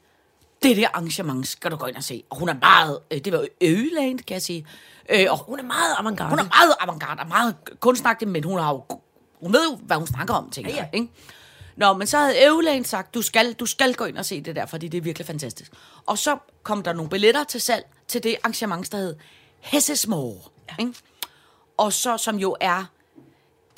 det 0.64 0.78
der 0.78 0.88
arrangement 0.94 1.48
skal 1.48 1.72
du 1.72 1.76
gå 1.76 1.86
ind 1.86 1.96
og 1.96 2.04
se. 2.04 2.24
Og 2.30 2.38
hun 2.38 2.50
er 2.50 2.54
meget, 2.54 3.00
øh, 3.12 3.20
det 3.20 3.34
var 3.34 3.46
øgeland, 3.62 4.20
kan 4.20 4.34
jeg 4.34 4.42
sige. 4.42 4.68
Øh, 5.10 5.26
og 5.30 5.38
Hun 5.38 5.60
er 5.60 5.64
meget 5.64 5.96
avantgarde. 6.00 6.30
hun 6.30 6.40
er 6.40 6.44
meget 6.44 6.76
avantgarde 6.80 7.22
og 7.22 7.28
meget 7.28 7.56
kunstnagtig, 7.80 8.28
men 8.28 8.44
hun 8.44 8.60
har 8.60 8.70
jo, 8.74 8.84
hun 9.42 9.54
ved 9.54 9.70
jo, 9.72 9.76
hvad 9.76 9.98
hun 9.98 10.08
snakker 10.08 10.34
om, 10.34 10.50
tænker 10.50 10.72
Ja, 10.72 10.76
ja. 10.78 10.82
jeg. 10.82 10.90
Ikke? 10.94 11.08
Nå, 11.76 11.94
men 11.94 12.08
så 12.08 12.18
havde 12.18 12.46
Øveland 12.48 12.86
sagt, 12.86 13.14
du 13.14 13.22
skal, 13.22 13.54
du 13.54 13.66
skal 13.66 13.94
gå 13.96 14.06
ind 14.06 14.18
og 14.18 14.26
se 14.26 14.42
det 14.42 14.56
der, 14.56 14.66
fordi 14.66 14.88
det 14.88 14.98
er 14.98 15.02
virkelig 15.02 15.26
fantastisk. 15.28 15.72
Og 16.06 16.18
så 16.18 16.38
kom 16.64 16.84
der 16.84 16.94
nogle 16.94 17.10
billetter 17.10 17.44
til 17.44 17.62
salg 17.62 17.86
til 18.08 18.24
det 18.24 18.36
arrangement, 18.44 18.92
der 18.92 18.98
hed 18.98 19.16
Hessesmore. 19.60 20.38
Ja. 20.70 20.76
Ikke? 20.80 20.94
Og 21.78 21.94
så, 21.94 22.18
som 22.18 22.36
jo 22.40 22.56
er 22.60 22.86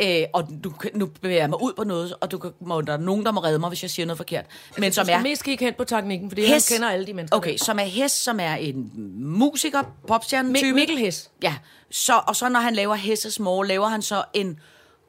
Øh, 0.01 0.23
og 0.34 0.47
kan- 0.82 0.91
nu 0.95 1.06
bevæger 1.06 1.41
jeg 1.41 1.49
mig 1.49 1.62
ud 1.62 1.73
på 1.73 1.84
noget, 1.84 2.15
og 2.21 2.32
du 2.32 2.38
kan, 2.38 2.51
må, 2.60 2.82
der 2.82 2.93
er 2.93 2.97
nogen, 2.97 3.25
der 3.25 3.32
må 3.32 3.43
redde 3.43 3.60
mig, 3.60 3.69
hvis 3.69 3.82
jeg 3.84 3.89
siger 3.89 4.06
noget 4.06 4.17
forkert. 4.17 4.45
Men 4.77 4.91
som 4.93 5.06
Du 5.06 5.12
er 5.12 5.21
mest 5.21 5.43
kigge 5.43 5.65
hen 5.65 5.73
på 5.73 5.84
teknikken, 5.84 6.29
fordi 6.29 6.45
han 6.45 6.62
kender 6.71 6.89
alle 6.89 7.06
de 7.08 7.13
mennesker. 7.13 7.38
Okay, 7.38 7.51
der. 7.51 7.58
som 7.63 7.79
er 7.79 7.84
Hess, 7.84 8.15
som 8.15 8.39
er 8.39 8.56
en 8.56 8.91
musiker, 9.15 9.84
popstjerne 10.08 10.53
type. 10.56 10.69
Mi- 10.69 10.73
Mikkel 10.73 10.97
Hess. 10.97 11.32
Ja, 11.43 11.56
så, 11.91 12.21
og 12.27 12.36
så 12.36 12.49
når 12.49 12.60
han 12.60 12.75
laver 12.75 12.95
Hesses 12.95 13.39
More, 13.39 13.67
laver 13.67 13.88
han 13.88 14.01
så 14.01 14.23
en 14.34 14.60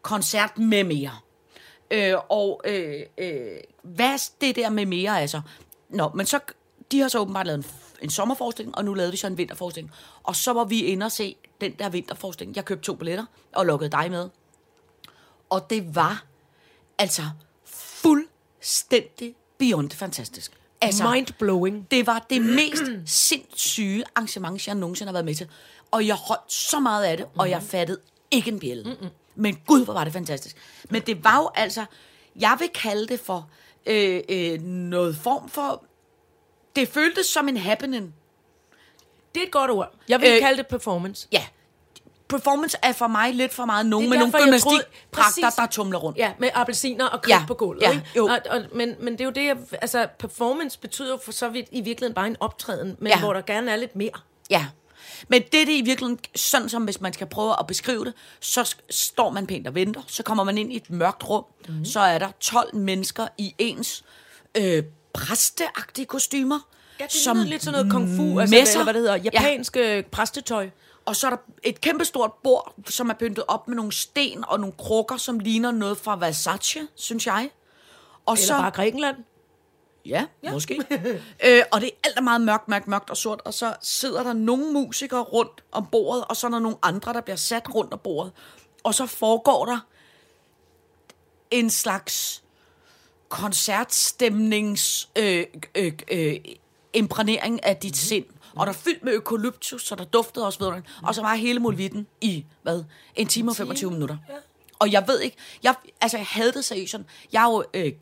koncert 0.02 0.58
med 0.58 0.84
mere. 0.84 1.10
Øh, 1.90 2.14
og 2.28 2.60
øh, 2.64 2.94
øh, 3.18 3.30
hvad 3.82 4.06
er 4.06 4.30
det 4.40 4.56
der 4.56 4.70
med 4.70 4.86
mere, 4.86 5.20
altså? 5.20 5.40
Nå, 5.90 6.10
men 6.14 6.26
så, 6.26 6.38
de 6.92 7.00
har 7.00 7.08
så 7.08 7.18
åbenbart 7.18 7.46
lavet 7.46 7.58
en, 7.58 7.64
en 8.02 8.10
sommerforestilling, 8.10 8.78
og 8.78 8.84
nu 8.84 8.94
lavede 8.94 9.12
de 9.12 9.16
så 9.16 9.26
en 9.26 9.38
vinterforestilling. 9.38 9.92
Og 10.22 10.36
så 10.36 10.52
var 10.52 10.64
vi 10.64 10.80
inde 10.80 11.06
og 11.06 11.12
se 11.12 11.36
den 11.60 11.72
der 11.78 11.88
vinterforestilling. 11.88 12.56
Jeg 12.56 12.64
købte 12.64 12.84
to 12.84 12.94
billetter, 12.94 13.24
og 13.52 13.66
lukkede 13.66 13.90
dig 13.90 14.10
med. 14.10 14.28
Og 15.50 15.70
det 15.70 15.94
var 15.94 16.24
altså 16.98 17.22
fuldstændig 17.64 19.34
beyond 19.58 19.90
fantastisk. 19.90 20.52
Altså, 20.80 21.12
Mind-blowing. 21.12 21.86
det 21.90 22.06
var 22.06 22.26
det 22.30 22.42
mest 22.42 22.82
sindssyge 23.06 24.04
arrangement, 24.14 24.66
jeg 24.66 24.74
nogensinde 24.74 25.08
har 25.08 25.12
været 25.12 25.24
med 25.24 25.34
til. 25.34 25.48
Og 25.90 26.06
jeg 26.06 26.14
holdt 26.14 26.52
så 26.52 26.80
meget 26.80 27.04
af 27.04 27.16
det, 27.16 27.26
og 27.38 27.50
jeg 27.50 27.62
fattede 27.62 28.00
ikke 28.30 28.50
en 28.50 28.60
bjælle. 28.60 28.84
Mm-mm. 28.84 29.10
Men 29.34 29.60
gud, 29.66 29.84
hvor 29.84 29.92
var 29.94 30.04
det 30.04 30.12
fantastisk. 30.12 30.56
Men 30.90 31.02
det 31.02 31.24
var 31.24 31.36
jo 31.36 31.50
altså, 31.54 31.84
jeg 32.36 32.56
vil 32.58 32.68
kalde 32.68 33.06
det 33.06 33.20
for 33.20 33.50
øh, 33.86 34.22
øh, 34.28 34.60
noget 34.62 35.16
form 35.16 35.48
for... 35.48 35.84
Det 36.76 36.88
føltes 36.88 37.26
som 37.26 37.48
en 37.48 37.56
happening. 37.56 38.14
Det 39.34 39.42
er 39.42 39.46
et 39.46 39.52
godt 39.52 39.70
ord. 39.70 39.94
Jeg 40.08 40.20
vil 40.20 40.30
øh, 40.34 40.40
kalde 40.40 40.58
det 40.58 40.66
performance. 40.66 41.28
Ja, 41.32 41.46
performance 42.28 42.76
er 42.82 42.92
for 42.92 43.06
mig 43.06 43.34
lidt 43.34 43.52
for 43.52 43.64
meget 43.64 43.86
nogen 43.86 44.08
med 44.10 44.16
er 44.16 44.20
nogle 44.20 44.32
præcis. 45.12 45.44
der 45.56 45.66
tumler 45.70 45.98
rundt. 45.98 46.18
Ja, 46.18 46.32
med 46.38 46.50
appelsiner 46.54 47.06
og 47.06 47.22
kridt 47.22 47.34
Ja, 47.40 47.44
på 47.46 47.54
gulvet. 47.54 47.82
ja, 47.82 47.90
ikke? 47.90 48.04
jo. 48.16 48.26
Og, 48.26 48.38
og, 48.50 48.62
men, 48.74 48.94
men 49.00 49.12
det 49.12 49.20
er 49.20 49.24
jo 49.24 49.30
det, 49.30 49.44
jeg, 49.44 49.56
altså 49.82 50.06
performance 50.18 50.78
betyder 50.78 51.10
jo 51.10 51.18
for 51.24 51.32
så 51.32 51.48
vidt 51.48 51.66
i 51.72 51.80
virkeligheden 51.80 52.14
bare 52.14 52.26
en 52.26 52.36
optræden, 52.40 52.96
men 52.98 53.08
Ja. 53.12 53.18
hvor 53.18 53.32
der 53.32 53.40
gerne 53.40 53.70
er 53.70 53.76
lidt 53.76 53.96
mere. 53.96 54.10
Ja. 54.50 54.66
Men 55.28 55.42
det 55.52 55.62
er 55.62 55.64
det 55.66 55.72
i 55.72 55.82
virkeligheden, 55.82 56.18
sådan 56.36 56.68
som 56.68 56.84
hvis 56.84 57.00
man 57.00 57.12
skal 57.12 57.26
prøve 57.26 57.54
at 57.60 57.66
beskrive 57.66 58.04
det, 58.04 58.12
så 58.40 58.74
står 58.90 59.30
man 59.30 59.46
pænt 59.46 59.66
og 59.66 59.74
venter, 59.74 60.02
så 60.06 60.22
kommer 60.22 60.44
man 60.44 60.58
ind 60.58 60.72
i 60.72 60.76
et 60.76 60.90
mørkt 60.90 61.28
rum, 61.28 61.44
mm. 61.68 61.84
så 61.84 62.00
er 62.00 62.18
der 62.18 62.28
12 62.40 62.76
mennesker 62.76 63.26
i 63.38 63.54
ens 63.58 64.04
øh, 64.54 64.82
præsteagtige 65.14 66.06
kostymer. 66.06 66.58
Ja, 67.00 67.04
det 67.04 67.12
som 67.12 67.36
lidt 67.38 67.64
sådan 67.64 67.78
noget 67.80 67.92
kung 67.92 68.16
fu, 68.16 68.40
altså, 68.40 68.56
messer. 68.56 68.72
eller 68.80 68.84
hvad 68.84 68.94
det 68.94 69.00
hedder, 69.02 69.14
Ja. 69.16 69.30
japansk 69.32 69.76
ja. 69.76 70.02
præstetøj. 70.12 70.68
Og 71.04 71.16
så 71.16 71.26
er 71.26 71.30
der 71.30 71.36
et 71.62 71.80
kæmpestort 71.80 72.32
bord, 72.42 72.74
som 72.86 73.10
er 73.10 73.14
pyntet 73.14 73.44
op 73.48 73.68
med 73.68 73.76
nogle 73.76 73.92
sten 73.92 74.44
og 74.48 74.60
nogle 74.60 74.74
krukker, 74.78 75.16
som 75.16 75.38
ligner 75.38 75.70
noget 75.70 75.98
fra 75.98 76.16
Versace, 76.16 76.80
synes 76.94 77.26
jeg. 77.26 77.50
Og 78.26 78.36
Eller 78.40 78.58
bare 78.58 78.70
Grækenland. 78.70 79.16
Ja, 80.06 80.26
ja. 80.42 80.52
måske. 80.52 80.74
øh, 81.46 81.62
og 81.72 81.80
det 81.80 81.86
er 81.86 81.96
alt 82.04 82.16
er 82.16 82.20
meget 82.20 82.40
mørkt, 82.40 82.68
mørkt, 82.68 82.88
mørkt 82.88 83.10
og 83.10 83.16
sort. 83.16 83.40
Og 83.44 83.54
så 83.54 83.74
sidder 83.80 84.22
der 84.22 84.32
nogle 84.32 84.72
musikere 84.72 85.20
rundt 85.20 85.64
om 85.72 85.86
bordet, 85.86 86.24
og 86.24 86.36
så 86.36 86.46
er 86.46 86.50
der 86.50 86.58
nogle 86.58 86.76
andre, 86.82 87.12
der 87.12 87.20
bliver 87.20 87.36
sat 87.36 87.74
rundt 87.74 87.92
om 87.92 87.98
bordet. 87.98 88.32
Og 88.82 88.94
så 88.94 89.06
foregår 89.06 89.64
der 89.64 89.78
en 91.50 91.70
slags 91.70 92.42
koncertstemnings 93.28 95.08
øh, 95.16 95.44
øh, 95.74 95.92
øh, 96.10 96.36
imprægnering 96.92 97.64
af 97.64 97.76
dit 97.76 97.92
mm. 97.92 97.94
sind. 97.94 98.24
Og 98.56 98.66
der 98.66 98.72
er 98.72 98.76
fyldt 98.76 99.04
med 99.04 99.12
økolyptus, 99.12 99.86
så 99.86 99.94
der 99.94 100.04
duftede 100.04 100.46
også 100.46 100.58
ved 100.58 100.82
Og 101.02 101.14
så 101.14 101.20
var 101.20 101.34
hele 101.34 101.60
mulvitten 101.60 102.06
i, 102.20 102.44
hvad, 102.62 102.84
en 103.14 103.26
time 103.26 103.50
og 103.50 103.56
25 103.56 103.90
minutter. 103.90 104.16
Ja. 104.28 104.34
Og 104.78 104.92
jeg 104.92 105.04
ved 105.06 105.20
ikke, 105.20 105.36
jeg, 105.62 105.74
altså 106.00 106.16
jeg 106.16 106.26
havde 106.26 106.52
det 106.52 106.64
seriøst 106.64 106.90
sådan, 106.90 107.06
jeg 107.32 107.42
er 107.42 107.50
jo 107.50 107.64
øh, 107.74 107.92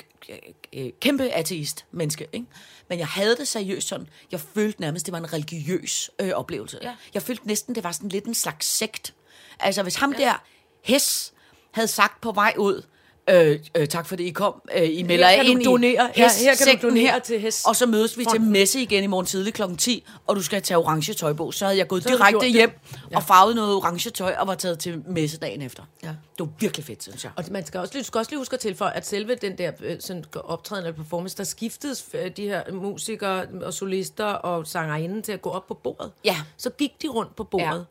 øh, 0.72 0.90
kæmpe 1.00 1.30
ateist 1.30 1.86
menneske, 1.90 2.26
ikke? 2.32 2.46
men 2.88 2.98
jeg 2.98 3.06
havde 3.06 3.36
det 3.36 3.48
seriøst 3.48 3.88
sådan, 3.88 4.08
jeg 4.32 4.40
følte 4.40 4.80
nærmest, 4.80 5.06
det 5.06 5.12
var 5.12 5.18
en 5.18 5.32
religiøs 5.32 6.10
øh, 6.20 6.30
oplevelse. 6.30 6.78
Ja. 6.82 6.94
Jeg 7.14 7.22
følte 7.22 7.46
næsten, 7.46 7.74
det 7.74 7.84
var 7.84 7.92
sådan 7.92 8.08
lidt 8.08 8.24
en 8.24 8.34
slags 8.34 8.66
sekt. 8.66 9.14
Altså 9.60 9.82
hvis 9.82 9.94
ham 9.94 10.12
ja. 10.12 10.24
der 10.24 10.34
Hes 10.82 11.32
havde 11.70 11.88
sagt 11.88 12.20
på 12.20 12.32
vej 12.32 12.54
ud, 12.58 12.82
Øh, 13.30 13.58
øh, 13.76 13.88
tak 13.88 14.06
fordi 14.06 14.24
I 14.24 14.30
kom. 14.30 14.62
Øh, 14.76 14.82
I 14.98 15.02
melder 15.02 15.28
Her 15.28 15.37
kan 15.37 15.44
du 15.46 15.50
ind 15.52 15.64
donere. 15.64 16.11
i 16.16 16.20
Her- 16.20 16.44
her 16.44 16.54
kan 16.56 16.78
du 16.80 16.88
donere 16.88 17.20
til 17.20 17.40
Hes. 17.40 17.64
Og 17.64 17.76
så 17.76 17.87
mødes 17.87 18.18
vi 18.18 18.24
til 18.30 18.40
messe 18.40 18.80
igen 18.82 19.04
i 19.04 19.06
morgen 19.06 19.26
tidlig 19.26 19.54
kl. 19.54 19.62
10, 19.78 20.04
og 20.26 20.37
du 20.37 20.42
skal 20.42 20.62
tage 20.62 20.78
orange 20.78 21.14
tøj 21.14 21.32
på. 21.32 21.50
Så 21.52 21.64
havde 21.64 21.78
jeg 21.78 21.88
gået 21.88 22.02
Så 22.02 22.08
direkte 22.08 22.40
det. 22.40 22.52
hjem 22.52 22.70
Ja. 23.11 23.16
og 23.16 23.22
farvet 23.22 23.56
noget 23.56 23.74
orange 23.74 24.11
tøj 24.11 24.35
og 24.38 24.46
var 24.46 24.54
taget 24.54 24.78
til 24.78 25.02
messe 25.08 25.38
dagen 25.38 25.62
efter. 25.62 25.82
Ja. 26.02 26.08
Det 26.08 26.16
var 26.38 26.48
virkelig 26.61 26.85
fedt, 26.87 27.02
synes 27.02 27.24
jeg. 27.24 27.32
Og 27.37 27.44
man 27.50 27.66
skal 27.66 27.80
også, 27.80 27.94
lige- 27.94 28.02
du 28.02 28.06
skal 28.06 28.18
også 28.18 28.30
lige 28.30 28.38
huske 28.38 28.54
at 28.54 28.61
tilføje, 28.61 28.92
at 28.94 29.06
selve 29.06 29.35
den 29.35 29.58
der 29.58 29.72
øh, 29.82 29.96
sådan, 30.00 30.24
optræden 30.35 30.85
eller 30.87 30.96
performance, 30.96 31.37
der 31.37 31.44
skiftedes 31.44 32.04
øh, 32.14 32.30
de 32.37 32.42
her 32.42 32.62
musikere 32.72 33.46
og 33.62 33.74
solister 33.74 34.24
og 34.24 34.66
sangerinden 34.66 35.22
til 35.22 35.32
at 35.32 35.42
gå 35.42 35.50
op 35.50 35.66
på 35.68 35.74
bordet. 35.74 36.12
Ja. 36.24 36.37
Så 36.56 36.70
gik 36.70 37.02
de 37.02 37.08
rundt 37.08 37.37
på 37.37 37.44
bordet. 37.44 37.87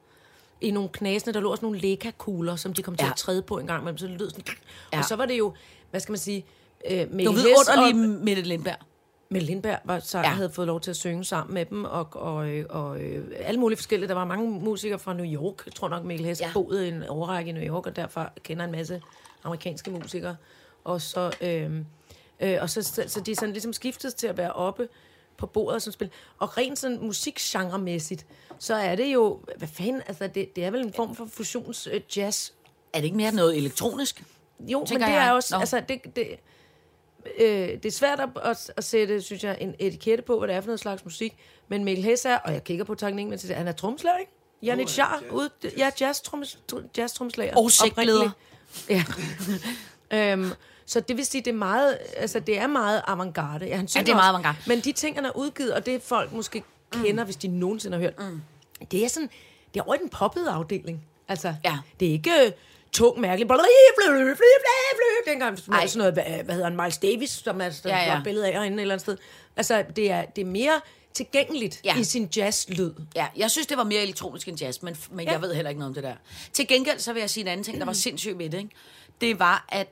I 0.62 0.72
nogle 0.72 0.90
knasende, 0.90 1.34
der 1.34 1.40
lå 1.40 1.52
også 1.52 1.66
nogle 1.66 1.80
lekakugler, 1.80 2.56
som 2.56 2.74
de 2.74 2.82
kom 2.84 2.96
til 2.96 3.06
Ja. 3.06 3.12
at 3.12 3.18
træde 3.18 3.42
på 3.42 3.58
en 3.58 3.68
gang, 3.68 3.84
men 3.84 3.98
så 3.98 4.08
det 4.08 4.20
lød 4.20 4.30
sådan... 4.30 4.44
Ja. 4.94 4.98
Og 5.00 5.06
så 5.06 5.16
var 5.16 5.26
det 5.26 5.38
jo, 5.38 5.54
hvad 5.92 6.00
skal 6.00 6.12
man 6.12 6.20
sige, 6.20 6.46
øh, 6.92 6.98
Mikkel 6.98 7.26
Du 7.26 7.32
ved 7.32 7.46
underlig 7.60 8.10
og- 8.18 8.24
Mette 8.26 8.42
Lindberg. 8.42 8.76
Mette 9.30 9.48
Lindberg 9.48 9.80
var, 9.86 10.00
så 10.00 10.18
Ja. 10.18 10.24
havde 10.24 10.50
fået 10.50 10.68
lov 10.68 10.82
til 10.82 10.90
at 10.92 10.98
synge 10.98 11.24
sammen 11.24 11.54
med 11.54 11.66
dem, 11.66 11.86
og, 11.86 12.08
og, 12.12 12.50
øh, 12.50 12.66
og 12.70 13.02
øh, 13.02 13.26
alle 13.40 13.60
mulige 13.60 13.78
forskellige. 13.78 14.08
Der 14.08 14.14
var 14.14 14.26
mange 14.26 14.50
musikere 14.60 15.00
fra 15.00 15.14
New 15.14 15.26
York. 15.26 15.66
Jeg 15.66 15.74
tror 15.74 15.90
nok, 15.90 16.04
Mikkel 16.04 16.26
Hess 16.26 16.42
Ja. 16.42 16.50
boede 16.54 16.88
en 16.88 17.04
overrække 17.04 17.50
i 17.50 17.52
New 17.54 17.64
York, 17.64 17.86
og 17.88 17.96
derfor 17.96 18.30
kender 18.44 18.66
en 18.66 18.72
masse 18.72 19.02
amerikanske 19.44 19.92
musikere. 19.92 20.36
Og 20.84 21.02
så, 21.02 21.36
øh, 21.42 21.72
øh, 22.40 22.58
og 22.62 22.70
så, 22.70 22.82
så, 22.84 23.04
så 23.08 23.20
de 23.22 23.36
sådan 23.36 23.52
ligesom 23.54 23.74
skiftet 23.74 24.16
til 24.16 24.28
at 24.28 24.38
være 24.38 24.54
oppe 24.54 24.88
på 25.42 25.48
bordet 25.48 25.76
og 25.76 25.82
sådan 25.82 25.94
spille. 25.94 26.12
Og 26.40 26.58
rent 26.58 26.80
sådan 26.80 27.00
musikgenremæssigt, 27.02 28.26
så 28.60 28.76
er 28.76 28.96
det 28.96 29.14
jo, 29.14 29.40
hvad 29.58 29.68
fanden, 29.68 30.02
altså 30.08 30.28
det, 30.28 30.56
det 30.56 30.64
er 30.64 30.72
vel 30.72 30.82
en 30.82 30.94
form 30.94 31.16
for 31.16 31.26
fusions 31.26 31.88
øh, 31.88 32.02
jazz. 32.18 32.50
Er 32.94 32.98
det 32.98 33.06
ikke 33.06 33.18
mere 33.18 33.32
noget 33.32 33.58
elektronisk? 33.58 34.24
Jo, 34.60 34.80
men 34.90 35.02
det 35.02 35.08
jeg. 35.08 35.28
er 35.28 35.32
også, 35.32 35.56
Nå. 35.56 35.60
altså 35.60 35.82
det, 35.90 36.16
det, 36.16 36.28
øh, 37.38 37.70
det 37.70 37.86
er 37.86 37.92
svært 37.92 38.20
at, 38.20 38.30
at, 38.44 38.72
at 38.78 38.84
sætte, 38.84 39.22
synes 39.22 39.44
jeg, 39.44 39.58
en 39.62 39.76
etikette 39.80 40.24
på, 40.24 40.38
hvad 40.38 40.48
det 40.48 40.56
er 40.56 40.62
for 40.62 40.68
noget 40.68 40.80
slags 40.80 41.06
musik. 41.06 41.34
Men 41.68 41.84
Mikkel 41.84 42.06
Hess 42.06 42.26
er, 42.26 42.38
og 42.38 42.54
jeg 42.54 42.64
kigger 42.64 42.84
på 42.84 42.96
takningen, 42.96 43.30
men 43.30 43.56
han 43.56 43.68
er 43.68 43.72
tromslager, 43.72 44.18
ikke? 44.18 44.32
Janit 44.64 45.00
ude, 45.32 45.50
ja, 45.78 45.92
jazz, 46.02 46.22
trommes, 46.22 46.60
jazz 46.98 47.14
tromslager. 47.14 47.56
Og 47.56 47.72
sektleder. 47.72 48.30
Ja. 48.90 49.04
øhm, 50.32 50.52
så 50.92 51.00
det 51.00 51.18
vil 51.18 51.26
sige, 51.26 51.42
det 51.42 51.52
er 51.52 51.56
meget, 51.58 51.98
altså 52.18 52.40
det 52.40 52.58
er 52.60 52.68
meget 52.68 53.02
avantgarde. 53.08 53.66
Ja, 53.66 53.76
han 53.76 53.88
synger 53.88 54.06
det 54.06 54.12
er 54.12 54.16
meget 54.16 54.30
avantgarde. 54.30 54.58
Men 54.68 54.80
de 54.80 54.92
ting, 54.92 55.16
han 55.18 55.24
har 55.24 55.38
udgivet, 55.38 55.74
og 55.74 55.86
det 55.86 56.02
folk 56.02 56.32
måske 56.32 56.64
kender, 56.92 57.24
hvis 57.24 57.36
de 57.36 57.48
nogensinde 57.48 57.98
har 57.98 58.02
hørt, 58.02 58.20
mm. 58.20 58.42
det 58.92 59.04
er 59.04 59.08
sådan, 59.08 59.30
det 59.74 59.80
er 59.80 59.84
over 59.84 59.96
i 59.96 59.98
den 59.98 60.10
poppede 60.10 60.50
afdeling. 60.50 61.06
Altså, 61.28 61.56
Ja. 61.66 61.78
det 62.00 62.08
er 62.08 62.12
ikke 62.12 62.32
øh, 62.46 62.52
tung, 62.92 63.20
mærkelig, 63.20 63.48
blø, 63.48 63.56
blø, 63.98 64.14
blø, 64.18 64.24
blø, 64.24 64.34
blø, 64.36 65.32
dengang 65.32 65.58
sådan, 65.60 65.74
Ej. 65.74 65.88
sådan 65.88 65.98
noget, 65.98 66.14
hvad, 66.14 66.44
hvad 66.44 66.56
hedder 66.56 66.70
han, 66.70 66.78
Miles 66.78 66.98
Davis, 66.98 67.30
som 67.30 67.62
er 67.62 67.70
der 67.70 67.90
Ja, 67.90 67.98
ja, 67.98 68.04
ja. 68.06 68.14
ja. 68.16 68.22
billede 68.24 68.48
af 68.48 68.54
herinde 68.54 68.76
et 68.78 68.82
eller 68.82 68.94
andet 68.96 69.02
sted. 69.02 69.18
Altså, 69.58 69.84
det 69.96 70.12
er, 70.12 70.26
det 70.26 70.42
er 70.42 70.46
mere 70.46 70.82
tilgængeligt 71.14 71.82
Ja. 71.86 71.94
ja. 71.96 72.00
i 72.00 72.04
sin 72.04 72.30
jazz-lyd. 72.36 72.92
Ja, 73.16 73.28
jeg 73.38 73.52
synes, 73.52 73.68
det 73.68 73.78
var 73.78 73.84
mere 73.84 74.02
elektronisk 74.04 74.48
end 74.48 74.60
jazz, 74.62 74.82
men, 74.82 74.96
men 75.12 75.26
Ja. 75.26 75.32
jeg 75.32 75.42
ved 75.42 75.54
heller 75.56 75.70
ikke 75.70 75.80
noget 75.80 75.90
om 75.90 75.94
det 75.94 76.04
der. 76.04 76.16
Til 76.54 76.68
gengæld, 76.68 77.00
så 77.00 77.14
vil 77.14 77.20
jeg 77.20 77.30
sige 77.30 77.42
en 77.42 77.48
anden 77.48 77.64
ting, 77.64 77.80
der 77.80 77.86
var 77.86 77.94
sindssygt 78.06 78.38
ved 78.38 78.50
det, 78.50 78.58
ikke? 78.58 78.70
Det 79.22 79.40
var, 79.40 79.66
at 79.70 79.88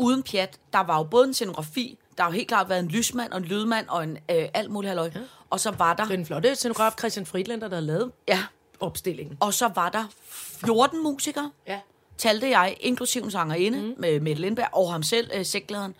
uden 0.00 0.22
pjat, 0.22 0.58
der 0.72 0.78
var 0.80 0.96
jo 0.98 1.02
både 1.04 1.26
en 1.28 1.34
scenografi, 1.34 1.98
der 2.16 2.22
har 2.22 2.30
jo 2.30 2.34
helt 2.34 2.48
klart 2.48 2.68
været 2.68 2.80
en 2.80 2.88
lysmand 2.88 3.32
og 3.32 3.38
en 3.38 3.44
lydmand 3.44 3.88
og 3.88 4.04
en 4.04 4.16
øh, 4.30 4.48
alt 4.54 4.70
muligt 4.70 4.88
halløj. 4.88 5.10
Ja. 5.14 5.20
Og 5.50 5.60
så 5.60 5.70
var 5.70 5.94
der, 5.94 6.04
Den 6.04 6.26
flotte 6.26 6.54
scenograf 6.54 6.92
Christian 6.98 7.26
Friedlander, 7.26 7.68
der 7.68 7.76
har 7.76 7.80
lavet 7.80 8.12
ja, 8.28 8.44
opstillingen. 8.80 9.36
og 9.40 9.54
så 9.54 9.68
var 9.74 9.88
der 9.88 10.04
14 10.66 11.02
musikere, 11.02 11.50
Ja. 11.66 11.80
talte 12.18 12.48
jeg, 12.50 12.76
inklusiv 12.80 13.22
en 13.22 13.30
sangerinde 13.30 13.78
mm. 13.82 13.94
med 13.98 14.20
Mette 14.20 14.42
Lindberg 14.42 14.68
og 14.72 14.92
ham 14.92 15.02
selv, 15.02 15.30
øh, 15.34 15.46
sækladeren. 15.46 15.94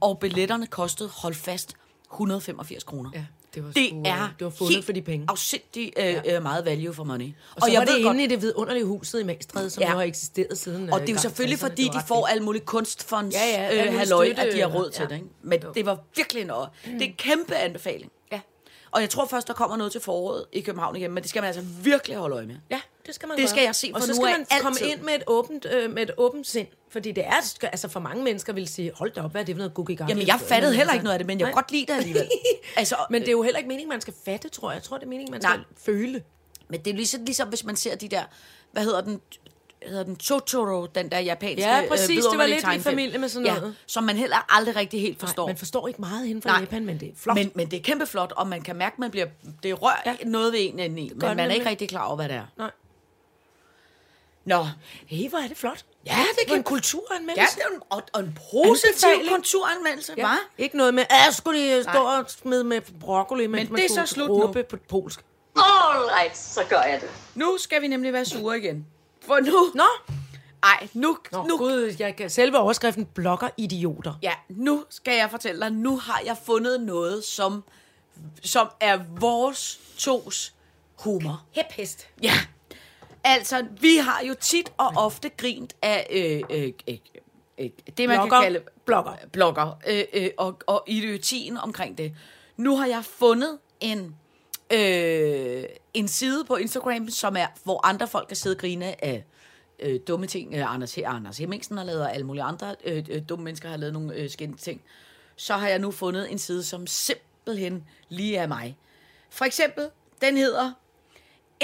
Og 0.00 0.18
billetterne 0.18 0.66
kostede, 0.66 1.08
hold 1.08 1.34
fast, 1.34 1.74
185 2.12 2.84
kroner. 2.84 3.10
Ja, 3.14 3.24
det 3.54 3.64
var 3.64 3.72
det 3.72 3.92
øh, 3.92 3.98
er 4.04 4.28
det 4.38 4.44
var 4.44 4.50
fundet 4.50 4.74
helt 4.74 4.84
for 4.86 4.92
de 4.92 5.02
penge. 5.02 5.26
afsindig 5.28 5.92
øh, 5.96 6.04
ja. 6.04 6.36
øh, 6.36 6.42
meget 6.42 6.64
value 6.64 6.94
for 6.94 7.04
money. 7.04 7.24
Og, 7.26 7.32
så 7.62 7.66
og 7.66 7.72
jeg 7.72 7.78
var 7.78 7.84
det 7.86 7.98
inde 7.98 8.24
i 8.24 8.26
det 8.26 8.42
vidunderlige 8.42 8.84
huset 8.84 9.20
i 9.20 9.24
Magstræde, 9.24 9.70
som 9.70 9.82
Ja. 9.82 9.90
jo 9.90 9.96
har 9.96 10.02
eksisteret 10.04 10.58
siden 10.58 10.92
Og 10.92 11.00
øh, 11.00 11.06
det 11.06 11.12
er 11.12 11.16
jo 11.16 11.20
selvfølgelig, 11.20 11.58
60'erne. 11.58 11.60
fordi 11.60 11.82
de 11.88 12.00
får 12.08 12.26
alle 12.26 12.42
mulige 12.44 12.64
kunstfonds 12.64 13.34
Ja, 13.34 13.72
ja, 13.74 13.84
mulig 13.84 13.98
halløj, 13.98 14.34
at 14.36 14.52
de 14.52 14.60
har 14.60 14.66
råd 14.68 14.90
til 14.90 15.02
ja. 15.02 15.08
det. 15.08 15.14
Ikke? 15.14 15.26
Men 15.42 15.62
Jo. 15.62 15.72
det 15.74 15.86
var 15.86 15.98
virkelig 16.16 16.44
noget. 16.44 16.68
Det 16.84 17.02
er 17.02 17.06
en 17.06 17.14
kæmpe 17.18 17.54
anbefaling. 17.56 18.12
Ja. 18.32 18.40
Og 18.90 19.00
jeg 19.00 19.10
tror 19.10 19.26
først, 19.26 19.48
der 19.48 19.54
kommer 19.54 19.76
noget 19.76 19.92
til 19.92 20.00
foråret 20.00 20.44
i 20.52 20.60
København 20.60 20.96
igen, 20.96 21.12
men 21.12 21.22
det 21.22 21.30
skal 21.30 21.40
man 21.42 21.46
altså 21.48 21.62
virkelig 21.82 22.16
holde 22.16 22.36
øje 22.36 22.46
med. 22.46 22.56
Ja, 22.70 22.80
det 23.06 23.14
skal 23.14 23.28
man 23.28 23.36
Det 23.36 23.42
gøre. 23.42 23.48
skal 23.48 23.62
jeg 23.64 23.74
se 23.74 23.90
Og 23.94 24.00
fra 24.00 24.06
så 24.06 24.12
nu 24.12 24.14
skal 24.16 24.26
af 24.26 24.34
man 24.38 24.46
komme 24.62 24.78
altid. 24.80 24.92
ind 24.96 25.00
med 25.02 25.14
et 25.14 25.22
åbent, 25.26 25.66
øh, 25.72 25.90
med 25.90 26.02
et 26.02 26.10
åbent 26.16 26.46
sind. 26.46 26.66
Fordi 26.90 27.12
det 27.12 27.24
er, 27.26 27.54
altså 27.62 27.88
for 27.88 28.00
mange 28.00 28.24
mennesker 28.24 28.52
vil 28.52 28.68
sige, 28.68 28.92
hold 28.94 29.10
da 29.10 29.20
op, 29.22 29.30
hvad 29.30 29.40
er 29.40 29.44
det 29.44 29.54
for 29.54 29.58
noget 29.58 29.74
Google 29.74 29.96
Jamen, 30.08 30.26
jeg 30.26 30.40
fattede 30.40 30.74
heller 30.74 30.92
ikke 30.92 31.04
noget 31.04 31.14
af 31.14 31.18
det, 31.18 31.26
men 31.26 31.40
jeg 31.40 31.46
kunne 31.46 31.54
godt 31.54 31.72
lide 31.72 31.86
det 31.86 31.92
alligevel. 31.98 32.28
altså, 32.76 32.96
Men 33.10 33.22
det 33.22 33.28
er 33.28 33.32
jo 33.32 33.42
heller 33.42 33.58
ikke 33.58 33.68
meningen, 33.68 33.88
man 33.88 34.00
skal 34.00 34.14
fatte, 34.24 34.48
tror 34.48 34.70
jeg. 34.70 34.74
Jeg 34.74 34.82
tror, 34.82 34.96
det 34.96 35.04
er 35.04 35.08
meningen, 35.08 35.30
man 35.32 35.42
skal 35.42 35.56
Nej. 35.56 35.64
føle. 35.84 36.22
men 36.68 36.80
det 36.80 36.90
er 36.90 36.94
ligesom, 36.94 37.24
ligesom, 37.24 37.48
hvis 37.48 37.64
man 37.64 37.76
ser 37.76 37.96
de 37.96 38.08
der, 38.08 38.22
hvad 38.72 38.82
hedder 38.84 39.00
den, 39.00 39.20
hedder 39.86 40.02
den 40.02 40.16
Totoro, 40.16 40.86
den 40.86 41.10
der 41.10 41.18
japanske 41.18 41.60
Ja, 41.68 41.84
præcis. 41.88 42.24
Det 42.24 42.38
var 42.38 42.46
lidt 42.46 42.64
i 42.76 42.80
familie 42.80 43.18
med 43.18 43.28
sådan 43.28 43.46
noget. 43.48 43.62
Ja, 43.62 43.72
som 43.86 44.04
man 44.04 44.16
heller 44.16 44.54
aldrig 44.56 44.76
rigtig 44.76 45.00
helt 45.00 45.20
forstår. 45.20 45.42
Nej, 45.46 45.52
man 45.52 45.56
forstår 45.58 45.88
ikke 45.88 46.00
meget 46.00 46.26
inden 46.26 46.42
for 46.42 46.48
Nej. 46.48 46.60
Japan, 46.60 46.86
men 46.86 47.00
det 47.00 47.08
er 47.08 47.12
flot. 47.16 47.34
Men, 47.36 47.52
men 47.54 47.70
det 47.70 47.76
er 47.78 47.82
kæmpe 47.82 48.06
flot, 48.06 48.32
og 48.36 48.46
man 48.46 48.62
kan 48.62 48.76
mærke, 48.76 48.94
at 48.94 48.98
man 48.98 49.10
bliver, 49.10 49.26
det 49.62 49.82
rører 49.82 49.92
ja. 50.06 50.14
Noget 50.24 50.52
ved 50.52 50.60
en 50.60 50.66
indeni, 50.78 51.12
men 51.14 51.36
man 51.36 51.50
er 51.50 51.54
ikke 51.54 51.68
rigtig 51.68 51.88
klar 51.88 52.04
over, 52.04 52.16
hvad 52.16 52.28
det 52.28 52.36
er. 52.36 52.46
Nej. 52.58 52.70
Nå, 54.44 54.66
Hey, 55.06 55.28
hvor 55.28 55.38
er 55.38 55.48
det 55.48 55.56
flot. 55.56 55.84
Ja, 56.06 56.10
det 56.36 56.42
er 56.42 56.48
kan- 56.48 56.56
en 56.56 56.62
kulturanmeldelse. 56.64 57.40
Ja, 57.58 57.64
det 57.64 57.70
er 57.70 57.74
en, 57.76 57.82
og, 57.90 58.02
og 58.12 58.20
en 58.20 58.38
positiv 58.52 59.28
kulturanmeldelse, 59.34 60.14
ja. 60.16 60.32
Hva'? 60.34 60.38
Ikke 60.58 60.76
noget 60.76 60.94
med, 60.94 61.04
at 61.10 61.34
skulle 61.34 61.76
de 61.78 61.82
stå 61.82 61.98
og 62.04 62.24
smide 62.28 62.64
med 62.64 62.80
broccoli, 63.00 63.46
mens 63.46 63.70
Men 63.70 63.72
man 63.72 63.82
det 63.82 63.90
er 63.98 64.06
så 64.06 64.14
slut 64.14 64.28
nu. 64.28 64.62
på 64.70 64.76
polsk. 64.88 65.24
All 65.56 66.04
right, 66.18 66.36
så 66.38 66.60
gør 66.68 66.80
jeg 66.82 67.00
det. 67.00 67.08
Nu 67.34 67.56
skal 67.58 67.82
vi 67.82 67.86
nemlig 67.88 68.12
være 68.12 68.24
sure 68.24 68.58
igen. 68.58 68.86
For 69.26 69.40
nu... 69.40 69.70
Nå, 69.74 70.14
Ej, 70.62 70.88
nu... 70.94 71.18
Nå 71.32 71.46
nu 71.46 71.58
gud, 71.58 71.94
jeg 71.98 72.16
kan, 72.16 72.30
selve 72.30 72.58
overskriften 72.58 73.04
blogger 73.06 73.48
idioter. 73.56 74.14
Ja, 74.22 74.32
nu 74.48 74.84
skal 74.90 75.16
jeg 75.16 75.30
fortælle 75.30 75.60
dig, 75.60 75.70
nu 75.72 75.98
har 75.98 76.22
jeg 76.24 76.36
fundet 76.46 76.80
noget, 76.80 77.24
som, 77.24 77.64
som 78.42 78.68
er 78.80 78.98
vores 79.20 79.80
tos 79.98 80.54
humor. 80.98 81.42
Hæphest. 81.52 82.06
Ja, 82.22 82.32
altså, 83.24 83.66
vi 83.80 83.96
har 83.96 84.22
jo 84.28 84.34
tit 84.40 84.72
og 84.78 84.92
ofte 84.96 85.28
grint 85.28 85.76
af 85.82 86.06
øh, 86.10 86.58
øh, 86.58 86.72
øh, 86.88 86.98
øh, 87.58 87.70
det, 87.96 88.08
man 88.08 88.16
Blogger. 88.18 88.36
kan 88.36 88.42
kalde 88.42 88.60
Blogger. 88.84 89.12
blogger 89.32 89.78
øh, 89.86 90.04
øh, 90.12 90.30
og, 90.36 90.58
og 90.66 90.84
idiotien 90.86 91.56
omkring 91.56 91.98
det. 91.98 92.12
Nu 92.56 92.76
har 92.76 92.86
jeg 92.86 93.04
fundet 93.04 93.58
en, 93.80 94.16
øh, 94.72 95.64
en 95.94 96.08
side 96.08 96.44
på 96.44 96.56
Instagram, 96.56 97.08
som 97.08 97.36
er, 97.36 97.46
hvor 97.64 97.86
andre 97.86 98.08
folk 98.08 98.28
kan 98.28 98.36
sidde 98.36 98.54
og 98.54 98.60
grine 98.60 99.04
af 99.04 99.24
øh, 99.78 100.00
dumme 100.08 100.26
ting. 100.26 100.54
Øh, 100.54 100.74
Anders, 100.74 100.98
Anders 100.98 101.38
Hemmingsen 101.38 101.76
har 101.76 101.84
lavet, 101.84 102.02
og 102.02 102.14
alle 102.14 102.26
mulige 102.26 102.42
andre 102.42 102.76
øh, 102.84 103.04
øh, 103.10 103.22
dumme 103.28 103.44
mennesker 103.44 103.68
har 103.68 103.76
lavet 103.76 103.92
nogle 103.92 104.14
øh, 104.14 104.30
skændte 104.30 104.62
ting. 104.62 104.82
Så 105.36 105.54
har 105.54 105.68
jeg 105.68 105.78
nu 105.78 105.90
fundet 105.90 106.32
en 106.32 106.38
side, 106.38 106.62
som 106.62 106.86
simpelthen 106.86 107.84
lige 108.08 108.36
er 108.36 108.46
mig. 108.46 108.76
For 109.30 109.44
eksempel, 109.44 109.88
den 110.20 110.36
hedder 110.36 110.72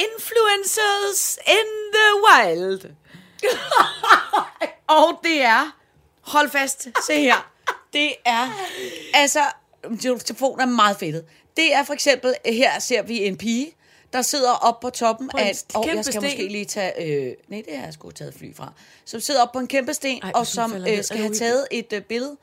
Influencers 0.06 1.38
in 1.46 1.68
the 1.96 2.08
Wild. 2.26 2.94
og 4.98 5.20
det 5.24 5.42
er, 5.42 5.76
hold 6.20 6.50
fast, 6.50 6.88
se 7.06 7.20
her. 7.20 7.52
Det 7.92 8.14
er, 8.24 8.48
altså, 9.14 9.40
telefonen 10.00 10.61
er 10.61 10.66
meget 10.66 10.96
fedtet. 10.96 11.24
Det 11.56 11.74
er 11.74 11.84
for 11.84 11.92
eksempel, 11.92 12.34
her 12.46 12.78
ser 12.78 13.02
vi 13.02 13.26
en 13.26 13.37
pige, 13.37 13.74
der 14.12 14.22
sidder 14.22 14.50
op 14.52 14.80
på 14.80 14.90
toppen 14.90 15.30
en 15.34 15.38
af... 15.38 15.52
Og 15.74 15.87
jeg 15.87 16.04
skal 16.04 16.12
sten. 16.12 16.22
måske 16.22 16.48
lige 16.48 16.64
tage... 16.64 17.02
Øh, 17.02 17.34
nej, 17.48 17.62
det 17.68 17.76
har 17.76 17.84
jeg 17.84 17.94
sgu 17.94 18.11
taget 18.11 18.34
fly 18.34 18.56
fra. 18.56 18.72
Som 19.04 19.20
sidder 19.20 19.42
op 19.42 19.52
på 19.52 19.58
en 19.58 19.66
kæmpe 19.66 19.94
sten, 19.94 20.20
Ej, 20.22 20.32
og 20.34 20.46
som 20.46 20.74
øh, 20.74 21.04
skal 21.04 21.18
have 21.18 21.34
taget 21.34 21.66
et 21.70 21.92
øh, 21.92 22.02
billede, 22.02 22.37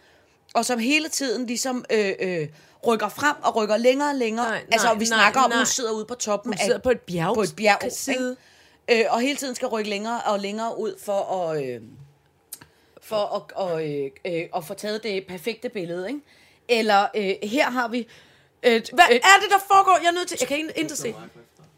og 0.53 0.65
som 0.65 0.79
hele 0.79 1.09
tiden 1.09 1.45
ligesom 1.45 1.85
øh, 1.89 2.13
øh, 2.19 2.47
rykker 2.87 3.09
frem 3.09 3.35
og 3.43 3.55
rykker 3.55 3.77
længere 3.77 4.09
og 4.09 4.15
længere. 4.15 4.45
Nej, 4.49 4.63
altså, 4.71 4.87
nej, 4.87 4.93
vi 4.95 4.99
nej, 4.99 5.05
snakker 5.05 5.39
om, 5.41 5.49
nej. 5.49 5.57
hun 5.57 5.65
sidder 5.65 5.91
ude 5.91 6.05
på 6.05 6.15
toppen 6.15 6.53
Hun 6.53 6.57
sidder 6.65 6.79
på 6.79 6.91
et 6.91 6.99
bjerg. 7.01 7.35
på 7.35 7.41
et 7.41 7.53
bjerg, 7.57 7.91
side. 7.91 8.35
ikke? 8.89 9.03
Øh, 9.05 9.13
og 9.13 9.21
hele 9.21 9.35
tiden 9.37 9.55
skal 9.55 9.67
rykke 9.67 9.89
længere 9.89 10.21
og 10.21 10.39
længere 10.39 10.79
ud 10.79 10.99
for 11.05 11.49
at, 11.49 11.65
øh, 11.65 11.81
for 13.01 13.35
at, 13.35 13.51
og, 13.55 13.89
øh, 13.89 14.11
øh, 14.25 14.43
at 14.55 14.65
få 14.65 14.73
taget 14.73 15.03
det 15.03 15.25
perfekte 15.27 15.69
billede. 15.69 16.07
Ikke? 16.07 16.19
Eller 16.69 17.07
øh, 17.15 17.33
her 17.43 17.69
har 17.71 17.87
vi 17.87 18.07
Øh, 18.63 18.81
Hvad 18.93 19.05
øh, 19.11 19.15
er 19.15 19.39
det, 19.41 19.49
der 19.49 19.59
foregår? 19.67 19.99
Jeg 20.01 20.07
er 20.07 20.11
nødt 20.11 20.27
til... 20.27 20.37
Jeg 20.39 20.47
kan 20.47 20.57
ikke 20.57 20.73
ikke 20.75 20.95
se. 20.95 21.15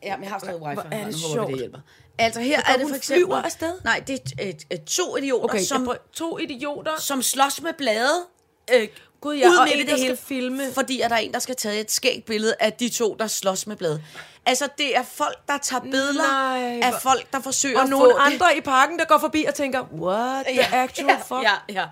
Ja, 0.03 0.15
men 0.17 0.23
jeg 0.23 0.31
har 0.31 0.39
stadig 0.39 0.61
wifi. 0.61 0.73
Hvor 0.73 0.83
er 0.91 1.05
det 1.05 1.15
Nu 1.15 1.27
håber 1.27 1.33
sjovt. 1.33 1.49
det 1.49 1.57
hjælper. 1.57 1.79
Altså 2.17 2.41
her 2.41 2.61
er 2.67 2.77
det 2.77 2.87
for 2.89 2.95
eksempel... 2.95 3.25
flyver 3.25 3.37
afsted? 3.37 3.73
Nej, 3.83 4.03
det 4.07 4.19
er 4.39 4.53
et, 4.69 4.85
to 4.85 5.17
idioter, 5.17 5.43
Okay, 5.43 5.63
som, 5.63 5.85
som... 5.85 5.95
to 6.13 6.37
idioter. 6.37 6.91
som 6.99 7.21
slås 7.21 7.61
med 7.61 7.73
blade. 7.77 8.25
Øh, 8.73 8.87
Gud, 9.21 9.35
ja, 9.35 9.49
ud 9.49 9.55
og 9.55 9.69
en, 9.71 9.77
det 9.79 9.87
der 9.87 9.95
hele, 9.97 10.15
skal 10.15 10.25
filme. 10.27 10.63
Fordi 10.73 11.01
at 11.01 11.09
der 11.09 11.15
er 11.15 11.19
en, 11.19 11.33
der 11.33 11.39
skal 11.39 11.55
tage 11.55 11.79
et 11.79 11.91
skægt 11.91 12.25
billede 12.25 12.55
af 12.59 12.73
de 12.73 12.89
to, 12.89 13.15
der 13.19 13.27
slås 13.27 13.67
med 13.67 13.75
blade. 13.75 14.03
Altså, 14.45 14.69
det 14.77 14.97
er 14.97 15.03
folk, 15.03 15.37
der 15.47 15.57
tager 15.57 15.81
billeder 15.81 16.31
Nej, 16.31 16.79
af 16.83 16.89
hvor- 16.89 16.99
folk, 16.99 17.31
der 17.33 17.39
forsøger 17.41 17.77
Og 17.77 17.83
at 17.83 17.89
nogle 17.89 18.11
få 18.13 18.17
det. 18.19 18.33
andre 18.33 18.57
i 18.57 18.61
parken, 18.61 18.99
der 18.99 19.05
går 19.05 19.17
forbi 19.17 19.45
og 19.47 19.55
tænker, 19.55 19.83
what 19.93 20.45
the 20.45 20.75
actual 20.75 21.07
ja, 21.09 21.15
fuck? 21.15 21.43
Ja, 21.43 21.53
ja. 21.81 21.85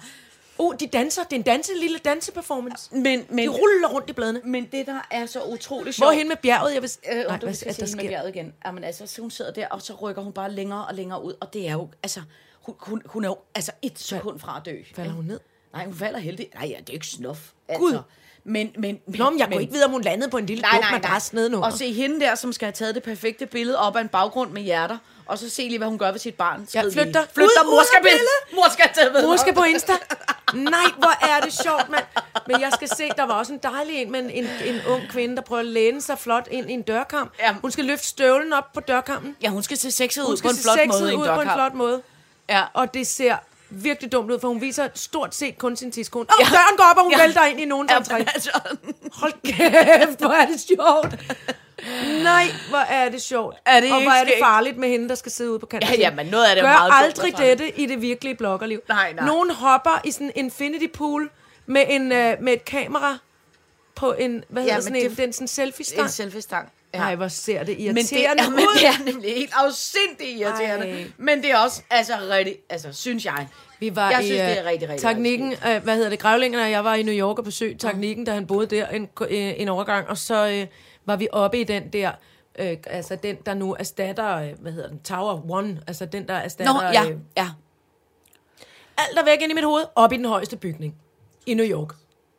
Uh, 0.58 0.76
de 0.80 0.88
danser. 0.88 1.24
Det 1.24 1.32
er 1.32 1.36
en 1.36 1.42
danse, 1.42 1.72
lille 1.80 1.98
danseperformance. 1.98 2.96
Men, 2.96 3.26
men, 3.30 3.38
De 3.50 3.50
ruller 3.50 3.88
rundt 3.88 4.10
i 4.10 4.14
bladene. 4.14 4.42
men 4.44 4.66
det, 4.72 4.86
der 4.88 5.08
er 5.12 5.26
så 5.26 5.42
utroligt 5.44 5.96
sjovt... 5.96 6.06
Hvorhen 6.08 6.28
med 6.28 6.36
bjerget? 6.36 6.74
Jeg 6.74 6.82
vil... 6.82 6.92
Øh, 7.12 7.18
Nej, 7.28 7.38
du 7.38 7.46
hvad 7.46 7.54
skal 7.54 7.70
er 7.70 7.74
se 7.74 7.80
der 7.82 7.86
hende 7.86 7.96
med 7.96 8.04
sker? 8.04 8.10
bjerget 8.10 8.36
igen. 8.36 8.54
Jamen 8.66 8.84
altså, 8.84 9.08
så 9.08 9.22
hun 9.22 9.32
sidder 9.32 9.52
der, 9.52 9.68
og 9.68 9.82
så 9.82 9.94
rykker 9.94 10.22
hun 10.22 10.34
bare 10.34 10.52
længere 10.52 10.86
og 10.86 10.94
længere 10.96 11.24
ud, 11.24 11.34
og 11.42 11.54
det 11.54 11.68
er 11.68 11.72
jo, 11.72 11.90
altså, 12.04 12.22
hun, 12.62 12.76
hun, 12.80 13.02
hun 13.06 13.24
er 13.24 13.30
jo 13.30 13.38
altså 13.56 13.72
et 13.82 14.00
sekund 14.00 14.40
fra 14.40 14.58
at 14.58 14.66
dø. 14.66 14.78
Falder 14.96 15.12
hun 15.12 15.26
ned? 15.26 15.40
Nej, 15.76 15.86
hun 15.86 15.96
falder 15.96 16.20
heldig. 16.20 16.50
Nej, 16.56 16.68
ja, 16.70 16.76
det 16.80 16.90
er 16.90 16.94
ikke 16.94 17.08
snuff. 17.08 17.40
Altså. 17.70 17.80
Gud. 17.80 18.00
Men, 18.44 18.72
men, 18.78 19.00
men, 19.08 19.18
Nå, 19.20 19.30
men 19.30 19.40
jeg 19.40 19.48
kunne 19.48 19.62
ikke 19.62 19.74
vide, 19.74 19.86
om 19.86 19.92
hun 19.92 20.02
landede 20.02 20.30
på 20.30 20.38
en 20.38 20.46
lille 20.46 20.64
dum 20.74 20.84
madras 20.92 21.34
nedenunder. 21.34 21.68
Og 21.68 21.74
se 21.74 21.94
hende 21.94 22.20
der, 22.20 22.36
som 22.36 22.54
skal 22.54 22.66
have 22.66 22.74
taget 22.74 22.96
det 22.96 23.04
perfekte 23.04 23.46
billede 23.46 23.80
op 23.80 23.96
af 23.96 24.02
en 24.02 24.08
baggrund 24.08 24.52
med 24.52 24.62
hjerter, 24.62 24.98
og 25.26 25.38
så 25.38 25.50
se 25.50 25.62
lige, 25.62 25.78
hvad 25.78 25.88
hun 25.88 25.98
gør 25.98 26.12
ved 26.12 26.20
sit 26.20 26.36
barn. 26.36 26.68
Ja, 26.76 26.80
Skrid 26.82 26.92
flyt 26.92 27.04
lige. 27.04 27.14
dig. 27.14 27.28
Flyt 27.34 27.50
dig, 27.58 27.66
Ud- 27.66 27.72
mor 27.72 27.84
skal, 27.84 28.02
billede. 28.04 28.28
mor 28.54 28.70
skal 28.72 28.90
tage 28.96 29.08
billeder. 29.10 29.28
Mor 29.28 29.36
skal 29.36 29.54
på 29.54 29.64
Insta. 29.64 29.94
Nej, 30.54 30.86
hvor 30.98 31.26
er 31.28 31.40
det 31.42 31.54
sjovt, 31.54 31.90
mand. 31.90 32.04
Men 32.48 32.62
jeg 32.62 32.72
skal 32.74 32.88
se, 32.90 33.10
der 33.18 33.24
var 33.24 33.34
også 33.34 33.54
en 33.54 33.60
dejlig 33.64 33.96
en 34.02 34.12
med 34.12 34.20
en, 34.20 34.48
en, 34.66 34.82
ung 34.88 35.02
kvinde, 35.10 35.36
der 35.36 35.42
prøver 35.42 35.60
at 35.60 35.66
læne 35.68 36.02
sig 36.02 36.20
flot 36.20 36.48
ind 36.52 36.70
i 36.70 36.74
en 36.74 36.82
dørkamp. 36.82 37.34
Ja. 37.40 37.56
Hun 37.62 37.72
skal 37.72 37.86
løfte 37.86 38.08
støvlen 38.08 38.54
op 38.54 38.74
på 38.74 38.80
dørkampen. 38.80 39.36
Ja, 39.42 39.50
hun 39.50 39.64
skal 39.64 39.78
se 39.78 39.92
sexet 39.92 40.22
ud 40.22 40.28
Hun 40.28 40.32
på 40.34 40.38
skal 40.38 40.50
en 40.50 40.58
flot 40.58 41.02
måde 41.02 41.14
en 41.14 41.20
ud 41.20 41.28
på 41.28 41.42
en 41.42 41.50
flot 41.54 41.74
måde. 41.74 42.02
Ja. 42.50 42.64
Og 42.74 42.94
det 42.94 43.08
ser 43.08 43.36
virkelig 43.69 44.12
dumt 44.12 44.32
ud, 44.32 44.39
for 44.39 44.47
hun 44.47 44.62
viser 44.62 44.88
stort 44.95 45.36
set 45.36 45.58
kun 45.58 45.75
sin 45.75 45.91
tidskone. 45.91 46.25
Og 46.30 46.36
døren 46.51 46.78
går 46.78 46.84
op, 46.91 46.97
og 46.97 47.04
hun 47.04 47.12
Ja. 47.12 47.21
vælter 47.21 47.45
ind 47.45 47.60
i 47.60 47.65
nogen 47.65 47.88
Ja, 47.89 47.97
entré. 47.97 48.17
men 48.17 48.28
altså, 48.34 48.49
Hold 49.13 49.34
kæft, 49.45 50.19
hvor 50.19 50.30
er 50.30 50.45
det 50.45 50.60
sjovt. 50.60 51.15
Nej, 52.23 52.45
hvor 52.69 52.78
er 52.78 53.10
det 53.10 53.21
sjovt. 53.21 53.56
Er 53.65 53.80
det 53.80 53.91
og 53.93 54.01
hvor 54.01 54.12
er 54.12 54.23
det 54.23 54.34
farligt 54.39 54.78
med 54.78 54.89
hende, 54.89 55.10
der 55.10 55.15
skal 55.15 55.32
sidde 55.32 55.51
ude 55.51 55.60
på 55.60 55.65
kanten. 55.65 55.89
Ja, 55.89 55.95
ja, 55.99 56.12
men 56.15 56.25
noget 56.25 56.45
af 56.45 56.56
det 56.56 56.62
Gør 56.63 56.69
meget 56.69 56.91
dumt 56.91 57.04
aldrig 57.04 57.34
og 57.34 57.39
farligt. 57.39 57.60
dette 57.60 57.80
i 57.80 57.86
det 57.86 58.01
virkelige 58.01 58.36
bloggerliv. 58.36 58.80
Nej, 58.89 59.13
nej. 59.13 59.25
Nogen 59.25 59.49
hopper 59.51 60.01
i 60.04 60.12
sådan 60.12 60.28
en 60.28 60.45
infinity 60.45 60.86
pool 60.93 61.30
med, 61.65 61.84
en, 61.89 62.12
øh, 62.12 62.38
med 62.41 62.54
et 62.54 62.65
kamera 62.65 63.17
på 63.95 64.13
en, 64.13 64.43
hvad 64.49 64.63
hedder 64.63 64.75
men 64.75 64.84
sådan 64.84 64.95
en, 64.95 65.10
det- 65.10 65.17
den 65.17 65.34
sådan 65.34 65.47
selfie-stang. 65.47 66.01
en 66.06 66.10
selfie-stang. 66.12 66.69
Ja. 66.96 67.00
Nej, 67.00 67.16
hvor 67.16 67.28
ser 67.28 67.64
det 67.64 67.78
men 67.80 67.96
det, 67.96 68.12
irriterende 68.12 68.44
ja, 68.44 68.50
men 68.58 68.60
ud. 68.60 68.80
det 68.80 68.88
er 68.88 69.06
nemlig 69.14 69.34
helt 69.36 69.52
afsindigt 69.54 70.40
irriterende. 70.40 70.88
Ej. 70.88 71.08
Men 71.18 71.42
det 71.44 71.52
er 71.52 71.58
også, 71.58 71.82
altså 71.90 72.14
rigtig, 72.30 72.56
altså 72.70 72.94
synes 72.94 73.26
jeg. 73.26 73.48
Vi 73.80 73.96
var 73.96 74.12
Jeg 74.12 74.24
i 74.24 74.26
synes, 74.26 74.40
det 74.42 74.52
er 74.58 74.60
øh, 74.60 74.66
rigtig, 74.66 74.90
rigtig, 74.90 75.10
Teknikken, 75.10 75.52
øh, 75.68 75.84
hvad 75.84 75.96
hedder 75.96 76.10
det, 76.10 76.20
Grævlingerne, 76.20 76.66
og 76.66 76.72
jeg 76.72 76.84
var 76.84 76.96
i 76.96 77.04
New 77.04 77.16
York 77.16 77.38
og 77.38 77.44
besøgte 77.44 77.88
Teknikken, 77.88 78.26
da 78.26 78.34
han 78.34 78.48
boede 78.48 78.68
der 78.68 78.88
en, 78.88 79.10
øh, 79.22 79.30
en 79.62 79.68
overgang, 79.68 80.08
og 80.10 80.18
så 80.18 80.48
øh, 80.48 80.68
var 81.06 81.16
vi 81.16 81.28
oppe 81.32 81.60
i 81.60 81.64
den 81.64 81.90
der, 81.94 82.12
øh, 82.60 82.78
altså 82.88 83.16
den, 83.16 83.38
der 83.46 83.54
nu 83.54 83.76
erstatter, 83.80 84.36
øh, 84.38 84.50
hvad 84.60 84.72
hedder 84.72 84.90
den, 84.90 85.00
Tower 85.00 85.52
One, 85.52 85.82
altså 85.88 86.06
den, 86.06 86.28
der 86.28 86.34
erstatter 86.34 86.74
Nå, 86.74 86.82
ja, 86.82 87.10
øh, 87.10 87.18
ja. 87.38 87.48
alt 88.98 89.20
er 89.20 89.26
væk 89.26 89.42
ind 89.42 89.52
i 89.52 89.56
mit 89.56 89.64
hoved, 89.64 89.84
op 89.96 90.14
i 90.14 90.18
den 90.18 90.26
højeste 90.26 90.58
bygning 90.58 90.96
i 91.46 91.54
New 91.54 91.66
York. 91.66 91.96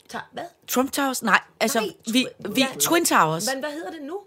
Ta- 0.08 0.18
hvad? 0.32 0.44
Trump 0.68 0.92
Towers? 0.92 1.22
Nej, 1.22 1.40
altså, 1.60 1.80
Nej, 1.80 1.88
vi, 2.12 2.26
tw- 2.46 2.52
vi, 2.52 2.60
ja. 2.60 2.66
Twin 2.80 3.04
Towers. 3.04 3.46
Men 3.54 3.60
hvad 3.62 3.70
hedder 3.72 3.90
det 3.90 4.02
nu? 4.02 4.18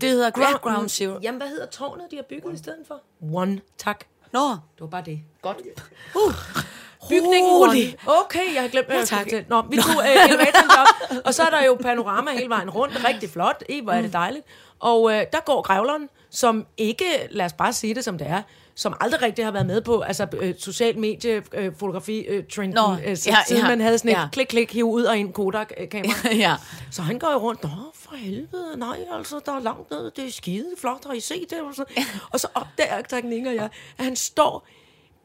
Det 0.00 0.10
hedder 0.10 0.30
Ground, 0.30 0.58
Ground 0.62 0.88
Zero. 0.88 1.18
Jamen, 1.22 1.40
hvad 1.40 1.48
hedder 1.48 1.66
tårnet, 1.66 2.06
de 2.10 2.16
har 2.16 2.22
bygget 2.22 2.54
i 2.54 2.58
stedet 2.58 2.86
for? 2.88 3.00
One, 3.32 3.60
tak. 3.78 4.04
Nå, 4.32 4.48
Det 4.50 4.58
var 4.80 4.86
bare 4.86 5.02
det. 5.04 5.20
godt. 5.42 5.58
Bygningen. 7.08 7.50
One. 7.52 7.94
Okay, 8.06 8.54
jeg 8.54 8.62
har 8.62 8.68
glemt, 8.68 8.86
hvad 8.86 8.96
jeg 8.96 9.08
tak. 9.08 9.22
fortælle. 9.22 9.46
Nå, 9.48 9.62
vi 9.70 9.76
tog 9.76 10.02
øh, 10.04 10.24
elevatoren 10.24 10.70
op, 10.78 11.18
og 11.24 11.34
så 11.34 11.42
er 11.42 11.50
der 11.50 11.64
jo 11.64 11.74
panorama 11.74 12.30
hele 12.30 12.48
vejen 12.48 12.70
rundt. 12.70 13.04
Rigtig 13.04 13.30
flot. 13.30 13.64
I, 13.68 13.80
hvor 13.80 13.92
er 13.92 14.02
det 14.02 14.12
dejligt. 14.12 14.46
Og 14.80 15.12
øh, 15.12 15.24
der 15.32 15.40
går 15.44 15.62
grævleren, 15.62 16.08
som 16.30 16.66
ikke, 16.76 17.04
lad 17.30 17.44
os 17.44 17.52
bare 17.52 17.72
sige 17.72 17.94
det 17.94 18.04
som 18.04 18.18
det 18.18 18.26
er, 18.26 18.42
som 18.74 18.96
aldrig 19.00 19.22
rigtig 19.22 19.44
har 19.44 19.52
været 19.52 19.66
med 19.66 19.80
på, 19.80 20.00
altså 20.00 20.26
øh, 20.40 20.54
social 20.58 20.98
medie, 20.98 21.42
øh, 21.52 21.72
fotografi, 21.78 22.20
øh, 22.20 22.44
trenden, 22.54 22.74
Nå, 22.74 22.94
øh, 22.94 23.08
ja, 23.08 23.16
siden 23.16 23.62
ja, 23.62 23.68
man 23.68 23.80
havde 23.80 23.98
sådan 23.98 24.10
et 24.10 24.14
ja. 24.14 24.28
klik, 24.32 24.46
klik, 24.46 24.72
hiv 24.72 24.90
ud 24.90 25.02
og 25.02 25.18
ind 25.18 25.32
Kodak-kamera. 25.32 26.34
ja. 26.46 26.56
Så 26.90 27.02
han 27.02 27.18
går 27.18 27.32
jo 27.32 27.38
rundt, 27.38 27.62
nå 27.62 27.70
for 27.94 28.16
helvede, 28.16 28.76
nej, 28.76 28.98
altså, 29.12 29.40
der 29.46 29.52
er 29.52 29.60
langt 29.60 29.90
ned, 29.90 30.10
det 30.10 30.26
er 30.26 30.32
skide 30.32 30.66
flot, 30.78 31.04
har 31.06 31.12
I 31.12 31.20
set 31.20 31.50
det? 31.50 31.60
Og 31.60 31.74
så, 31.74 31.84
og 32.30 32.40
så 32.40 32.48
opdager 32.54 33.02
teknikken 33.02 33.46
og 33.46 33.54
jeg, 33.54 33.68
at 33.98 34.04
han 34.04 34.16
står, 34.16 34.66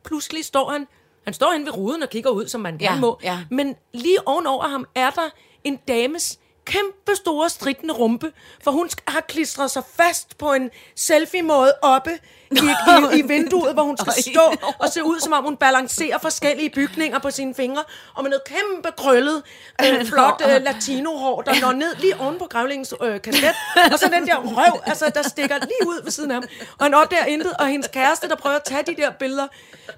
pludselig 0.03 0.45
står 0.45 0.71
han, 0.71 0.87
han 1.25 1.33
står 1.33 1.53
inde 1.53 1.65
ved 1.65 1.77
ruden 1.77 2.03
og 2.03 2.09
kigger 2.09 2.29
ud, 2.29 2.47
som 2.47 2.61
man 2.61 2.77
gerne 2.77 2.95
Ja, 2.95 2.99
må, 3.01 3.19
ja. 3.23 3.39
men 3.51 3.75
lige 3.93 4.27
ovenover 4.27 4.67
ham 4.67 4.85
er 4.95 5.09
der 5.09 5.29
en 5.63 5.75
dames 5.87 6.39
kæmpe 6.65 7.15
store 7.15 7.49
stridende 7.49 7.93
rumpe, 7.93 8.31
for 8.63 8.71
hun 8.71 8.89
har 9.07 9.21
klistret 9.21 9.71
sig 9.71 9.83
fast 9.97 10.37
på 10.37 10.53
en 10.53 10.69
selfie-måde 10.95 11.73
oppe 11.81 12.11
i, 12.51 12.55
i, 12.55 13.19
i 13.19 13.21
vinduet, 13.21 13.73
hvor 13.73 13.83
hun 13.83 13.97
skal 13.97 14.13
stå 14.13 14.53
og 14.79 14.89
se 14.89 15.03
ud, 15.03 15.19
som 15.19 15.33
om 15.33 15.43
hun 15.43 15.57
balancerer 15.57 16.17
forskellige 16.17 16.69
bygninger 16.69 17.19
på 17.19 17.31
sine 17.31 17.55
fingre, 17.55 17.83
og 18.15 18.23
med 18.23 18.29
noget 18.31 18.43
kæmpe 18.45 18.89
krøllet, 18.97 19.43
øh, 19.85 20.05
flot 20.09 20.41
øh, 20.49 20.61
latinohår, 20.61 21.41
der 21.41 21.61
når 21.61 21.71
ned 21.71 21.95
lige 21.95 22.19
oven 22.19 22.37
på 22.39 22.45
grævlingens 22.49 22.93
øh, 23.03 23.21
kasket, 23.21 23.53
og 23.91 23.99
så 23.99 24.09
den 24.13 24.27
der 24.27 24.35
røv, 24.37 24.81
altså, 24.85 25.11
der 25.15 25.21
stikker 25.21 25.55
lige 25.57 25.87
ud 25.87 26.03
ved 26.03 26.11
siden 26.11 26.31
af 26.31 26.35
ham. 26.35 26.43
Og 26.79 26.85
han 26.85 26.93
opdager 26.93 27.25
intet, 27.25 27.53
og 27.59 27.67
hendes 27.67 27.87
kæreste, 27.93 28.27
der 28.29 28.35
prøver 28.35 28.55
at 28.55 28.63
tage 28.63 28.83
de 28.83 28.95
der 28.95 29.11
billeder, 29.11 29.47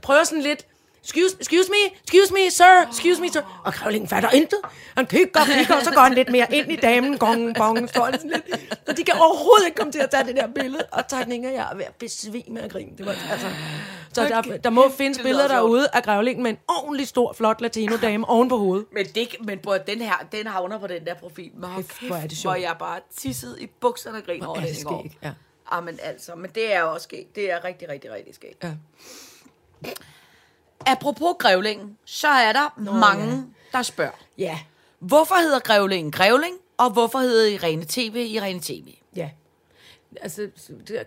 prøver 0.02 0.24
sådan 0.24 0.42
lidt, 0.44 0.66
Excuse, 1.08 1.36
excuse 1.40 1.70
me, 1.72 1.96
excuse 2.04 2.34
me, 2.34 2.52
sir, 2.52 2.86
excuse 2.90 3.22
me, 3.22 3.30
sir. 3.30 3.62
Og 3.66 3.74
grævlingen 3.74 4.10
fatter 4.10 4.30
intet. 4.30 4.60
Han 4.98 5.06
kigger 5.06 5.40
og 5.42 5.48
kigger, 5.48 5.76
og 5.76 5.82
så 5.84 5.92
går 5.92 6.02
han 6.02 6.14
lidt 6.14 6.30
mere 6.30 6.48
ind 6.54 6.72
i 6.72 6.76
damen. 6.76 7.18
Gong, 7.18 7.56
bong, 7.56 7.90
står 7.90 8.12
sådan 8.12 8.30
lidt. 8.30 8.78
Og 8.88 8.98
de 8.98 9.04
kan 9.04 9.14
overhovedet 9.20 9.66
ikke 9.66 9.76
komme 9.78 9.92
til 9.92 10.00
at 10.00 10.10
tage 10.10 10.24
det 10.24 10.36
der 10.36 10.48
billede. 10.48 10.84
Og 10.92 11.08
teknikker, 11.08 11.50
jeg 11.50 11.68
er 11.72 11.76
ved 11.76 11.86
at 11.86 11.96
besvime 11.96 12.62
af 12.62 12.70
grin. 12.70 12.98
Det 12.98 13.06
var, 13.06 13.16
altså, 13.32 13.48
så 14.14 14.24
der, 14.24 14.58
der 14.58 14.70
må 14.70 14.90
findes 14.90 15.18
Det 15.18 15.24
billeder 15.24 15.48
derude 15.48 15.88
af 15.94 16.04
grævlingen 16.04 16.44
med 16.44 16.52
en 16.52 16.58
ordentlig 16.68 17.08
stor, 17.08 17.34
flot 17.34 17.62
latino-dame 17.62 18.30
oven 18.30 18.50
på 18.50 18.58
hovedet. 18.58 18.86
Men, 18.92 19.06
det, 19.06 19.36
men 19.44 19.60
bror, 19.60 19.78
den 19.78 20.02
her, 20.02 20.28
den 20.32 20.48
havner 20.48 20.80
på 20.80 20.88
den 20.88 21.06
der 21.06 21.14
profil. 21.14 21.52
Men 21.54 21.70
hvor 22.08 22.16
er 22.16 22.28
det 22.28 22.38
sjovt. 22.38 22.56
hvor 22.56 22.62
jeg 22.62 22.76
bare 22.80 23.00
tissede 23.18 23.62
i 23.62 23.68
bukserne 23.80 24.18
og 24.18 24.24
grin 24.24 24.44
over 24.44 24.58
er 24.58 24.62
det 24.66 24.78
skægt, 24.78 25.18
ja. 25.24 25.32
Ah, 25.72 25.84
men 25.84 26.00
altså, 26.04 26.36
men 26.36 26.52
det 26.56 26.74
er 26.74 26.82
også 26.82 27.04
skægt. 27.04 27.36
Det 27.36 27.52
er 27.52 27.64
rigtig, 27.64 27.90
rigtig, 27.90 28.12
rigtig 28.12 28.36
skægt. 28.36 28.64
Ja. 28.64 28.72
Apropos 30.86 31.36
grævlingen, 31.40 31.98
så 32.06 32.28
er 32.28 32.54
der 32.54 32.74
Nå, 32.78 32.92
mange, 32.92 33.32
ja. 33.36 33.78
der 33.78 33.82
spørger. 33.82 34.12
Ja, 34.38 34.60
Hvorfor 35.00 35.36
hedder 35.36 35.60
grævlingen 35.60 36.12
grævling, 36.12 36.56
og 36.78 36.90
hvorfor 36.92 37.20
hedder 37.20 37.48
Irene 37.48 37.86
TV 37.90 38.16
Irene 38.30 38.60
TV? 38.64 38.94
ja. 39.16 39.30
Altså, 40.22 40.48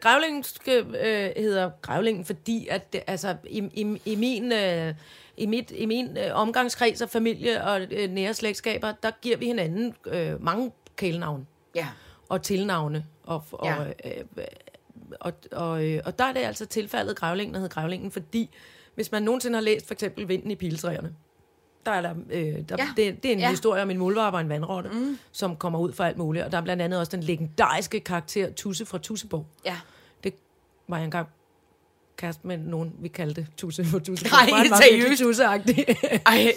grævlingen 0.00 0.42
skal, 0.42 0.86
øh, 0.94 1.30
hedder 1.36 1.70
grævlingen, 1.82 2.24
fordi 2.24 2.68
at 2.68 2.92
det, 2.92 3.02
altså, 3.06 3.36
i, 3.46 3.58
i, 3.72 4.00
i 4.04 4.16
min... 4.16 4.52
Øh, 4.52 4.94
i, 5.36 5.46
mit, 5.46 5.70
I 5.74 5.86
min 5.86 6.16
øh, 6.16 6.30
omgangskreds 6.32 7.00
og 7.00 7.10
familie 7.10 7.64
og 7.64 7.80
øh, 7.90 8.10
nære 8.10 8.34
slægtskaber, 8.34 8.92
der 9.02 9.10
giver 9.22 9.36
vi 9.36 9.46
hinanden 9.46 9.94
øh, 10.06 10.42
mange 10.44 10.72
kælenavne 10.96 11.46
Ja. 11.74 11.88
og 12.28 12.42
tilnavne. 12.42 13.06
Og, 13.24 13.44
og, 13.52 13.66
Ja. 13.66 13.84
øh, 13.84 14.24
øh, 14.36 14.44
og, 15.20 15.32
og, 15.52 15.84
øh, 15.86 16.02
og 16.04 16.18
der 16.18 16.24
er 16.24 16.32
det 16.32 16.40
altså 16.40 16.66
tilfældet 16.66 17.16
grævlingen, 17.16 17.54
der 17.54 17.60
hedder 17.60 17.74
grævlingen, 17.74 18.10
fordi 18.10 18.50
hvis 18.94 19.12
man 19.12 19.22
nogensinde 19.22 19.54
har 19.56 19.62
læst 19.62 19.86
for 19.86 19.94
eksempel 19.94 20.28
Vinden 20.28 20.50
i 20.50 20.54
piltræerne, 20.54 21.12
der 21.86 21.92
er 21.92 22.00
der, 22.00 22.14
øh, 22.30 22.42
der 22.44 22.76
Ja. 22.78 22.88
det, 22.96 23.22
det 23.22 23.28
er 23.28 23.32
en 23.32 23.38
Ja. 23.38 23.50
historie 23.50 23.82
om 23.82 23.90
en 23.90 23.98
muldvarp 23.98 24.34
og 24.34 24.40
en 24.40 24.48
vandrotte, 24.48 24.90
mm. 24.90 25.18
som 25.32 25.56
kommer 25.56 25.78
ud 25.78 25.92
for 25.92 26.04
alt 26.04 26.16
muligt. 26.18 26.44
Og 26.44 26.52
der 26.52 26.58
er 26.58 26.62
blandt 26.62 26.82
andet 26.82 26.98
også 27.00 27.16
den 27.16 27.22
legendariske 27.22 28.00
karakter 28.00 28.52
Tusse 28.52 28.86
fra 28.86 28.98
Tusseborg. 28.98 29.46
Ja. 29.64 29.76
Det 30.24 30.34
var 30.88 30.96
jeg 30.96 31.04
engang 31.04 31.28
kæreste 32.16 32.46
med 32.46 32.58
nogen, 32.58 32.92
vi 33.00 33.08
kaldte 33.08 33.46
Tusse. 33.56 33.82
Nej, 33.82 33.90
for 33.90 34.56
han 34.56 34.70
var 34.70 34.76
seriøst? 34.76 35.20
tusseagtig. 35.22 35.84
Ej, 36.26 36.52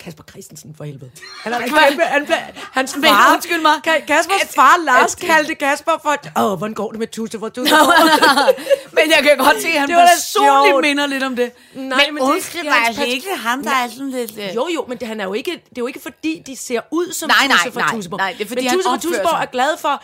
Kasper 0.00 0.24
Christensen 0.30 0.74
for 0.76 0.84
helvede. 0.84 1.10
Han 1.42 1.52
er 1.52 1.58
kæmpe, 1.60 2.02
han, 2.02 2.26
hans 2.72 2.96
Men 2.96 3.04
far, 3.04 3.32
undskyld 3.34 3.62
mig. 3.62 3.72
Ka- 3.88 4.04
Kaspers 4.06 4.54
far, 4.54 4.74
Lars, 4.84 5.14
kaldte 5.14 5.54
Kasper 5.54 5.92
for, 6.02 6.16
åh, 6.42 6.58
hvordan 6.58 6.74
går 6.74 6.90
det 6.90 6.98
med 6.98 7.06
Tusse 7.06 7.38
fra 7.38 7.48
Tusseborg? 7.48 8.54
men 8.96 9.04
jeg 9.16 9.22
kan 9.22 9.36
godt 9.38 9.62
se, 9.62 9.68
at 9.68 9.80
han 9.80 9.88
Det 9.88 9.96
var 9.96 10.06
personligt 10.16 10.70
sjovt. 10.72 10.82
minder 10.82 11.06
lidt 11.06 11.22
om 11.22 11.36
det. 11.36 11.52
Nej, 11.74 12.06
men 12.12 12.16
det- 12.22 12.22
undskyld, 12.30 12.60
det 12.62 12.68
er 12.70 12.92
pat- 12.92 13.06
ikke 13.06 13.36
ham, 13.36 13.62
der 13.64 13.70
er 13.70 13.88
sådan 13.88 14.10
lidt... 14.10 14.38
øh, 14.38 14.54
Jo, 14.54 14.68
jo, 14.74 14.84
men 14.88 14.98
det, 14.98 15.08
han 15.08 15.20
er 15.20 15.24
jo 15.24 15.32
ikke, 15.32 15.50
det 15.50 15.58
er 15.78 15.78
jo 15.78 15.86
ikke 15.86 16.00
fordi, 16.02 16.42
de 16.46 16.56
ser 16.56 16.80
ud 16.90 17.12
som 17.12 17.28
Nej, 17.28 17.46
nej, 17.46 17.56
Tusse 17.56 17.72
fra 17.80 17.90
Tusseborg. 17.94 18.18
nej, 18.18 18.34
det 18.38 18.44
er 18.44 18.48
fordi, 18.48 18.62
men 18.64 18.72
Tusse 18.72 18.88
fra 18.88 18.96
Tusseborg 18.98 19.42
er 19.42 19.46
glad 19.46 19.78
for 19.80 20.02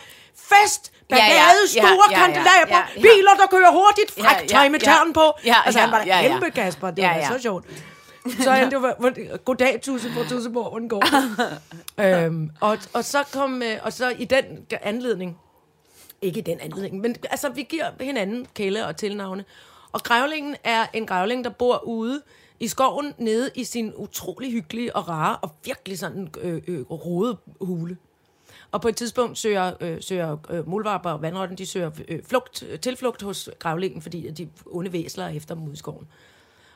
fest, 0.49 0.89
Ja, 1.09 1.15
ja, 1.15 1.25
ja, 1.25 1.49
store 1.67 1.83
ja, 2.11 2.19
ja, 2.19 2.25
kandelaber, 2.25 2.51
ja, 2.67 2.77
ja. 2.95 3.01
biler, 3.01 3.33
der 3.39 3.45
kører 3.51 3.71
hurtigt, 3.71 4.17
Ja, 4.17 4.23
ja, 4.41 4.47
tøj 4.47 4.69
med 4.69 4.79
ja. 4.79 4.85
tern 4.91 5.13
på. 5.13 5.31
Ja, 5.45 5.55
altså, 5.65 5.79
ja, 5.79 5.83
han 5.85 5.91
var 5.91 5.97
da 5.99 6.05
ja, 6.05 6.19
ja. 6.19 6.27
kæmpe 6.27 6.51
Kasper, 6.51 6.91
det 6.91 6.97
Ja, 7.01 7.07
var 7.09 7.15
ja. 7.19 7.27
så 7.27 7.39
sjovt. 7.41 7.65
Så 8.43 8.51
han, 8.51 8.71
det 8.71 8.81
var, 8.81 9.37
goddag, 9.37 9.81
Tusseborg, 9.81 10.27
Tusseborg, 10.27 10.69
hvordan 10.69 10.87
går 10.87 10.99
det? 10.99 11.61
øhm, 12.25 12.51
og, 12.61 12.77
og, 12.93 13.03
så 13.03 13.23
kom, 13.33 13.61
øh, 13.61 13.77
og 13.83 13.93
så 13.93 14.09
i 14.09 14.25
den 14.25 14.45
anledning, 14.81 15.37
ikke 16.21 16.39
i 16.39 16.43
den 16.43 16.59
anledning, 16.59 16.99
men 16.99 17.15
altså, 17.29 17.49
vi 17.49 17.63
giver 17.63 17.85
hinanden 17.99 18.47
kælde 18.53 18.87
og 18.87 18.97
tilnavne. 18.97 19.45
Og 19.91 20.03
grævlingen 20.03 20.55
er 20.63 20.85
en 20.93 21.05
grævling, 21.05 21.43
der 21.43 21.49
bor 21.49 21.83
ude 21.83 22.21
i 22.59 22.67
skoven, 22.67 23.13
nede 23.17 23.49
i 23.55 23.63
sin 23.63 23.93
utrolig 23.95 24.51
hyggelige 24.51 24.95
og 24.95 25.09
rare 25.09 25.37
og 25.37 25.51
virkelig 25.65 25.99
sådan 25.99 26.29
øh, 26.41 26.61
øh, 26.67 26.81
rode 26.81 27.37
hule. 27.61 27.97
Og 28.71 28.81
på 28.81 28.87
et 28.87 28.95
tidspunkt 28.95 29.37
søger, 29.37 29.73
øh, 29.81 30.01
søger 30.01 30.37
øh, 30.49 30.69
mulvarper 30.69 31.09
og 31.09 31.21
vandrotten, 31.21 31.57
de 31.57 31.65
søger 31.65 31.91
øh, 32.07 32.23
flugt, 32.23 32.63
tilflugt 32.81 33.21
hos 33.21 33.49
grævlingen, 33.59 34.01
fordi 34.01 34.31
de 34.31 34.49
onde 34.65 34.93
væsler 34.93 35.25
er 35.25 35.29
efter 35.29 35.55
dem 35.55 35.63
ude 35.63 35.73
i 35.73 35.77
skoven. 35.77 36.07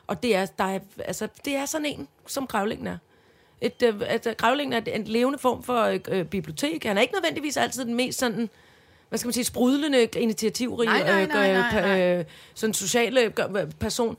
Og 0.08 0.22
det 0.22 0.36
er, 0.36 0.46
der 0.46 0.64
er, 0.64 0.78
altså, 0.98 1.28
det 1.44 1.56
er 1.56 1.66
sådan 1.66 1.86
en, 1.86 2.08
som 2.26 2.46
grævlingen 2.46 2.86
er. 2.86 2.98
Et, 3.60 3.82
øh, 3.82 3.94
altså, 4.06 4.34
grævlingen 4.38 4.72
er 4.72 4.92
en 4.92 5.04
levende 5.04 5.38
form 5.38 5.62
for 5.62 5.82
øh, 5.82 6.00
øh, 6.08 6.24
bibliotek. 6.24 6.84
Han 6.84 6.96
er 6.96 7.02
ikke 7.02 7.14
nødvendigvis 7.14 7.56
altid 7.56 7.84
den 7.84 7.94
mest 7.94 8.18
sådan, 8.18 8.50
hvad 9.08 9.18
skal 9.18 9.26
man 9.26 9.32
sige, 9.32 9.44
sprudlende, 9.44 10.04
initiativrige, 10.04 10.88
Nej, 10.88 11.02
nej, 11.02 11.26
nej, 11.26 11.52
nej, 11.52 11.80
øh, 11.80 11.84
nej. 11.84 12.18
øh, 12.18 12.24
sådan 12.54 12.74
sociale 12.74 13.20
øh, 13.20 13.70
person. 13.80 14.16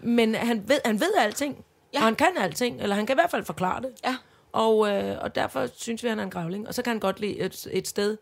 Men 0.00 0.34
han 0.34 0.68
ved, 0.68 0.78
han 0.84 1.00
ved 1.00 1.14
alting. 1.18 1.64
Ja. 1.94 1.98
Og 1.98 2.04
han 2.04 2.14
kan 2.14 2.36
alting, 2.38 2.80
eller 2.82 2.96
han 2.96 3.06
kan 3.06 3.14
i 3.14 3.18
hvert 3.20 3.30
fald 3.30 3.44
forklare 3.44 3.82
det. 3.82 3.90
Ja. 4.04 4.16
Og, 4.52 4.88
øh, 4.90 5.16
og 5.20 5.34
derfor 5.34 5.66
synes 5.76 6.02
vi, 6.02 6.08
at 6.08 6.10
han 6.10 6.18
er 6.18 6.22
en 6.22 6.30
grævling. 6.30 6.68
Og 6.68 6.74
så 6.74 6.82
kan 6.82 6.90
han 6.90 7.00
godt 7.00 7.20
lide 7.20 7.38
et, 7.38 7.66
et 7.72 7.88
sted, 7.88 8.16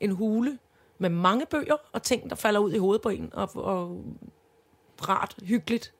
en 0.00 0.10
hule, 0.10 0.58
med 0.98 1.10
mange 1.10 1.46
bøger 1.46 1.76
og 1.92 2.02
ting, 2.02 2.30
der 2.30 2.36
falder 2.36 2.60
ud 2.60 2.72
i 2.72 2.78
hovedet 2.78 3.02
på 3.02 3.08
en. 3.08 3.30
Og, 3.32 3.50
og 3.54 4.04
rart, 5.08 5.34
hyggeligt. 5.42 5.92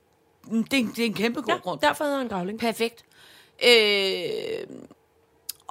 Mm, 0.51 0.65
Det 0.65 0.77
er, 0.79 0.83
en- 0.83 0.93
det 0.97 1.03
er 1.03 1.07
en 1.07 1.15
kæmpe 1.15 1.41
god 1.43 1.53
Ja, 1.55 1.59
grund. 1.59 1.81
derfor 1.81 2.05
hedder 2.05 2.19
han 2.19 2.27
en 2.27 2.31
grævling. 2.35 2.59
Perfekt. 2.61 3.05
Øh, 3.65 4.67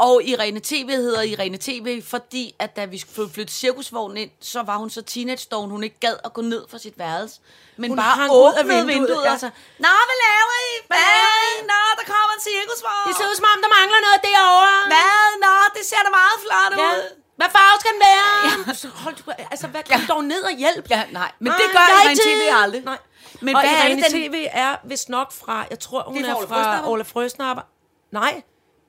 og 0.07 0.15
Irene 0.23 0.59
TV 0.69 0.89
hedder 1.05 1.21
Irene 1.21 1.57
TV, 1.67 1.87
fordi 2.13 2.43
at 2.59 2.75
da 2.77 2.83
vi 2.85 2.97
skulle 2.97 3.29
flytte 3.33 3.53
cirkusvognen 3.53 4.17
ind, 4.23 4.31
så 4.53 4.59
var 4.69 4.77
hun 4.77 4.89
så 4.97 5.01
teenage 5.01 5.47
dog, 5.51 5.61
hun 5.75 5.83
ikke 5.87 5.99
gad 6.05 6.15
at 6.27 6.31
gå 6.37 6.41
ned 6.41 6.61
fra 6.71 6.77
sit 6.85 6.95
værelse. 7.03 7.35
Men 7.81 7.87
Hun 7.91 7.97
bare 8.03 8.15
hang 8.21 8.31
ud 8.31 8.37
af 8.37 8.63
åbnede 8.63 8.67
vinduet, 8.67 8.87
vinduet, 8.95 9.25
ja. 9.27 9.33
og 9.33 9.39
så, 9.43 9.49
Nå, 9.85 9.91
hvad 10.09 10.17
laver 10.27 10.55
I? 10.67 10.71
Hvad? 10.91 11.51
Nå, 11.73 11.81
der 11.99 12.05
kommer 12.13 12.31
en 12.37 12.43
cirkusvogn. 12.49 13.05
Det 13.07 13.13
ser 13.19 13.27
ud 13.31 13.35
som 13.41 13.47
om, 13.53 13.59
der 13.65 13.71
mangler 13.79 13.99
noget 14.07 14.19
derovre. 14.29 14.75
Hvad? 14.93 15.25
Nå, 15.45 15.53
det 15.77 15.83
ser 15.91 16.01
da 16.07 16.11
meget 16.21 16.37
flot 16.45 16.71
Ja. 16.81 16.87
ud. 16.91 17.01
Hvad 17.39 17.49
farve 17.57 17.75
skal 17.81 17.91
den 17.95 18.01
være? 18.09 18.29
Ja. 18.67 18.73
Så 18.81 18.87
hold, 19.03 19.15
du- 19.19 19.31
altså, 19.53 19.67
hvad, 19.73 19.83
kom 19.91 20.01
dog 20.13 20.21
ned 20.33 20.41
og 20.49 20.53
hjælp. 20.63 20.85
Ja, 20.95 21.01
nej, 21.19 21.31
men 21.43 21.49
Nej, 21.51 21.57
det 21.61 21.65
gør 21.75 21.85
Irene 21.93 22.19
TV 22.27 22.41
aldrig. 22.63 22.81
Nej. 22.91 22.99
Men 23.41 23.55
og 23.55 23.61
hvad 23.61 23.69
er 23.71 23.85
Irene 23.87 24.01
det, 24.03 24.11
den- 24.11 24.31
TV 24.31 24.45
er 24.51 24.75
vist 24.83 25.09
nok 25.09 25.31
fra, 25.31 25.65
jeg 25.69 25.79
tror, 25.79 26.03
hun 26.03 26.17
Det 26.17 26.29
er 26.29 26.35
er, 26.35 26.47
fra 26.47 26.89
Ole 26.91 27.03
fra 27.03 27.19
Frøsnapper? 27.19 27.63
Nej, 28.11 28.41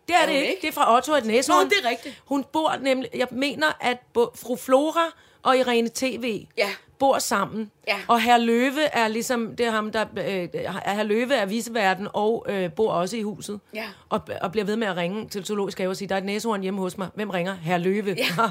det 0.09 0.15
er, 0.17 0.21
Er 0.21 0.27
det 0.27 0.33
ikke. 0.33 0.49
ikke? 0.49 0.61
Det 0.63 0.69
er 0.69 0.73
fra 0.73 0.97
Otto 0.97 1.15
et 1.15 1.25
Næsehorn. 1.25 1.65
Nå, 1.65 1.69
det 1.71 1.85
er 1.85 1.89
rigtigt. 1.89 2.23
Hun 2.27 2.45
bor 2.53 2.77
nemlig, 2.81 3.11
jeg 3.15 3.27
mener, 3.31 3.67
at 3.81 3.99
fru 4.15 4.57
Flora 4.57 5.05
og 5.49 5.59
Irene 5.59 5.89
TV 5.95 6.47
Ja. 6.59 6.69
bor 6.99 7.19
sammen. 7.19 7.71
Ja. 7.89 7.97
Og 8.09 8.21
herr 8.21 8.39
Løve 8.39 8.83
er 8.83 9.09
ligesom, 9.09 9.57
det 9.57 9.67
er 9.67 9.71
ham, 9.71 9.93
der, 9.93 10.05
øh, 10.17 10.49
herr 10.85 11.03
Løve 11.03 11.35
er 11.35 11.47
viseverden 11.47 12.09
og 12.13 12.47
øh, 12.49 12.73
bor 12.73 12.93
også 12.93 13.17
i 13.17 13.23
huset. 13.23 13.61
Ja. 13.75 13.85
Og, 14.09 14.21
og 14.43 14.53
bliver 14.53 14.65
ved 14.65 14.77
med 14.77 14.87
at 14.87 14.97
ringe 14.97 15.29
til 15.29 15.45
Zoologisk 15.45 15.79
Have 15.79 15.91
og 15.91 15.97
sige, 15.97 16.09
der 16.09 16.15
er 16.15 16.19
et 16.19 16.25
næsehorn 16.25 16.63
hjemme 16.63 16.81
hos 16.81 16.99
mig. 16.99 17.09
Hvem 17.15 17.31
ringer? 17.31 17.55
Herr 17.55 17.79
Løve. 17.79 18.17
Ja. 18.19 18.45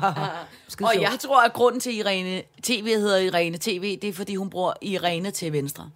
Og 0.87 1.01
jeg 1.01 1.17
tror, 1.19 1.41
at 1.45 1.53
grunden 1.53 1.79
til 1.81 1.97
Irene 1.97 2.41
TV 2.63 2.85
hedder 2.85 3.17
Irene 3.17 3.57
TV, 3.57 3.99
det 4.01 4.09
er, 4.09 4.13
fordi 4.13 4.35
hun 4.35 4.49
bruger 4.49 4.73
Irene 4.81 5.31
til 5.31 5.53
venstre. 5.53 5.89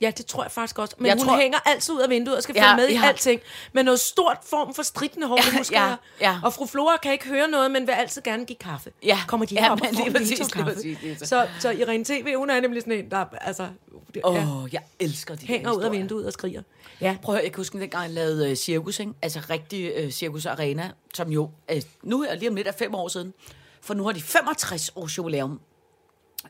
Ja, 0.00 0.10
det 0.16 0.26
tror 0.26 0.42
jeg 0.42 0.52
faktisk 0.52 0.78
også. 0.78 0.94
Men 0.98 1.06
Jeg 1.06 1.16
hun 1.16 1.26
tror- 1.26 1.36
hænger 1.38 1.58
altid 1.66 1.94
ud 1.94 2.00
af 2.00 2.10
vinduet 2.10 2.36
og 2.36 2.42
skal 2.42 2.54
Ja, 2.58 2.62
følge 2.64 2.76
med 2.76 2.88
i 2.88 2.94
ja. 2.94 3.06
alting. 3.06 3.40
Med 3.72 3.82
noget 3.82 4.00
stort 4.00 4.38
form 4.50 4.74
for 4.74 4.82
stridende 4.82 5.26
hår. 5.26 5.36
Ja, 5.36 5.58
Ja, 5.72 5.82
ja, 5.84 5.88
ja, 5.90 5.96
ja. 6.20 6.40
Og 6.44 6.52
fru 6.52 6.66
Flora 6.66 6.96
kan 6.96 7.12
ikke 7.12 7.28
høre 7.28 7.48
noget, 7.48 7.70
men 7.70 7.86
vil 7.86 7.92
altid 7.92 8.22
gerne 8.22 8.44
give 8.44 8.56
kaffe. 8.56 8.90
Ja. 9.02 9.18
Kommer 9.28 9.46
de 9.46 9.54
Ja, 9.54 9.60
men 9.60 9.70
og 9.70 9.78
får 9.94 10.10
præcis, 10.18 10.48
kaffe. 10.52 10.74
præcis, 10.74 10.98
det 11.02 11.18
så. 11.18 11.26
Så, 11.26 11.46
så 11.60 11.70
Irene 11.70 12.04
TV, 12.04 12.34
hun 12.36 12.50
er 12.50 12.60
nemlig 12.60 12.82
sådan 12.82 12.92
en, 13.04 13.10
der 13.10 13.24
altså, 13.40 13.68
det, 14.14 14.22
Åh, 14.24 14.34
ja, 14.34 14.46
oh, 14.62 14.74
jeg 14.74 14.82
elsker 15.00 15.34
de 15.34 15.46
hænger 15.46 15.72
ud 15.72 15.82
af 15.82 15.92
vinduet 15.92 16.26
og 16.26 16.32
skriger. 16.32 16.62
Ja, 17.00 17.16
Prøv 17.22 17.34
at 17.34 17.38
høre, 17.38 17.44
jeg 17.44 17.52
kan 17.52 17.60
huske, 17.60 17.80
dengang 17.80 18.02
jeg 18.04 18.12
lavede 18.12 18.50
øh, 18.50 18.56
cirkus, 18.56 19.00
ikke? 19.00 19.12
altså 19.22 19.40
rigtig 19.50 19.92
øh, 19.96 20.10
cirkus 20.10 20.46
arena, 20.46 20.90
som 21.14 21.30
jo 21.32 21.50
øh, 21.70 21.82
nu 22.02 22.22
er 22.22 22.34
lige 22.34 22.48
om 22.48 22.54
lidt 22.56 22.68
er 22.68 22.72
fem 22.72 22.94
år 22.94 23.08
siden, 23.08 23.34
for 23.80 23.94
nu 23.94 24.04
har 24.04 24.12
de 24.12 24.22
65 24.22 24.90
års 24.96 25.18
jubilæum. 25.18 25.60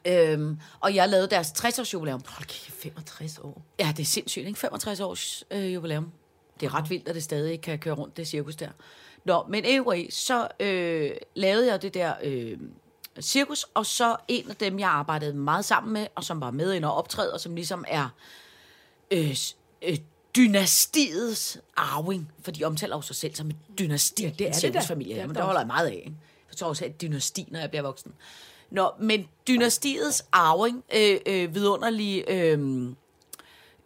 Øhm, 0.05 0.59
og 0.81 0.95
jeg 0.95 1.09
lavede 1.09 1.29
deres 1.31 1.53
60 1.53 1.79
års 1.79 1.95
jubilæum. 1.95 2.23
hold 2.27 2.47
kæft, 2.47 2.73
65 2.83 3.39
år. 3.39 3.63
Ja, 3.79 3.93
det 3.97 4.03
er 4.03 4.07
sindssygt, 4.07 4.47
ikke? 4.47 4.59
65 4.59 5.01
års 5.01 5.45
øh, 5.51 5.75
jubilæum. 5.75 6.13
Det 6.61 6.67
er 6.67 6.75
ret 6.75 6.91
vildt, 6.91 7.09
at 7.09 7.15
det 7.15 7.23
stadig 7.23 7.61
kan 7.61 7.79
køre 7.79 7.95
rundt, 7.95 8.17
det 8.17 8.29
cirkus 8.29 8.57
der. 8.57 8.69
Nå, 9.25 9.47
men 9.49 9.65
anyway, 9.65 10.11
så 10.11 10.49
øh, 10.61 11.11
lavede 11.35 11.73
jeg 11.73 11.83
det 11.83 11.95
der 11.95 12.15
øh, 12.23 12.59
cirkus, 13.21 13.67
og 13.75 13.87
så 13.87 14.17
en 14.29 14.51
af 14.51 14.57
dem, 14.57 14.79
jeg 14.79 14.89
arbejdede 14.89 15.35
meget 15.35 15.65
sammen 15.65 15.93
med, 15.93 16.07
og 16.15 16.25
som 16.25 16.41
var 16.41 16.51
med 16.51 16.73
ind 16.73 16.85
og 16.85 16.95
optræde, 16.95 17.33
og 17.33 17.41
som 17.41 17.55
ligesom 17.55 17.85
er 17.89 18.09
øh, 19.11 19.37
øh, 19.83 19.99
dynastiets 20.37 21.59
arving, 21.77 22.33
for 22.43 22.51
de 22.51 22.65
omtaler 22.65 22.97
jo 22.97 23.03
sig 23.03 23.17
selv 23.17 23.35
som 23.35 23.49
et 23.49 23.57
dynasti, 23.79 24.23
ja, 24.23 24.29
det 24.29 24.41
er 24.41 24.53
det 24.53 24.55
da. 24.55 24.61
cirkusfamilie. 24.61 25.15
Det 25.15 25.19
er 25.19 25.23
Ja, 25.23 25.27
men 25.27 25.37
der 25.37 25.43
holder 25.43 25.61
jeg 25.61 25.67
meget 25.67 25.87
af. 25.87 26.03
Ikke? 26.07 26.17
Jeg 26.51 26.57
tror 26.57 26.69
også, 26.69 26.85
at 26.85 27.01
dynasti, 27.01 27.47
når 27.51 27.61
jeg 27.61 27.71
bliver 27.71 27.83
voksen. 27.83 28.13
Nå, 28.71 28.91
men 29.01 29.29
dynastiets 29.49 30.25
arving, 30.33 30.85
øh, 30.95 31.17
øh, 31.27 31.55
vidunderlige 31.55 32.31
øh, 32.33 32.89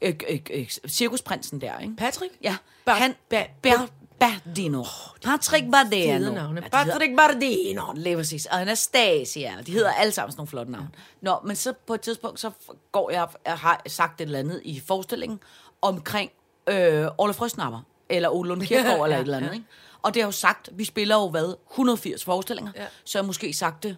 øh, 0.03 0.15
øh, 0.31 0.39
øh, 0.51 0.67
cirkusprinsen 0.89 1.61
der, 1.61 1.79
ikke? 1.79 1.97
Patrick? 1.97 2.33
Ja, 2.43 2.57
Ba- 2.91 2.93
han... 2.93 3.15
ba- 3.35 3.51
Ber, 3.63 3.87
Bardino. 4.19 4.85
Patrick 5.25 5.71
Bardino. 5.73 6.33
Navne. 6.33 6.63
Patrick 6.73 7.17
Bardino. 7.17 7.83
Lige 7.95 8.17
præcis. 8.17 8.47
Og 8.47 8.61
Anastasia. 8.61 9.53
De 9.67 9.73
hedder 9.73 9.91
alle 9.93 10.13
sammen 10.13 10.33
sådan 10.33 10.39
nogle 10.41 10.49
flotte 10.49 10.73
navne. 10.73 10.89
Nå, 11.21 11.39
men 11.45 11.57
så 11.57 11.73
på 11.87 11.95
et 11.95 12.01
tidspunkt, 12.01 12.41
så 12.41 12.51
går 12.93 13.11
jeg, 13.11 13.29
jeg 13.47 13.59
har 13.59 13.83
sagt 13.87 14.21
et 14.21 14.25
eller 14.25 14.39
andet 14.39 14.61
i 14.65 14.81
forestillingen 14.87 15.41
omkring 15.83 16.31
øh, 16.67 17.07
Ole 17.19 17.35
Frøsnapper, 17.35 17.81
eller 18.09 18.29
Ole 18.29 18.49
Lund 18.49 18.63
Kirkegaard, 18.63 19.05
eller 19.05 19.17
et 19.17 19.23
eller 19.23 19.37
andet. 19.37 19.53
Ikke? 19.55 19.65
Og 20.03 20.15
det 20.15 20.23
har 20.23 20.27
jo 20.29 20.33
sagt, 20.33 20.69
vi 20.73 20.85
spiller 20.85 21.15
jo 21.17 21.29
hvad, 21.29 21.55
180 21.71 22.25
forestillinger, 22.25 22.73
Ja. 22.77 22.87
så 23.05 23.19
jeg 23.19 23.25
måske 23.27 23.53
sagt 23.53 23.83
det 23.83 23.97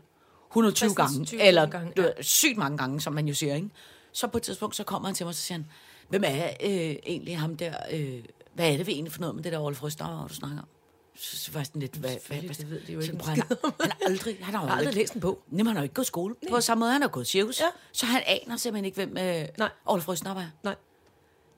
120 0.52 0.88
60 0.88 0.96
gange, 0.96 1.24
20 1.24 1.42
eller 1.42 1.66
gange, 1.66 1.92
ja. 1.96 2.22
sygt 2.22 2.58
mange 2.58 2.78
gange, 2.78 3.00
som 3.00 3.12
man 3.12 3.28
jo 3.28 3.34
siger. 3.34 3.54
Ikke? 3.54 3.68
Så 4.12 4.26
på 4.26 4.36
et 4.36 4.42
tidspunkt, 4.42 4.76
så 4.76 4.84
kommer 4.84 5.08
han 5.08 5.14
til 5.14 5.26
mig, 5.26 5.28
og 5.28 5.34
så 5.34 5.42
siger 5.42 5.58
han, 5.58 5.66
hvem 6.08 6.22
er 6.26 6.44
øh, 6.44 6.96
egentlig 7.06 7.38
ham 7.38 7.56
der, 7.56 7.74
øh, 7.92 8.24
hvad 8.54 8.72
er 8.72 8.76
det 8.76 8.86
vi 8.86 8.92
egentlig 8.92 9.12
for 9.12 9.20
noget 9.20 9.34
med 9.34 9.44
det 9.44 9.52
der 9.52 9.60
Ole 9.60 9.74
Frøsnapper, 9.74 10.26
du 10.28 10.34
snakker 10.34 10.58
om? 10.58 10.68
Så, 11.16 11.36
så 11.36 11.52
var 11.52 11.60
jeg 11.60 11.66
sådan 11.66 11.80
lidt, 11.80 11.96
hvad, 11.96 12.16
hvad, 12.28 12.38
hvad, 12.38 12.54
det 12.54 12.70
ved 12.70 12.80
de 12.80 12.92
jo 12.92 13.00
ikke 13.00 13.16
prøv, 13.16 13.34
han, 13.34 13.42
han 13.80 13.90
har 13.90 13.96
aldrig, 14.06 14.36
han 14.40 14.54
har, 14.54 14.68
aldrig 14.68 14.94
læst 14.94 15.14
en 15.14 15.20
bog. 15.20 15.42
Jamen, 15.52 15.66
han 15.66 15.76
har 15.76 15.82
ikke 15.82 15.94
gået 15.94 16.06
skole. 16.06 16.34
På 16.50 16.60
samme 16.60 16.80
måde, 16.80 16.92
han 16.92 17.02
har 17.02 17.08
gået 17.08 17.26
cirkus. 17.26 17.60
Ja. 17.60 17.66
Så 17.92 18.06
han 18.06 18.22
aner 18.26 18.56
simpelthen 18.56 18.84
ikke, 18.84 19.04
hvem 19.04 19.16
øh, 19.16 19.48
Nej. 19.58 19.70
Ole 19.86 20.02
Frøsnapper 20.02 20.42
er. 20.42 20.48
Nej. 20.62 20.74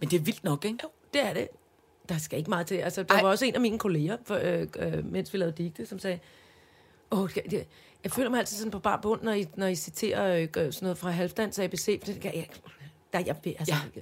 Men 0.00 0.10
det 0.10 0.16
er 0.16 0.20
vildt 0.20 0.44
nok, 0.44 0.64
ikke? 0.64 0.78
Jo, 0.82 0.88
det 1.14 1.26
er 1.26 1.32
det. 1.32 1.48
Der 2.08 2.18
skal 2.18 2.38
ikke 2.38 2.50
meget 2.50 2.66
til. 2.66 2.74
Altså, 2.74 3.02
der 3.02 3.14
Ej. 3.14 3.22
Var 3.22 3.30
også 3.30 3.44
en 3.44 3.54
af 3.54 3.60
mine 3.60 3.78
kolleger, 3.78 4.16
for, 4.24 4.34
øh, 4.42 4.66
øh, 4.78 5.04
mens 5.04 5.32
vi 5.32 5.38
lavede 5.38 5.56
digte, 5.56 5.86
som 5.86 5.98
sagde, 5.98 6.18
Åh, 7.10 7.30
det, 7.34 7.66
jeg 8.04 8.12
føler 8.12 8.30
mig 8.30 8.38
altid 8.38 8.56
sådan 8.56 8.70
på 8.70 8.78
bar 8.78 9.00
bund, 9.02 9.22
når 9.22 9.32
I, 9.32 9.46
når 9.56 9.66
I 9.66 9.74
citerer 9.74 10.36
øh, 10.36 10.48
sådan 10.54 10.72
noget 10.82 10.98
fra 10.98 11.10
Halvdans 11.10 11.58
ABC. 11.58 12.00
Det 12.06 12.20
kan 12.20 12.34
jeg, 12.34 12.46
der, 13.12 13.18
jeg, 13.18 13.36
altså, 13.58 13.74
Ja. 13.74 14.00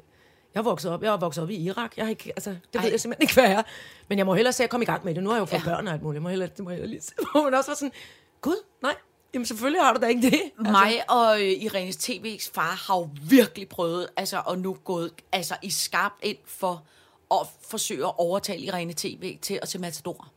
jeg 0.55 0.64
vokset 0.64 0.90
op, 0.90 1.03
jeg 1.03 1.20
vokset 1.20 1.42
op 1.44 1.50
i 1.50 1.57
Irak. 1.57 1.96
Jeg 1.96 2.05
har 2.05 2.11
ikke, 2.11 2.32
altså, 2.36 2.50
det 2.50 2.59
Ej. 2.74 2.82
ved 2.82 2.90
jeg 2.90 3.00
simpelthen 3.00 3.22
ikke, 3.22 3.34
hvad 3.34 3.44
jeg 3.44 3.53
er. 3.53 3.62
Men 4.09 4.18
jeg 4.18 4.26
må 4.26 4.34
hellere 4.34 4.53
se 4.53 4.64
at 4.64 4.70
komme 4.70 4.84
i 4.84 4.86
gang 4.86 5.05
med 5.05 5.14
det. 5.14 5.22
Nu 5.22 5.28
har 5.30 5.36
jeg 5.36 5.40
jo 5.40 5.44
fået 5.44 5.61
Ja. 5.61 5.64
børn 5.64 5.86
og 5.86 5.92
alt 5.92 6.03
muligt. 6.03 6.16
Jeg 6.16 6.22
må 6.22 6.28
hellere, 6.28 6.48
det 6.57 6.64
må 6.64 6.70
jeg 6.70 6.76
hellere 6.76 6.90
lige 6.90 7.03
se. 7.03 7.12
Men 7.34 7.55
også 7.55 7.70
var 7.70 7.74
sådan, 7.76 7.92
gud, 8.40 8.57
nej. 8.82 8.94
Jamen 9.34 9.46
selvfølgelig 9.46 9.82
har 9.82 9.92
du 9.94 10.00
da 10.00 10.07
ikke 10.07 10.22
det. 10.22 10.32
Altså, 10.59 10.72
Mig 10.72 11.11
og 11.11 11.40
øh, 11.42 11.62
Irenes 11.62 11.96
TV's 11.96 12.50
far 12.55 12.74
har 12.88 12.96
jo 12.98 13.09
virkelig 13.28 13.68
prøvet, 13.68 14.09
altså, 14.16 14.42
og 14.46 14.59
nu 14.59 14.76
gået 14.84 15.12
altså, 15.32 15.55
i 15.62 15.70
skarpt 15.70 16.24
ind 16.24 16.36
for 16.46 16.84
at 17.30 17.46
forsøge 17.68 18.07
at 18.07 18.12
overtale 18.18 18.61
Irene 18.62 18.92
TV 18.96 19.38
til 19.42 19.59
at 19.62 19.68
se 19.68 19.78
Matador. 19.78 20.28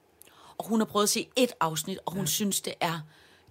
Og 0.58 0.66
hun 0.68 0.80
har 0.80 0.86
prøvet 0.86 1.04
at 1.04 1.10
se 1.10 1.28
et 1.36 1.52
afsnit, 1.60 2.00
og 2.06 2.12
hun 2.14 2.22
ja. 2.22 2.26
synes, 2.26 2.62
det 2.62 2.74
er 2.80 3.00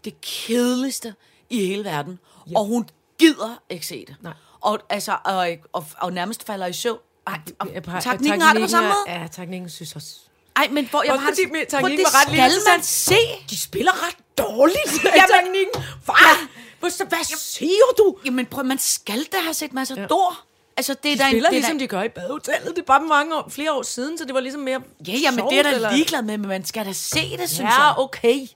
det 0.04 0.20
kedeligste 0.20 1.14
i 1.50 1.66
hele 1.66 1.84
verden. 1.84 2.18
Ja. 2.50 2.58
Og 2.58 2.64
hun 2.64 2.88
gider 3.18 3.62
ikke 3.70 3.86
se 3.86 4.04
det. 4.06 4.16
Nej. 4.20 4.32
Og, 4.60 4.78
altså, 4.90 5.16
og, 5.24 5.48
og, 5.72 5.86
og 5.98 6.12
nærmest 6.12 6.46
falder 6.46 6.66
i 6.66 6.72
søvn. 6.72 6.98
Ej, 7.26 7.40
og, 7.58 7.68
teknikken 8.02 8.40
har 8.40 8.52
det 8.52 8.62
på 8.62 8.68
samme 8.68 8.88
måde. 8.88 9.18
Ja, 9.20 9.28
teknikken 9.32 9.70
synes 9.70 9.96
også. 9.96 10.14
Ej, 10.56 10.68
men 10.70 10.88
hvor 10.90 11.02
jeg 11.02 11.12
Også 11.12 11.20
har 11.24 11.30
fordi 11.30 11.42
det- 11.42 11.70
det 11.70 11.72
var 11.82 12.20
ret 12.22 12.30
lille, 12.32 12.50
skal 12.50 12.60
så 12.62 12.70
man 12.70 12.82
se. 12.82 13.16
De 13.50 13.58
spiller 13.60 14.06
ret 14.08 14.16
dårligt. 14.38 15.04
Jamen, 15.04 15.44
teknikken. 15.44 15.82
Hvad? 16.04 16.48
Hvad, 16.80 17.06
hvad 17.08 17.18
siger 17.38 17.84
du? 17.98 18.16
Jamen 18.24 18.46
prøv, 18.46 18.64
man 18.64 18.78
skal 18.78 19.22
da 19.32 19.36
have 19.42 19.54
set 19.54 19.72
Matador. 19.72 20.32
Ja. 20.32 20.36
Altså, 20.76 20.94
det 21.02 21.12
er 21.12 21.16
De 21.16 21.18
da 21.22 21.24
en, 21.24 21.30
spiller 21.30 21.48
det 21.50 21.56
er 21.56 21.60
ligesom 21.60 21.78
da, 21.78 21.82
de 21.84 21.88
gør 21.88 22.02
i 22.02 22.08
badehotellet. 22.08 22.68
Det 22.76 22.78
er 22.78 22.82
bare 22.86 23.00
mange 23.00 23.36
år, 23.36 23.48
flere 23.48 23.72
år 23.72 23.82
siden, 23.82 24.18
så 24.18 24.24
det 24.24 24.34
var 24.34 24.40
ligesom 24.40 24.60
mere 24.62 24.80
Ja, 25.08 25.12
ja, 25.12 25.30
men 25.30 25.44
det 25.50 25.58
er 25.58 25.62
da 25.62 25.90
ligeglad 25.94 26.22
med, 26.22 26.38
men 26.38 26.48
man 26.48 26.64
skal 26.64 26.86
da 26.86 26.92
se 26.92 27.36
det, 27.38 27.50
synes 27.50 27.60
jeg. 27.60 27.92
Ja, 27.96 28.02
okay. 28.02 28.46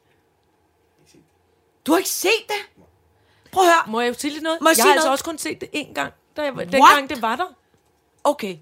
Du 1.89 1.93
har 1.93 1.99
ikke 1.99 2.11
set 2.11 2.30
det? 2.49 2.84
Prøv 3.53 3.64
at 3.64 3.70
høre. 3.70 3.82
Må 3.86 4.01
jeg 4.01 4.14
sige 4.18 4.32
lidt 4.32 4.43
noget? 4.43 4.59
Må 4.61 4.68
jeg 4.68 4.78
jeg 4.78 4.84
har 4.84 4.93
altså 4.93 5.07
noget? 5.07 5.12
også 5.12 5.24
kun 5.24 5.39
set 5.39 5.61
det 5.61 5.68
én 5.74 5.93
gang, 5.93 6.12
da 6.36 6.43
jeg, 6.43 6.53
dengang 6.57 7.11
det 7.11 7.22
var 7.22 7.36
der. 7.36 7.55
Okay. 8.24 8.57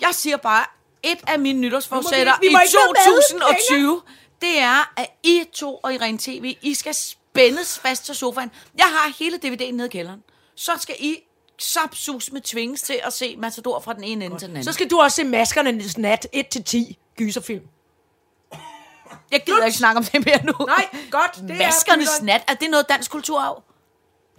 Jeg 0.00 0.14
siger 0.14 0.36
bare, 0.36 0.64
et 1.02 1.18
af 1.26 1.38
mine 1.38 1.60
nytårsforsætter 1.60 2.32
i 2.42 2.46
ikke 2.46 2.56
være 2.56 2.92
med 2.92 3.52
2020, 3.68 4.02
det 4.40 4.58
er, 4.58 4.92
at 4.96 5.06
I 5.22 5.44
to 5.52 5.76
og 5.76 5.94
Irene 5.94 6.18
TV, 6.18 6.56
I 6.62 6.74
skal 6.74 6.94
spændes 6.94 7.78
fast 7.78 8.04
til 8.04 8.14
sofaen. 8.14 8.50
Jeg 8.78 8.86
har 8.86 9.14
hele 9.18 9.36
DVD'en 9.44 9.72
nede 9.72 9.86
i 9.86 9.90
kælderen. 9.90 10.22
Så 10.54 10.72
skal 10.78 10.96
I 10.98 11.16
sapsus 11.58 12.32
med 12.32 12.40
tvinges 12.40 12.82
til 12.82 13.00
at 13.04 13.12
se 13.12 13.36
Matador 13.36 13.80
fra 13.80 13.92
den 13.92 14.04
ene 14.04 14.24
ende 14.24 14.38
til 14.38 14.48
den 14.48 14.56
anden. 14.56 14.64
Så 14.64 14.72
skal 14.72 14.90
du 14.90 15.00
også 15.00 15.16
se 15.16 15.24
Maskernes 15.24 15.98
Nat 15.98 16.26
1-10 16.36 16.94
gyserfilm. 17.16 17.64
Jeg 19.32 19.42
gider 19.46 19.64
ikke 19.64 19.78
snakke 19.78 19.98
om 19.98 20.04
det 20.04 20.26
mere 20.26 20.44
nu. 20.44 20.52
Nej, 20.66 20.88
godt. 21.10 21.34
Det 21.48 21.58
Maskernes 21.58 22.18
er 22.20 22.24
nat, 22.24 22.42
er 22.48 22.54
det 22.54 22.70
noget 22.70 22.88
dansk 22.88 23.10
kulturarv? 23.10 23.62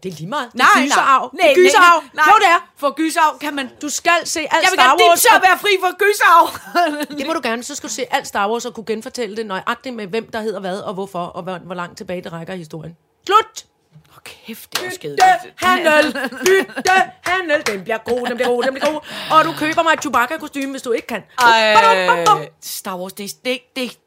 Det 0.04 0.12
er 0.12 0.16
lige 0.16 0.28
meget. 0.28 0.56
Nej, 0.56 0.68
det 0.76 0.82
er 0.82 0.86
gyserarv. 0.86 1.30
nej. 1.34 1.48
det 1.48 1.52
er 1.52 1.56
gyserarv. 1.56 2.04
Nej, 2.14 2.26
Jo, 2.28 2.40
det 2.40 2.48
er. 2.48 2.68
For 2.78 2.92
gyserarv 2.96 3.40
kan 3.40 3.56
man... 3.56 3.70
Du 3.82 3.90
skal 3.90 4.12
se 4.26 4.40
alt 4.40 4.50
Jeg 4.52 4.60
vil 4.62 4.80
Star 4.80 4.84
gerne 4.98 5.10
Wars. 5.10 5.26
og 5.26 5.42
være 5.42 5.58
fri 5.60 5.70
for 5.80 5.98
gyserarv. 5.98 6.48
Det 7.18 7.28
må 7.28 7.34
du 7.34 7.40
gerne. 7.44 7.64
Så 7.64 7.76
skal 7.76 7.90
du 7.90 7.94
se 7.94 8.06
alt 8.14 8.28
Star 8.28 8.50
Wars 8.50 8.66
og 8.66 8.74
kunne 8.74 8.86
genfortælle 8.86 9.36
det 9.38 9.46
nøjagtigt 9.46 9.96
med, 9.96 10.08
hvem 10.08 10.32
der 10.32 10.42
hedder 10.42 10.60
hvad 10.60 10.80
og 10.80 10.94
hvorfor, 10.94 11.20
og 11.20 11.44
hvor, 11.44 11.58
hvor 11.58 11.76
langt 11.76 11.98
tilbage 11.98 12.22
det 12.24 12.32
rækker 12.34 12.54
i 12.54 12.58
historien. 12.58 12.98
Slut! 13.26 13.66
Åh, 14.12 14.18
kæft, 14.24 14.72
det 14.72 14.86
er. 14.86 14.90
Bytte 14.90 15.54
handel! 15.56 16.14
Bytte 16.46 17.02
handel! 17.22 17.64
Den 17.68 17.84
bliver 17.84 17.98
god, 17.98 18.28
den 18.28 18.36
bliver 18.36 18.50
god, 18.50 18.64
den 18.64 18.74
bliver 18.74 18.92
god. 18.92 19.00
Og 19.32 19.46
du 19.46 19.54
køber 19.60 19.84
mig 19.84 19.94
et 19.94 20.00
Chewbacca-kostyme, 20.02 20.72
hvis 20.72 20.82
du 20.82 20.92
ikke 20.92 21.08
kan. 21.08 21.24
Ej, 21.40 22.48
Star 22.62 22.98
Wars, 22.98 23.14
det, 23.14 23.32
det, 23.46 23.60
det, 23.76 23.98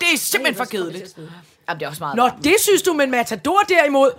det 0.00 0.06
er 0.14 0.18
simpelthen 0.18 0.56
for 0.56 0.64
kedeligt. 0.64 1.16
Jamen, 1.68 1.80
det 1.80 1.86
er 1.86 1.90
også 1.90 2.02
meget. 2.02 2.16
Nå, 2.16 2.30
det 2.44 2.54
synes 2.60 2.82
du, 2.82 2.92
men 2.92 3.10
Matador 3.10 3.60
derimod. 3.68 4.10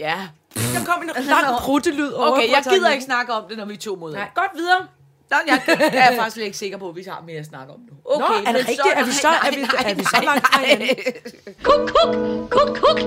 Ja. 0.00 0.28
Der 0.54 0.84
kom 0.84 1.02
en 1.02 1.24
lang 1.24 1.58
pruttelyd 1.64 2.10
over 2.12 2.30
Okay, 2.32 2.50
jeg 2.50 2.62
gider 2.70 2.90
ikke 2.90 3.04
snakke 3.04 3.32
om 3.32 3.44
det, 3.48 3.56
når 3.58 3.64
vi 3.64 3.74
er 3.74 3.78
to 3.78 3.94
mod. 3.96 4.12
Nej, 4.12 4.28
godt 4.34 4.50
videre. 4.54 4.86
Nå, 5.30 5.36
jeg, 5.46 5.62
jeg 5.68 6.12
er 6.12 6.16
faktisk 6.16 6.34
slet 6.34 6.44
ikke 6.44 6.58
sikker 6.58 6.78
på, 6.78 6.88
at 6.88 6.96
vi 6.96 7.02
har 7.02 7.22
mere 7.26 7.38
at 7.38 7.46
snakke 7.46 7.72
om 7.72 7.80
nu. 7.80 7.96
Okay, 8.04 8.26
Nå, 8.28 8.34
er 8.34 8.52
det 8.52 8.56
rigtigt? 8.68 8.80
Er 8.94 9.04
vi 9.04 9.12
så- 9.12 9.28
er 9.28 9.50
vi- 9.50 9.88
er 9.90 9.94
vi 9.94 10.04
så 10.04 10.20
langt 10.24 10.46
fra? 10.46 10.60
Kuk, 11.62 11.90
kuk, 11.90 12.14
kuk, 12.50 12.76
kuk. 12.76 12.98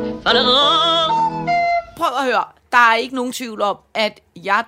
Prøv 1.98 2.08
at 2.20 2.26
høre. 2.26 2.44
Der 2.72 2.78
er 2.78 2.96
ikke 2.96 3.16
nogen 3.16 3.34
tvivl 3.34 3.62
om, 3.62 3.78
at 3.94 4.20
jeg, 4.36 4.64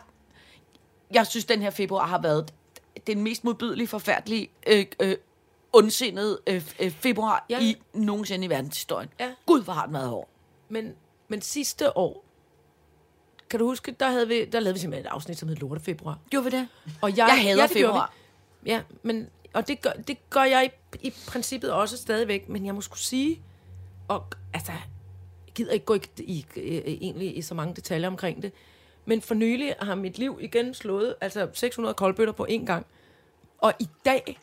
jeg 1.13 1.27
synes, 1.27 1.45
den 1.45 1.61
her 1.61 1.69
februar 1.69 2.07
har 2.07 2.21
været 2.21 2.53
den 3.07 3.23
mest 3.23 3.43
modbydelige, 3.43 3.87
forfærdelige, 3.87 4.49
øh, 4.67 4.85
øh, 4.99 5.15
ondsindede 5.73 6.39
øh, 6.47 6.71
øh, 6.79 6.91
februar 6.91 7.45
Ja. 7.49 7.59
i 7.61 7.75
nogensinde 7.93 8.45
i 8.45 8.49
verdenshistorien. 8.49 9.09
Ja. 9.19 9.31
Gud, 9.45 9.63
hvor 9.63 9.73
har 9.73 9.85
den 9.85 9.93
været 9.93 10.09
hård. 10.09 10.29
Men, 10.69 10.93
men 11.27 11.41
sidste 11.41 11.97
år, 11.97 12.25
kan 13.49 13.59
du 13.59 13.65
huske, 13.65 13.91
der, 13.91 14.09
havde 14.09 14.27
vi, 14.27 14.45
der 14.45 14.59
lavede 14.59 14.73
vi 14.73 14.79
simpelthen 14.79 15.05
et 15.05 15.09
afsnit, 15.09 15.37
som 15.37 15.49
hed 15.49 15.55
Lorte 15.55 15.81
Februar. 15.81 16.19
Gjorde 16.29 16.51
vi 16.51 16.57
det? 16.57 16.67
Og 17.01 17.09
jeg, 17.17 17.27
Jeg 17.27 17.41
hader 17.43 17.61
ja, 17.61 17.65
februar. 17.65 18.13
Ja, 18.65 18.81
men, 19.03 19.29
og 19.53 19.67
det 19.67 19.81
gør, 19.81 19.91
det 19.91 20.29
gør 20.29 20.43
jeg 20.43 20.71
i, 20.93 21.07
i 21.07 21.13
princippet 21.27 21.71
også 21.71 21.97
stadigvæk, 21.97 22.49
men 22.49 22.65
jeg 22.65 22.75
må 22.75 22.81
skulle 22.81 22.99
sige, 22.99 23.41
og 24.07 24.25
altså, 24.53 24.71
jeg 24.71 25.53
gider 25.55 25.71
ikke 25.71 25.85
gå 25.85 25.93
i, 25.95 26.01
i, 26.17 26.45
i, 26.55 26.97
egentlig 27.01 27.37
i 27.37 27.41
så 27.41 27.53
mange 27.55 27.75
detaljer 27.75 28.07
omkring 28.07 28.41
det, 28.41 28.51
men 29.05 29.21
for 29.21 29.33
nylig 29.33 29.75
har 29.81 29.95
mit 29.95 30.17
liv 30.17 30.37
igen 30.41 30.73
slået 30.73 31.15
altså 31.21 31.49
600 31.53 31.93
koldbøtter 31.93 32.33
på 32.33 32.47
én 32.49 32.65
gang. 32.65 32.85
Og 33.57 33.73
i 33.79 33.87
dag, 34.05 34.39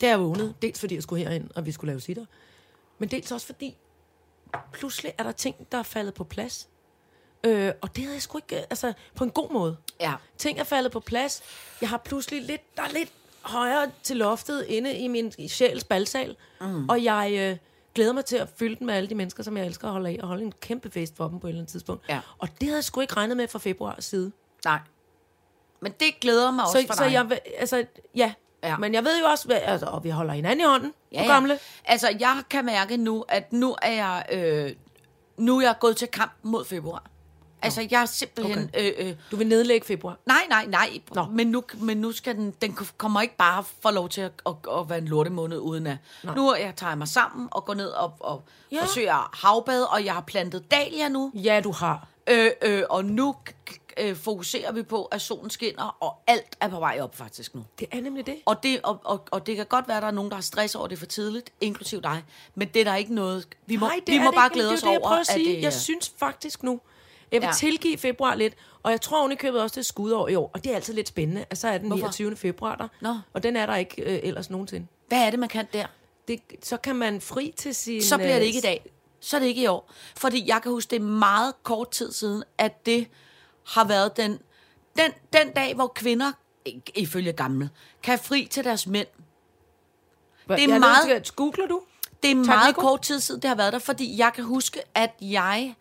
der 0.00 0.06
er 0.06 0.10
jeg 0.10 0.20
vågnet, 0.20 0.54
dels 0.62 0.80
fordi 0.80 0.94
jeg 0.94 1.02
skulle 1.02 1.24
herind, 1.24 1.50
og 1.56 1.66
vi 1.66 1.72
skulle 1.72 1.90
lave 1.92 2.00
sitter, 2.00 2.24
men 2.98 3.08
dels 3.10 3.32
også 3.32 3.46
fordi, 3.46 3.76
pludselig 4.72 5.12
er 5.18 5.22
der 5.22 5.32
ting, 5.32 5.56
der 5.72 5.78
er 5.78 5.82
faldet 5.82 6.14
på 6.14 6.24
plads. 6.24 6.68
Øh, 7.44 7.72
og 7.80 7.96
det 7.96 8.04
havde 8.04 8.14
jeg 8.14 8.22
sgu 8.22 8.38
ikke, 8.38 8.56
altså 8.56 8.92
på 9.14 9.24
en 9.24 9.30
god 9.30 9.50
måde. 9.52 9.76
Ja. 10.00 10.14
Ting 10.38 10.58
er 10.58 10.64
faldet 10.64 10.92
på 10.92 11.00
plads. 11.00 11.42
Jeg 11.80 11.88
har 11.88 11.96
pludselig 11.96 12.42
lidt, 12.42 12.76
der 12.76 12.82
er 12.82 12.88
lidt 12.92 13.12
højere 13.42 13.90
til 14.02 14.16
loftet 14.16 14.64
inde 14.68 14.94
i 14.96 15.08
min 15.08 15.32
sjæls 15.48 15.84
balsal. 15.84 16.36
Mm. 16.60 16.88
Og 16.88 17.04
jeg 17.04 17.32
øh, 17.38 17.56
glæder 17.94 18.12
mig 18.12 18.24
til 18.24 18.36
at 18.36 18.48
fylde 18.56 18.76
den 18.76 18.86
med 18.86 18.94
alle 18.94 19.08
de 19.08 19.14
mennesker, 19.14 19.42
som 19.42 19.56
jeg 19.56 19.66
elsker 19.66 19.86
at 19.86 19.92
holde 19.92 20.08
af, 20.10 20.18
og 20.22 20.28
holde 20.28 20.42
en 20.44 20.52
kæmpe 20.60 20.90
fest 20.90 21.16
for 21.16 21.28
dem 21.28 21.40
på 21.40 21.46
et 21.46 21.48
eller 21.50 21.60
andet 21.60 21.72
tidspunkt. 21.72 22.04
Ja. 22.08 22.20
Og 22.38 22.48
det 22.60 22.62
havde 22.62 22.76
jeg 22.76 22.84
sgu 22.84 23.00
ikke 23.00 23.14
regnet 23.16 23.36
med 23.36 23.48
fra 23.48 23.58
februar 23.58 23.96
side. 24.00 24.32
Nej. 24.64 24.78
Men 25.80 25.92
det 26.00 26.20
glæder 26.20 26.50
mig 26.50 26.64
også 26.64 26.80
Så, 26.80 26.86
for 26.86 26.94
så 26.94 27.04
dig. 27.04 27.12
jeg, 27.12 27.30
vil- 27.30 27.40
altså, 27.58 27.84
ja. 28.14 28.32
Ja. 28.62 28.76
Men 28.76 28.94
jeg 28.94 29.04
ved 29.04 29.20
jo 29.20 29.26
også, 29.26 29.46
hvad, 29.46 29.58
altså, 29.62 29.86
og 29.86 30.04
vi 30.04 30.10
holder 30.10 30.34
hinanden 30.34 30.60
i 30.60 30.64
hånden 30.68 30.92
Ja, 31.12 31.22
ja. 31.22 31.32
gamle. 31.32 31.58
Altså, 31.84 32.16
jeg 32.20 32.42
kan 32.50 32.64
mærke 32.64 32.96
nu, 32.96 33.24
at 33.28 33.52
nu 33.52 33.76
er 33.82 33.92
jeg, 33.92 34.24
øh, 34.32 34.70
nu 35.36 35.58
er 35.58 35.62
jeg 35.62 35.74
gået 35.80 35.96
til 35.96 36.08
kamp 36.08 36.32
mod 36.42 36.64
februar. 36.64 37.02
Altså, 37.64 37.86
jeg 37.90 38.02
er 38.02 38.06
simpelthen... 38.06 38.70
Okay. 38.74 38.92
Øh, 39.00 39.08
øh, 39.08 39.14
Du 39.30 39.36
vil 39.36 39.46
nedlægge 39.46 39.86
februar. 39.86 40.16
nej, 40.26 40.42
nej, 40.48 40.66
nej. 40.66 40.88
Nå. 41.14 41.24
Men 41.30 41.46
nu, 41.46 41.62
men 41.76 41.96
nu 41.96 42.12
skal 42.12 42.36
den... 42.36 42.54
Den 42.62 42.78
kommer 42.98 43.20
ikke 43.20 43.36
bare 43.36 43.64
få 43.82 43.90
lov 43.90 44.08
til 44.08 44.20
at, 44.20 44.32
at, 44.46 44.52
at 44.78 44.88
være 44.90 44.98
en 44.98 45.08
lortemåned 45.08 45.58
uden 45.58 45.86
at... 45.86 45.96
Nu 46.36 46.48
er 46.48 46.56
jeg 46.56 46.72
tager 46.76 46.94
mig 46.94 47.08
sammen 47.08 47.48
og 47.50 47.64
går 47.64 47.74
ned 47.74 47.88
og, 47.88 48.12
og 48.20 48.42
Ja. 48.72 48.80
forsøger 48.82 49.30
havbad, 49.46 49.82
og 49.82 50.04
jeg 50.04 50.14
har 50.14 50.20
plantet 50.20 50.70
dahlia 50.70 51.08
nu. 51.08 51.30
Ja, 51.34 51.60
du 51.64 51.72
har. 51.72 52.06
Øh, 52.30 52.50
øh, 52.62 52.82
og 52.90 53.04
nu 53.04 53.34
øh, 53.96 54.16
fokuserer 54.16 54.72
vi 54.72 54.82
på, 54.82 55.04
at 55.04 55.20
solen 55.20 55.50
skinner, 55.50 55.96
og 56.00 56.14
alt 56.26 56.56
er 56.60 56.68
på 56.68 56.78
vej 56.78 56.98
op 57.00 57.16
faktisk 57.16 57.54
nu. 57.54 57.64
Det 57.78 57.88
er 57.92 58.00
nemlig 58.00 58.26
det. 58.26 58.36
Og 58.46 58.62
det, 58.62 58.80
og, 58.82 59.00
og, 59.04 59.24
og 59.30 59.46
det 59.46 59.56
kan 59.56 59.66
godt 59.66 59.88
være, 59.88 59.96
at 59.96 60.02
der 60.02 60.06
er 60.06 60.12
nogen, 60.12 60.30
der 60.30 60.36
har 60.36 60.42
stress 60.42 60.74
over 60.74 60.86
det 60.86 60.98
for 60.98 61.06
tidligt, 61.06 61.52
inklusiv 61.60 62.02
dig. 62.02 62.24
Men 62.54 62.68
det 62.68 62.80
er 62.80 62.84
der 62.84 62.94
ikke 62.96 63.14
noget... 63.14 63.48
Vi 63.66 63.76
må, 63.76 63.86
Nej, 63.86 64.00
det 64.06 64.12
vi 64.14 64.18
må 64.18 64.24
det 64.26 64.34
bare 64.34 64.46
ikke, 64.46 64.54
glæde 64.54 64.72
os 64.72 64.82
er 64.82 64.90
jeg 64.90 64.98
over, 64.98 65.08
prøver 65.08 65.20
at 65.20 65.26
sige. 65.26 65.56
det... 65.56 65.62
Jeg 65.62 65.72
synes 65.72 66.12
faktisk 66.18 66.62
nu, 66.62 66.80
jeg 67.32 67.40
vil 67.40 67.46
Ja. 67.46 67.52
tilgive 67.52 67.98
februar 67.98 68.34
lidt, 68.34 68.54
og 68.82 68.90
jeg 68.90 69.00
tror 69.00 69.20
oven 69.20 69.32
i 69.32 69.34
købet 69.34 69.60
også, 69.62 69.74
det 69.74 69.80
er 69.80 69.84
skudår 69.84 70.28
i 70.28 70.34
år, 70.34 70.50
og 70.54 70.64
det 70.64 70.72
er 70.72 70.76
altid 70.76 70.94
lidt 70.94 71.08
spændende, 71.08 71.44
så 71.54 71.68
er 71.68 71.78
den 71.78 71.86
Hvorfor? 71.86 72.06
29. 72.06 72.36
februar 72.36 72.76
der, 72.76 72.88
Nå. 73.00 73.14
og 73.32 73.42
den 73.42 73.56
er 73.56 73.66
der 73.66 73.76
ikke 73.76 74.02
øh, 74.02 74.20
ellers 74.22 74.50
nogensinde. 74.50 74.86
Hvad 75.08 75.26
er 75.26 75.30
det, 75.30 75.38
man 75.38 75.48
kan 75.48 75.66
der? 75.72 75.86
Det, 76.28 76.40
så 76.62 76.76
kan 76.76 76.96
man 76.96 77.20
fri 77.20 77.54
til 77.56 77.74
sin... 77.74 78.02
Så 78.02 78.16
bliver 78.16 78.32
det 78.34 78.40
øh, 78.40 78.46
ikke 78.46 78.58
i 78.58 78.62
dag. 78.62 78.90
Så 79.20 79.36
er 79.36 79.40
det 79.40 79.46
ikke 79.46 79.62
i 79.62 79.66
år. 79.66 79.90
Fordi 80.16 80.44
jeg 80.48 80.62
kan 80.62 80.72
huske, 80.72 80.90
det 80.90 80.96
er 80.96 81.00
meget 81.04 81.54
kort 81.62 81.90
tid 81.90 82.12
siden, 82.12 82.44
at 82.58 82.86
det 82.86 83.06
har 83.66 83.84
været 83.84 84.16
den, 84.16 84.38
den, 84.98 85.12
den 85.32 85.50
dag, 85.56 85.74
hvor 85.74 85.86
kvinder, 85.86 86.32
ifølge 86.94 87.32
gamle, 87.32 87.70
kan 88.02 88.18
fri 88.18 88.48
til 88.50 88.64
deres 88.64 88.86
mænd. 88.86 89.06
Det 90.48 90.64
er 90.64 90.68
jeg 90.68 90.80
meget- 90.80 91.08
at- 91.10 91.36
Googler 91.36 91.66
du? 91.66 91.82
Det 92.22 92.30
er 92.30 92.34
Tak, 92.34 92.46
meget 92.46 92.76
kort 92.76 93.02
tid 93.02 93.20
siden, 93.20 93.42
det 93.42 93.48
har 93.48 93.54
været 93.54 93.72
der, 93.72 93.78
fordi 93.78 94.18
jeg 94.18 94.32
kan 94.34 94.44
huske, 94.44 94.80
at 94.94 95.10
jeg 95.20 95.74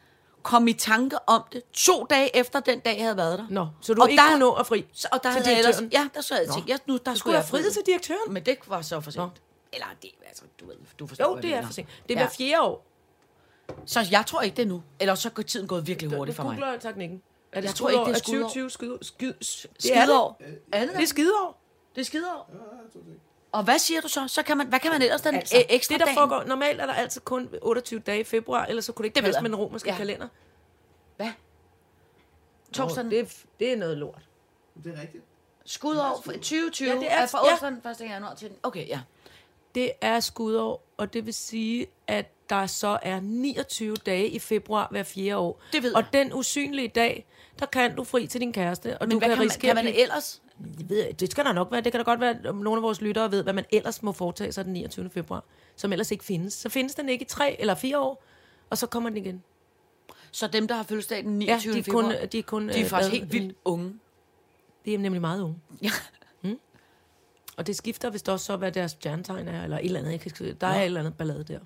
kom 0.44 0.68
i 0.68 0.74
tanke 0.74 1.30
om 1.30 1.44
det 1.54 1.62
to 1.74 2.06
dage 2.10 2.36
efter 2.36 2.60
den 2.60 2.80
dag, 2.80 2.96
jeg 2.98 3.04
havde 3.04 3.18
været 3.18 3.40
der. 3.40 3.46
Nå, 3.50 3.68
så 3.82 3.94
du 3.94 4.02
Og 4.02 4.10
ikke 4.10 4.22
der- 4.22 4.28
kunne 4.30 4.40
nå 4.40 4.52
at 4.54 4.68
fri 4.68 4.86
Så, 4.94 5.08
og 5.12 5.24
der 5.24 5.32
til 5.32 5.42
jeg 5.46 5.58
ellers, 5.60 5.76
direktøren? 5.78 6.04
ja, 6.04 6.10
der 6.16 6.22
så 6.22 6.36
jeg 6.36 6.48
tænkt, 6.54 6.70
ja, 6.70 6.78
nu, 6.88 6.94
der 6.94 7.00
skulle 7.00 7.18
Skulle 7.20 7.36
jeg 7.36 7.44
jeg 7.44 7.50
friet 7.50 7.74
til 7.74 7.82
direktøren? 7.86 8.34
Men 8.34 8.46
det 8.46 8.58
var 8.68 8.82
så 8.82 9.02
for 9.02 9.12
sent. 9.12 9.18
Nå. 9.24 9.30
Eller 9.74 9.86
det, 10.02 10.10
altså, 10.28 10.44
du 10.60 10.66
ved, 10.68 10.76
du 11.00 11.08
forstår, 11.08 11.30
Jo, 11.30 11.36
det 11.42 11.50
jeg 11.50 11.58
er 11.58 11.66
for 11.66 11.74
sent. 11.74 11.88
Det 12.10 12.16
er 12.16 12.20
Ja. 12.20 12.26
hver 12.26 12.34
fjerde 12.36 12.62
år. 12.62 12.86
Så 13.86 14.08
jeg 14.12 14.26
tror 14.26 14.42
ikke 14.42 14.58
det 14.58 14.68
nu. 14.68 14.84
Eller 15.00 15.16
så 15.16 15.30
går 15.30 15.44
tiden 15.44 15.68
gået 15.68 15.88
virkelig 15.88 16.18
hurtigt 16.18 16.36
for 16.36 16.44
Du 16.44 16.50
mig. 16.50 16.58
googler 16.60 16.80
teknikken. 16.80 17.22
Er 17.52 17.62
det 17.62 17.68
Jeg 17.68 17.76
tror 17.76 17.90
ikke, 17.90 18.04
det 18.06 18.10
er 18.16 18.18
skudår? 18.18 18.40
2020 18.48 18.70
skudår. 18.70 18.98
Skyd, 19.02 19.34
skyd, 19.42 19.70
det 19.84 19.98
er 19.98 20.06
det. 20.06 20.16
Er 20.74 20.80
det 20.80 20.88
Det 20.90 20.96
er 20.96 21.00
det? 21.00 21.08
skideår. 21.10 21.62
Det 21.96 22.02
er 22.02 22.06
skideår. 22.06 22.52
Og 23.52 23.64
hvad 23.64 23.80
siger 23.80 24.02
du 24.02 24.08
så? 24.08 24.28
så 24.28 24.44
kan 24.44 24.58
man, 24.58 24.68
hvad 24.68 24.80
kan 24.80 24.92
man 24.92 25.02
ellers 25.02 25.22
den 25.22 25.36
Altså, 25.36 25.56
altså, 25.56 25.68
ekstra 25.76 25.94
det, 25.94 26.00
der 26.00 26.06
dagen? 26.06 26.18
foregår, 26.18 26.44
normalt 26.44 26.82
er 26.82 26.86
der 26.86 26.94
altid 26.94 27.22
kun 27.22 27.50
28 27.62 28.00
dage 28.00 28.20
i 28.20 28.24
februar, 28.24 28.66
ellers 28.66 28.86
så 28.86 28.92
kunne 28.94 29.04
det 29.04 29.08
ikke 29.08 29.16
Det 29.16 29.24
det 29.24 29.28
passe 29.28 29.38
jeg. 29.38 29.42
med 29.44 29.50
den 29.50 29.56
romerske 29.60 29.90
Ja. 29.90 29.94
ja. 29.94 29.98
kalender. 29.98 30.28
Hvad? 31.18 31.26
Nå, 31.28 31.32
Torsdagen. 32.74 33.12
det, 33.12 33.20
er- 33.20 33.26
det 33.60 33.72
er 33.74 33.78
noget 33.78 33.98
lort. 33.98 34.22
Det 34.84 34.94
er 34.98 35.02
rigtigt. 35.02 35.24
Skudår 35.66 36.22
for 36.26 36.32
2020 36.32 36.88
Ja, 36.88 36.94
ja, 36.94 37.00
det 37.00 37.02
det 37.10 37.12
er- 37.14 37.22
er, 37.22 37.26
fra 37.28 37.48
ja. 37.48 37.52
onsdagen 37.52 38.08
1. 38.08 38.12
januar 38.12 38.34
til 38.36 38.50
den. 38.50 38.58
Okay, 38.64 38.88
ja. 38.88 39.00
Det 39.76 39.92
er 40.02 40.20
skudår, 40.20 40.84
og 40.98 41.14
det 41.14 41.26
vil 41.26 41.34
sige, 41.34 41.88
at 42.08 42.26
der 42.50 42.66
så 42.68 43.00
er 43.02 43.20
29 43.20 43.96
dage 43.96 44.28
i 44.28 44.40
februar 44.40 44.88
hver 44.92 45.04
fjerde 45.04 45.38
år. 45.38 45.62
Det 45.72 45.84
ved 45.84 45.94
og 45.94 46.02
jeg. 46.02 46.14
den 46.14 46.34
usynlige 46.34 46.88
dag, 46.88 47.26
der 47.62 47.68
kan 47.68 47.96
du 47.96 48.04
fri 48.04 48.28
til 48.28 48.42
din 48.42 48.54
kæreste, 48.54 48.98
og 48.98 49.08
Men 49.08 49.12
du 49.12 49.20
hvad 49.20 49.30
kan, 49.30 49.36
kan, 49.38 49.38
man, 49.38 49.46
risikere... 49.48 49.70
kan 49.70 49.76
man 49.76 49.88
at 49.88 49.94
blive- 49.94 50.02
ellers? 50.04 50.42
Det, 50.78 50.90
ved 50.90 50.98
jeg, 51.06 51.20
det 51.20 51.32
skal 51.32 51.46
der 51.46 51.54
nok 51.54 51.72
være. 51.72 51.82
Det 51.82 51.92
kan 51.92 52.00
da 52.00 52.04
godt 52.04 52.20
være, 52.20 52.30
at 52.30 52.44
nogle 52.44 52.76
af 52.76 52.82
vores 52.82 53.02
lyttere 53.02 53.32
ved, 53.32 53.44
hvad 53.44 53.54
man 53.54 53.66
ellers 53.72 54.04
må 54.04 54.12
foretage 54.12 54.52
sig 54.52 54.66
den 54.66 54.74
29. 54.74 55.10
februar, 55.10 55.44
som 55.76 55.92
ellers 55.92 56.12
ikke 56.12 56.24
findes. 56.24 56.54
Så 56.54 56.70
findes 56.70 56.96
den 56.96 57.10
ikke 57.10 57.24
i 57.24 57.28
tre 57.28 57.62
eller 57.62 57.76
fire 57.76 58.00
år, 58.00 58.24
og 58.70 58.78
så 58.78 58.88
kommer 58.88 59.10
den 59.10 59.18
igen. 59.18 59.44
Så 60.32 60.48
dem, 60.48 60.68
der 60.68 60.76
har 60.76 60.84
fødselsdag 60.84 61.24
den 61.24 61.42
Ja, 61.42 61.46
29. 61.56 61.74
de 61.74 61.80
er 61.80 61.84
februar, 61.84 62.02
kun, 62.02 62.12
de 62.32 62.40
er 62.40 62.44
kun 62.44 62.70
de 62.70 62.74
er 62.74 62.80
øh, 62.80 62.86
faktisk 62.86 63.12
hvad, 63.12 63.20
helt 63.20 63.34
vildt 63.34 63.58
unge. 63.66 63.94
Det 64.86 64.94
er 64.94 64.98
nemlig 64.98 65.22
meget 65.22 65.42
unge. 65.42 65.58
Ja. 65.82 65.92
Og 67.58 67.68
det 67.68 67.76
skifter 67.76 68.10
vist 68.10 68.30
også 68.30 68.46
så, 68.46 68.58
hvad 68.58 68.72
deres 68.72 68.92
stjernetegn 68.92 69.48
er, 69.48 69.64
eller 69.64 69.78
et 69.78 69.86
eller 69.86 70.00
andet. 70.00 70.22
Kan 70.22 70.56
der 70.62 70.68
er 70.68 70.80
et 70.80 70.86
eller 70.86 71.00
andet 71.00 71.18
ballade 71.18 71.44
der. 71.44 71.60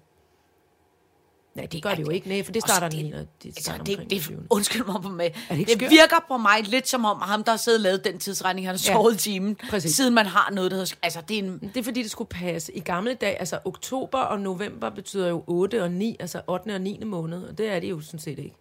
Nej, 1.55 1.65
det 1.65 1.83
gør 1.83 1.95
det 1.95 2.05
jo 2.05 2.09
ikke. 2.09 2.27
Nej, 2.29 2.43
for 2.43 2.51
det 2.51 2.61
starter 2.61 2.89
den 2.89 2.99
det- 3.05 3.05
9. 3.05 3.11
Det 3.11 3.27
Altså, 3.45 3.63
starter 3.63 3.83
det, 3.83 3.93
omkring 3.95 4.09
det, 4.09 4.21
20.. 4.21 4.43
undskyld 4.49 4.85
mig 4.85 5.01
på 5.01 5.09
mig. 5.09 5.35
det 5.49 5.57
ikke 5.59 5.69
det 5.71 5.79
skørt? 5.79 5.91
virker 5.91 6.25
på 6.27 6.37
mig 6.37 6.63
lidt 6.63 6.87
som 6.87 7.05
om 7.05 7.21
ham, 7.21 7.43
der 7.43 7.51
har 7.51 7.57
siddet 7.57 7.79
og 7.79 7.83
lavet 7.83 8.03
den 8.03 8.19
tidsregning, 8.19 8.67
han 8.67 8.75
har 8.75 8.83
Ja, 8.87 8.93
sovet 8.93 9.13
i 9.15 9.17
timen, 9.17 9.55
præcis. 9.69 9.95
siden 9.95 10.13
man 10.13 10.25
har 10.25 10.51
noget, 10.51 10.71
der 10.71 10.77
hedder... 10.77 10.95
Altså, 11.03 11.21
det 11.27 11.39
er 11.39 11.43
en... 11.43 11.59
Det 11.59 11.77
er 11.77 11.83
fordi, 11.83 12.03
det 12.03 12.11
skulle 12.11 12.27
passe. 12.27 12.73
I 12.77 12.79
gamle 12.79 13.13
dage, 13.13 13.35
altså 13.39 13.59
oktober 13.65 14.19
og 14.19 14.39
november 14.39 14.89
betyder 14.89 15.27
jo 15.29 15.43
8 15.47 15.83
og 15.83 15.91
9, 15.91 16.15
altså 16.19 16.41
8. 16.47 16.73
og 16.75 16.81
9. 16.81 17.03
måned, 17.05 17.43
og 17.43 17.57
det 17.57 17.69
er 17.69 17.79
det 17.79 17.89
jo 17.89 18.01
sådan 18.01 18.19
set 18.19 18.39
ikke. 18.39 18.55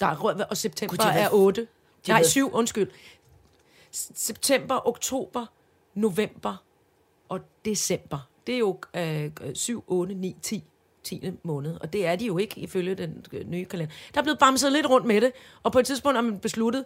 Der 0.00 0.06
er, 0.06 0.16
rød- 0.16 0.44
og 0.50 0.56
september 0.56 0.96
de 0.96 1.08
er 1.08 1.14
været- 1.14 1.32
8. 1.32 1.66
har 2.06 2.12
Nej, 2.12 2.18
været- 2.20 2.30
7, 2.30 2.50
undskyld. 2.52 2.90
September, 4.14 4.88
oktober, 4.88 5.46
november 5.94 6.56
og 7.28 7.40
december. 7.64 8.28
Det 8.46 8.54
er 8.54 8.58
jo 8.58 8.78
øh, 8.96 9.30
7, 9.54 9.84
8, 9.86 10.14
9, 10.14 10.36
10, 10.42 10.64
10. 11.10 11.30
måned. 11.42 11.76
Og 11.80 11.92
det 11.92 12.06
er 12.06 12.16
de 12.16 12.26
jo 12.26 12.38
ikke 12.38 12.60
ifølge 12.60 12.94
den 12.94 13.24
øh, 13.32 13.48
nye 13.48 13.64
kalender. 13.64 13.94
Der 14.14 14.20
er 14.20 14.22
blevet 14.22 14.38
bamset 14.38 14.72
lidt 14.72 14.86
rundt 14.90 15.06
med 15.06 15.20
det, 15.20 15.32
og 15.62 15.72
på 15.72 15.78
et 15.78 15.86
tidspunkt 15.86 16.16
har 16.16 16.22
man 16.22 16.38
besluttet, 16.38 16.84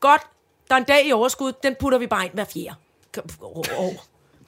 godt, 0.00 0.22
der 0.68 0.74
er 0.74 0.78
en 0.78 0.84
dag 0.84 1.08
i 1.08 1.12
overskud, 1.12 1.52
den 1.62 1.74
putter 1.80 1.98
vi 1.98 2.06
bare 2.06 2.24
ind 2.24 2.32
hver 2.34 2.44
fjerde 2.44 2.76
år. 3.76 4.04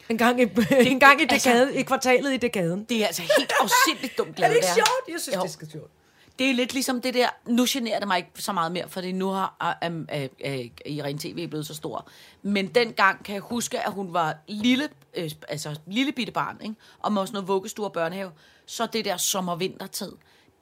En 0.08 0.18
gang 0.18 0.40
i, 0.40 0.42
en 0.92 1.00
gang 1.00 1.22
i, 1.22 1.24
dekaden, 1.24 1.74
i 1.74 1.82
kvartalet 1.82 2.34
i 2.34 2.36
dekaden. 2.36 2.84
Det 2.84 3.02
er 3.02 3.06
altså 3.06 3.22
helt 3.22 3.52
afsindigt 3.60 4.18
dumt 4.18 4.38
lavet, 4.38 4.44
Er 4.44 4.48
det 4.48 4.56
ikke 4.56 4.74
sjovt? 4.74 5.08
Jeg 5.08 5.20
synes, 5.20 5.36
Jo. 5.36 5.40
det 5.40 5.48
er 5.48 5.52
skide 5.52 5.70
sjovt. 5.70 5.90
Det 6.38 6.50
er 6.50 6.54
lidt 6.54 6.72
ligesom 6.72 7.00
det 7.00 7.14
der, 7.14 7.28
nu 7.46 7.64
generer 7.68 7.98
det 7.98 8.08
mig 8.08 8.16
ikke 8.18 8.30
så 8.34 8.52
meget 8.52 8.72
mere, 8.72 8.88
fordi 8.88 9.12
nu 9.12 9.28
har 9.28 9.78
um, 9.86 10.08
uh, 10.14 10.22
uh, 10.22 10.66
Irene 10.86 11.18
TV 11.18 11.48
blevet 11.48 11.66
så 11.66 11.74
stor. 11.74 12.08
Men 12.42 12.66
dengang 12.66 13.24
kan 13.24 13.34
jeg 13.34 13.42
huske, 13.42 13.86
at 13.86 13.92
hun 13.92 14.12
var 14.12 14.36
lille, 14.48 14.88
øh, 15.14 15.30
altså 15.48 15.78
lille 15.86 16.12
bitte 16.12 16.32
barn, 16.32 16.56
ikke? 16.62 16.74
og 16.98 17.12
med 17.12 17.22
også 17.22 17.32
noget 17.32 17.48
vuggestue 17.48 17.86
og 17.86 17.92
børnehave. 17.92 18.30
Så 18.66 18.86
det 18.86 19.04
der 19.04 19.16
sommer-vintertid, 19.16 20.12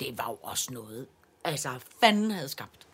det 0.00 0.18
var 0.18 0.26
jo 0.28 0.38
også 0.42 0.72
noget, 0.72 1.07
altså 1.44 1.68
fanden 2.00 2.30
havde 2.30 2.48
skabt. 2.48 2.86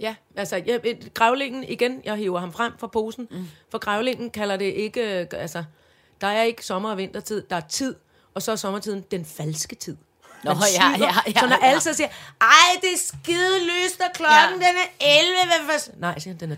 Ja, 0.00 0.14
altså 0.36 0.62
jeg, 0.66 0.80
grævlingen, 1.14 1.64
igen, 1.64 2.00
jeg 2.04 2.16
hiver 2.16 2.40
ham 2.40 2.52
frem 2.52 2.72
fra 2.78 2.86
posen, 2.86 3.28
mm. 3.30 3.48
for 3.70 3.78
grævlingen 3.78 4.30
kalder 4.30 4.56
det 4.56 4.64
ikke, 4.64 5.20
øh, 5.20 5.26
altså, 5.32 5.64
der 6.20 6.26
er 6.26 6.42
ikke 6.42 6.66
sommer- 6.66 6.90
og 6.90 6.96
vintertid, 6.96 7.42
der 7.50 7.56
er 7.56 7.60
tid, 7.68 7.94
og 8.34 8.42
så 8.42 8.52
er 8.52 8.56
sommertiden 8.56 9.04
den 9.10 9.24
falske 9.24 9.74
tid. 9.74 9.96
Nå, 10.44 10.50
ja, 10.50 10.90
ja, 10.90 11.14
ja, 11.26 11.40
Så 11.40 11.46
når 11.46 11.56
ja. 11.62 11.66
alle 11.66 11.80
så 11.80 11.94
siger, 11.94 12.08
ej, 12.40 12.48
det 12.80 12.92
er 12.92 12.98
skide 12.98 13.64
lyst, 13.64 14.00
og 14.00 14.06
klokken 14.14 14.60
Ja. 14.62 14.68
den 14.68 14.76
er 14.76 15.18
11, 15.20 15.64
hvad 15.66 15.78
for... 15.78 16.00
Nej, 16.00 16.18
siger 16.18 16.34
han, 16.34 16.40
den 16.40 16.52
er 16.52 16.56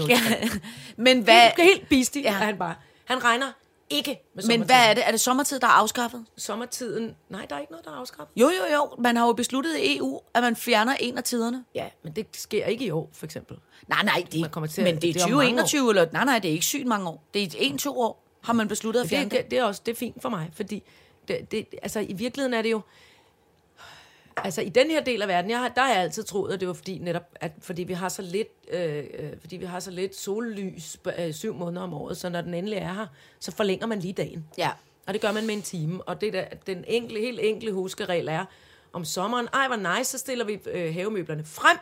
22.03. 0.00 0.06
Ja. 0.08 0.48
Men 1.04 1.20
hvad, 1.20 1.40
Helt, 1.40 1.62
helt 1.62 1.88
bistig 1.88 2.22
ja. 2.22 2.28
er 2.28 2.32
han 2.32 2.58
bare. 2.58 2.74
Han 3.04 3.24
regner 3.24 3.52
ikke 3.92 4.20
med 4.34 4.44
men 4.46 4.62
hvad 4.62 4.76
er 4.90 4.94
det? 4.94 5.06
Er 5.06 5.10
det 5.10 5.20
sommertid, 5.20 5.60
der 5.60 5.66
er 5.66 5.70
afskaffet? 5.70 6.24
Sommertiden, 6.36 7.16
nej, 7.28 7.46
der 7.50 7.56
er 7.56 7.60
ikke 7.60 7.72
noget, 7.72 7.84
der 7.84 7.90
er 7.92 7.96
afskaffet. 7.96 8.32
Jo, 8.36 8.46
jo, 8.48 8.74
jo. 8.74 8.88
Man 8.98 9.16
har 9.16 9.26
jo 9.26 9.32
besluttet 9.32 9.76
i 9.78 9.96
EU, 9.98 10.20
at 10.34 10.42
man 10.42 10.56
fjerner 10.56 10.94
en 11.00 11.18
af 11.18 11.24
tiderne. 11.24 11.64
Ja, 11.74 11.88
men 12.04 12.12
det 12.12 12.26
sker 12.32 12.64
ikke 12.66 12.84
i 12.84 12.90
år, 12.90 13.10
for 13.12 13.24
eksempel. 13.26 13.56
Nej, 13.88 14.02
nej, 14.04 14.24
det, 14.32 14.40
Man 14.40 14.50
kommer 14.50 14.66
til 14.66 14.80
at- 14.82 14.84
men 14.94 15.02
det 15.02 15.08
er 15.08 15.12
det 15.12 15.20
er 15.22 15.24
om 15.24 15.30
mange 15.30 15.48
2021, 15.50 15.88
eller 15.90 16.06
nej, 16.12 16.24
nej, 16.24 16.38
det 16.38 16.48
er 16.48 16.52
ikke 16.52 16.64
sygt 16.66 16.86
mange 16.86 17.08
år. 17.08 17.24
Det 17.34 17.42
er 17.42 17.48
en-to 17.58 18.00
år, 18.00 18.24
har 18.44 18.52
man 18.52 18.68
besluttet 18.68 19.00
at 19.02 19.08
fjerne 19.08 19.24
det, 19.24 19.30
det. 19.30 19.38
det, 19.42 19.50
det 19.50 19.58
er 19.58 19.64
også 19.64 19.82
det 19.86 19.92
er 19.92 19.96
fint 19.96 20.22
for 20.22 20.28
mig, 20.28 20.50
fordi 20.54 20.82
det, 21.28 21.50
det, 21.52 21.66
altså, 21.82 22.00
i 22.00 22.12
virkeligheden 22.12 22.54
er 22.54 22.62
det 22.62 22.70
jo... 22.70 22.80
Altså 24.36 24.62
i 24.62 24.68
den 24.68 24.90
her 24.90 25.04
del 25.04 25.22
af 25.22 25.28
verden, 25.28 25.50
jeg 25.50 25.58
har, 25.58 25.68
der 25.68 25.80
har 25.80 25.88
jeg 25.88 26.02
altid 26.02 26.22
troet, 26.22 26.52
at 26.52 26.60
det 26.60 26.68
var 26.68 26.74
fordi 26.74 26.98
netop, 26.98 27.22
at 27.34 27.52
fordi 27.60 27.82
vi 27.82 27.92
har 27.92 28.08
så 28.08 28.22
lidt, 28.22 28.48
øh, 28.72 29.04
øh, 29.18 29.30
fordi 29.40 29.56
vi 29.56 29.64
har 29.64 29.80
så 29.80 29.90
lidt 29.90 30.16
sollys 30.16 30.96
øh, 31.18 31.34
syv 31.34 31.54
måneder 31.54 31.82
om 31.82 31.94
året, 31.94 32.16
så 32.16 32.28
når 32.28 32.40
den 32.40 32.54
endelig 32.54 32.78
er 32.78 32.92
her, 32.92 33.06
så 33.40 33.52
forlænger 33.52 33.86
man 33.86 33.98
lige 33.98 34.12
dagen. 34.12 34.44
Ja. 34.58 34.70
Og 35.06 35.14
det 35.14 35.20
gør 35.22 35.32
man 35.32 35.46
med 35.46 35.54
en 35.54 35.62
time. 35.62 36.02
Og 36.02 36.20
det 36.20 36.32
der, 36.32 36.44
den 36.66 36.84
enkle, 36.88 37.20
helt 37.20 37.40
enkle 37.42 37.72
huskeregel 37.72 38.28
er, 38.28 38.44
om 38.92 39.04
sommeren, 39.04 39.48
ej 39.52 39.66
hvor 39.66 39.96
nice, 39.96 40.10
så 40.10 40.18
stiller 40.18 40.44
vi 40.44 40.58
øh, 40.66 40.94
havemøblerne 40.94 41.44
frem 41.44 41.76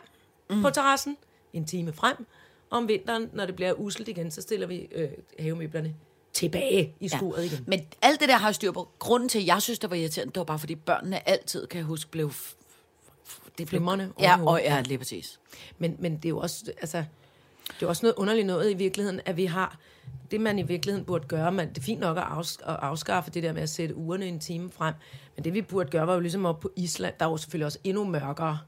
mm. 0.49 0.61
på 0.61 0.69
terrassen, 0.69 1.17
en 1.53 1.65
time 1.65 1.93
frem. 1.93 2.25
Om 2.69 2.87
vinteren, 2.87 3.29
når 3.33 3.45
det 3.45 3.55
bliver 3.55 3.73
uselt 3.73 4.07
igen, 4.07 4.31
så 4.31 4.41
stiller 4.41 4.67
vi 4.67 4.87
øh, 4.91 5.09
havemøblerne 5.39 5.95
tilbage 6.33 6.95
i 6.99 7.07
skuret 7.07 7.41
ja. 7.41 7.45
igen. 7.45 7.63
Men 7.67 7.81
alt 8.01 8.19
det 8.19 8.29
der 8.29 8.37
har 8.37 8.47
jeg 8.47 8.55
styr 8.55 8.71
på. 8.71 8.89
Grunden 8.99 9.29
til, 9.29 9.39
at 9.39 9.45
jeg 9.45 9.61
synes, 9.61 9.79
det 9.79 9.89
var 9.89 9.95
irriterende, 9.95 10.33
det 10.33 10.39
var 10.39 10.43
bare, 10.43 10.59
fordi 10.59 10.75
børnene 10.75 11.29
altid, 11.29 11.67
kan 11.67 11.77
jeg 11.77 11.85
huske, 11.85 12.11
blev... 12.11 12.31
Det 13.47 13.53
blev 13.55 13.67
Flimrende 13.67 14.11
Ja, 14.19 14.45
og 14.45 14.61
ja, 14.63 14.81
lige 14.81 14.97
præcis. 14.97 15.39
Men, 15.77 15.95
men 15.99 16.15
det 16.15 16.25
er 16.25 16.29
jo 16.29 16.39
også, 16.39 16.71
altså, 16.81 17.03
det 17.79 17.85
er 17.85 17.87
også 17.87 18.05
noget 18.05 18.15
underligt 18.15 18.47
noget 18.47 18.71
i 18.71 18.73
virkeligheden, 18.73 19.21
at 19.25 19.37
vi 19.37 19.45
har, 19.45 19.77
det 20.31 20.41
man 20.41 20.59
i 20.59 20.61
virkeligheden 20.61 21.05
burde 21.05 21.27
gøre, 21.27 21.51
man, 21.51 21.69
det 21.69 21.77
er 21.77 21.81
fint 21.81 21.99
nok 21.99 22.17
at, 22.17 22.23
afs, 22.23 22.57
at 22.65 22.75
afskaffe 22.81 23.31
det 23.31 23.43
der 23.43 23.53
med 23.53 23.61
at 23.61 23.69
sætte 23.69 23.95
ugerne 23.95 24.25
en 24.25 24.39
time 24.39 24.71
frem, 24.71 24.93
men 25.35 25.43
det 25.43 25.53
vi 25.53 25.61
burde 25.61 25.89
gøre, 25.89 26.07
var 26.07 26.13
jo 26.13 26.19
ligesom 26.19 26.45
op 26.45 26.59
på 26.59 26.71
Island, 26.75 27.13
der 27.19 27.25
er 27.25 27.29
jo 27.29 27.37
selvfølgelig 27.37 27.65
også 27.65 27.79
endnu 27.83 28.03
mørkere 28.03 28.59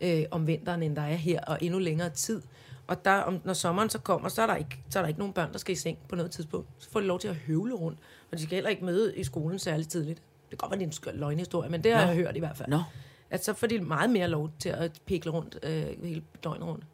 øh, 0.00 0.24
om 0.30 0.46
vinteren, 0.46 0.82
end 0.82 0.96
der 0.96 1.02
er 1.02 1.14
her, 1.14 1.40
og 1.40 1.58
endnu 1.60 1.78
længere 1.78 2.10
tid. 2.10 2.42
Og 2.86 3.04
der, 3.04 3.12
om, 3.12 3.40
når 3.44 3.52
sommeren 3.52 3.90
så 3.90 3.98
kommer, 3.98 4.28
så 4.28 4.42
er, 4.42 4.46
der 4.46 4.56
ikke, 4.56 4.78
så 4.90 4.98
er 4.98 5.02
der 5.02 5.08
ikke 5.08 5.20
nogen 5.20 5.32
børn, 5.34 5.52
der 5.52 5.58
skal 5.58 5.72
i 5.72 5.76
seng 5.76 5.98
på 6.08 6.16
noget 6.16 6.30
tidspunkt. 6.30 6.68
Så 6.78 6.90
får 6.90 7.00
de 7.00 7.06
lov 7.06 7.18
til 7.18 7.28
at 7.28 7.34
høvle 7.34 7.74
rundt, 7.74 7.98
og 8.32 8.38
de 8.38 8.42
skal 8.42 8.54
heller 8.54 8.70
ikke 8.70 8.84
møde 8.84 9.16
i 9.16 9.24
skolen 9.24 9.58
særlig 9.58 9.88
tidligt. 9.88 10.18
Det 10.50 10.58
kan 10.58 10.68
godt 10.68 10.70
være, 10.80 10.88
det 10.90 10.98
er 11.06 11.10
en 11.12 11.18
løgnhistorie, 11.18 11.70
men 11.70 11.84
det 11.84 11.92
har 11.92 12.00
Nå. 12.00 12.06
jeg 12.06 12.16
hørt 12.16 12.36
i 12.36 12.38
hvert 12.38 12.56
fald. 12.56 12.68
Nå. 12.68 12.82
At 13.30 13.44
så 13.44 13.52
får 13.54 13.66
de 13.66 13.78
meget 13.78 14.10
mere 14.10 14.28
lov 14.28 14.50
til 14.58 14.68
at 14.68 14.92
pikle 15.06 15.30
rundt 15.30 15.58
øh, 15.62 15.84
hele 16.02 16.22
døgnet 16.44 16.66
rundt. 16.68 16.84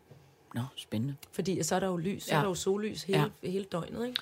Nå, 0.55 0.61
spændende. 0.77 1.15
Fordi 1.33 1.63
så 1.63 1.75
er 1.75 1.81
der 1.81 1.87
jo 1.87 1.97
lys, 1.97 2.23
så 2.25 2.29
Ja. 2.31 2.37
er 2.37 2.41
der 2.43 2.49
jo 2.49 2.55
sollys 2.55 3.03
hele, 3.03 3.31
ja. 3.43 3.49
hele 3.51 3.65
døgnet, 3.65 4.07
ikke? 4.07 4.21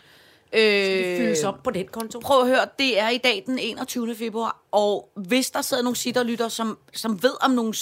Øh, 0.53 0.99
Det 1.09 1.19
fyldes 1.19 1.45
op 1.45 1.63
på 1.63 1.71
den 1.71 1.87
konto. 1.89 2.19
Prøv 2.21 2.41
at 2.41 2.47
høre, 2.49 2.67
det 2.79 2.99
er 3.01 3.09
i 3.09 3.19
dag 3.19 3.43
den 3.47 3.59
21. 3.59 4.15
februar, 4.15 4.63
og 4.71 5.09
hvis 5.15 5.51
der 5.51 5.63
sidder 5.63 5.83
nogle 5.83 5.97
sitterlytter, 5.97 6.49
som, 6.49 6.79
som 6.95 7.23
ved 7.23 7.45
om 7.45 7.51
nogle, 7.51 7.75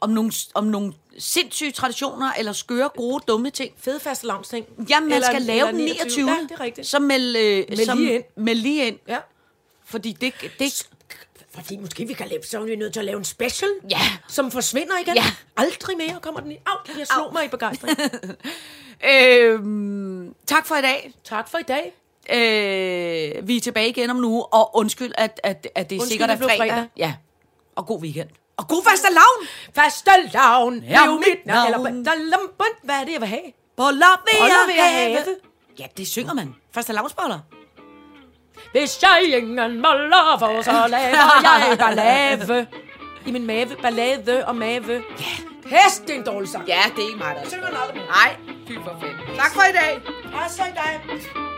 om, 0.00 0.10
nogle, 0.10 0.32
om 0.54 0.64
nogle 0.64 0.92
sindssyge 1.18 1.72
traditioner, 1.72 2.32
eller 2.38 2.52
skøre, 2.52 2.88
gode, 2.96 3.24
dumme 3.28 3.50
ting, 3.50 3.74
Fede 3.78 4.00
faste 4.00 4.26
ting. 4.50 4.66
Jamen, 4.90 5.08
man 5.08 5.16
Eller- 5.16 5.28
skal 5.28 5.42
lave 5.42 5.66
den 5.66 5.74
29. 5.76 6.30
Ja, 6.30 6.36
det 6.42 6.50
er 6.50 6.60
rigtigt. 6.60 6.86
Så 6.86 6.98
meld, 6.98 7.36
øh, 7.36 7.64
Meld 7.68 7.84
som, 7.84 7.98
lige 7.98 8.14
ind. 8.14 8.24
Meld 8.36 8.58
lige 8.60 8.86
ind. 8.86 8.98
Ja. 9.08 9.18
Fordi 9.84 10.12
det, 10.12 10.34
det, 10.58 10.88
Fordi 11.54 11.76
måske 11.76 12.06
vi 12.06 12.12
kan 12.12 12.28
lave, 12.28 12.42
så 12.42 12.58
er 12.60 12.64
vi 12.64 12.76
nødt 12.76 12.92
til 12.92 13.00
at 13.00 13.06
lave 13.06 13.18
en 13.18 13.24
special, 13.24 13.70
Ja. 13.90 14.00
som 14.28 14.50
forsvinder 14.50 14.98
igen. 15.02 15.14
Ja. 15.16 15.24
Aldrig 15.56 15.96
mere 15.96 16.18
kommer 16.22 16.40
den 16.40 16.52
i. 16.52 16.56
Au, 16.66 16.76
jeg 16.98 17.06
slog 17.06 17.32
mig 17.32 17.44
i 17.44 17.48
begejstring. 17.48 17.98
øh, 19.12 19.60
tak 20.46 20.66
for 20.66 20.74
i 20.76 20.82
dag. 20.82 21.12
tak 21.24 21.48
for 21.50 21.58
i 21.58 21.62
dag. 21.62 21.92
Øh, 22.30 23.48
vi 23.48 23.56
er 23.56 23.60
tilbage 23.60 23.88
igen 23.88 24.10
om 24.10 24.24
uge, 24.24 24.46
og 24.46 24.76
undskyld, 24.76 25.12
at, 25.18 25.40
at, 25.42 25.68
at 25.74 25.90
det 25.90 25.96
er 25.96 26.00
Undskyld, 26.00 26.10
sikkert 26.10 26.30
er 26.30 26.36
fredag. 26.36 26.56
fredag. 26.58 26.86
Ja, 26.96 27.14
og 27.76 27.86
god 27.86 28.00
weekend. 28.02 28.28
Og 28.56 28.68
god 28.68 28.82
faste 28.90 29.08
lavn! 29.10 29.48
Faste 29.74 30.10
lavn 30.34 30.74
Ja, 30.88 31.02
er 31.02 31.06
jo 31.06 31.14
mit 31.18 31.46
navn. 31.46 31.66
Eller, 31.66 31.78
hvad 32.82 32.94
er 33.00 33.04
det, 33.04 33.12
jeg 33.12 33.20
vil 33.20 33.28
have? 33.28 33.52
Boller 33.76 34.22
vil 34.24 34.40
Boller 34.40 34.74
jeg 34.76 34.84
have. 34.94 35.14
have. 35.16 35.36
Ja, 35.78 35.86
det 35.96 36.08
synger 36.08 36.34
man. 36.34 36.54
Faste 36.74 36.92
lavnsboller. 36.92 37.38
Hvis 38.72 39.02
jeg 39.02 39.22
ingen 39.38 39.82
boller 39.82 40.36
får, 40.38 40.62
så 40.62 40.72
laver 40.88 41.68
jeg 41.68 41.78
ballade. 41.78 42.66
I 43.26 43.30
min 43.30 43.46
mave, 43.46 43.76
ballade 43.82 44.44
og 44.46 44.56
mave. 44.56 44.92
Ja. 45.20 45.24
Pest, 45.62 46.02
det 46.02 46.10
er 46.10 46.14
en 46.18 46.24
dårlig 46.24 46.48
sang. 46.48 46.68
Ja, 46.68 46.82
det 46.96 47.02
er 47.04 47.06
ikke 47.08 47.18
mig, 47.18 47.36
der 47.42 47.48
Synger 47.48 47.66
den 47.66 47.76
aldrig. 47.82 48.02
Nej, 48.08 48.36
fy 48.68 48.72
for 48.84 48.96
fedt. 49.00 49.36
Tak 49.38 49.52
for 49.54 49.62
i 49.62 49.72
dag. 49.72 50.00
Og 50.34 50.50
så 50.50 50.62
i 50.62 50.74
dag. 50.74 51.53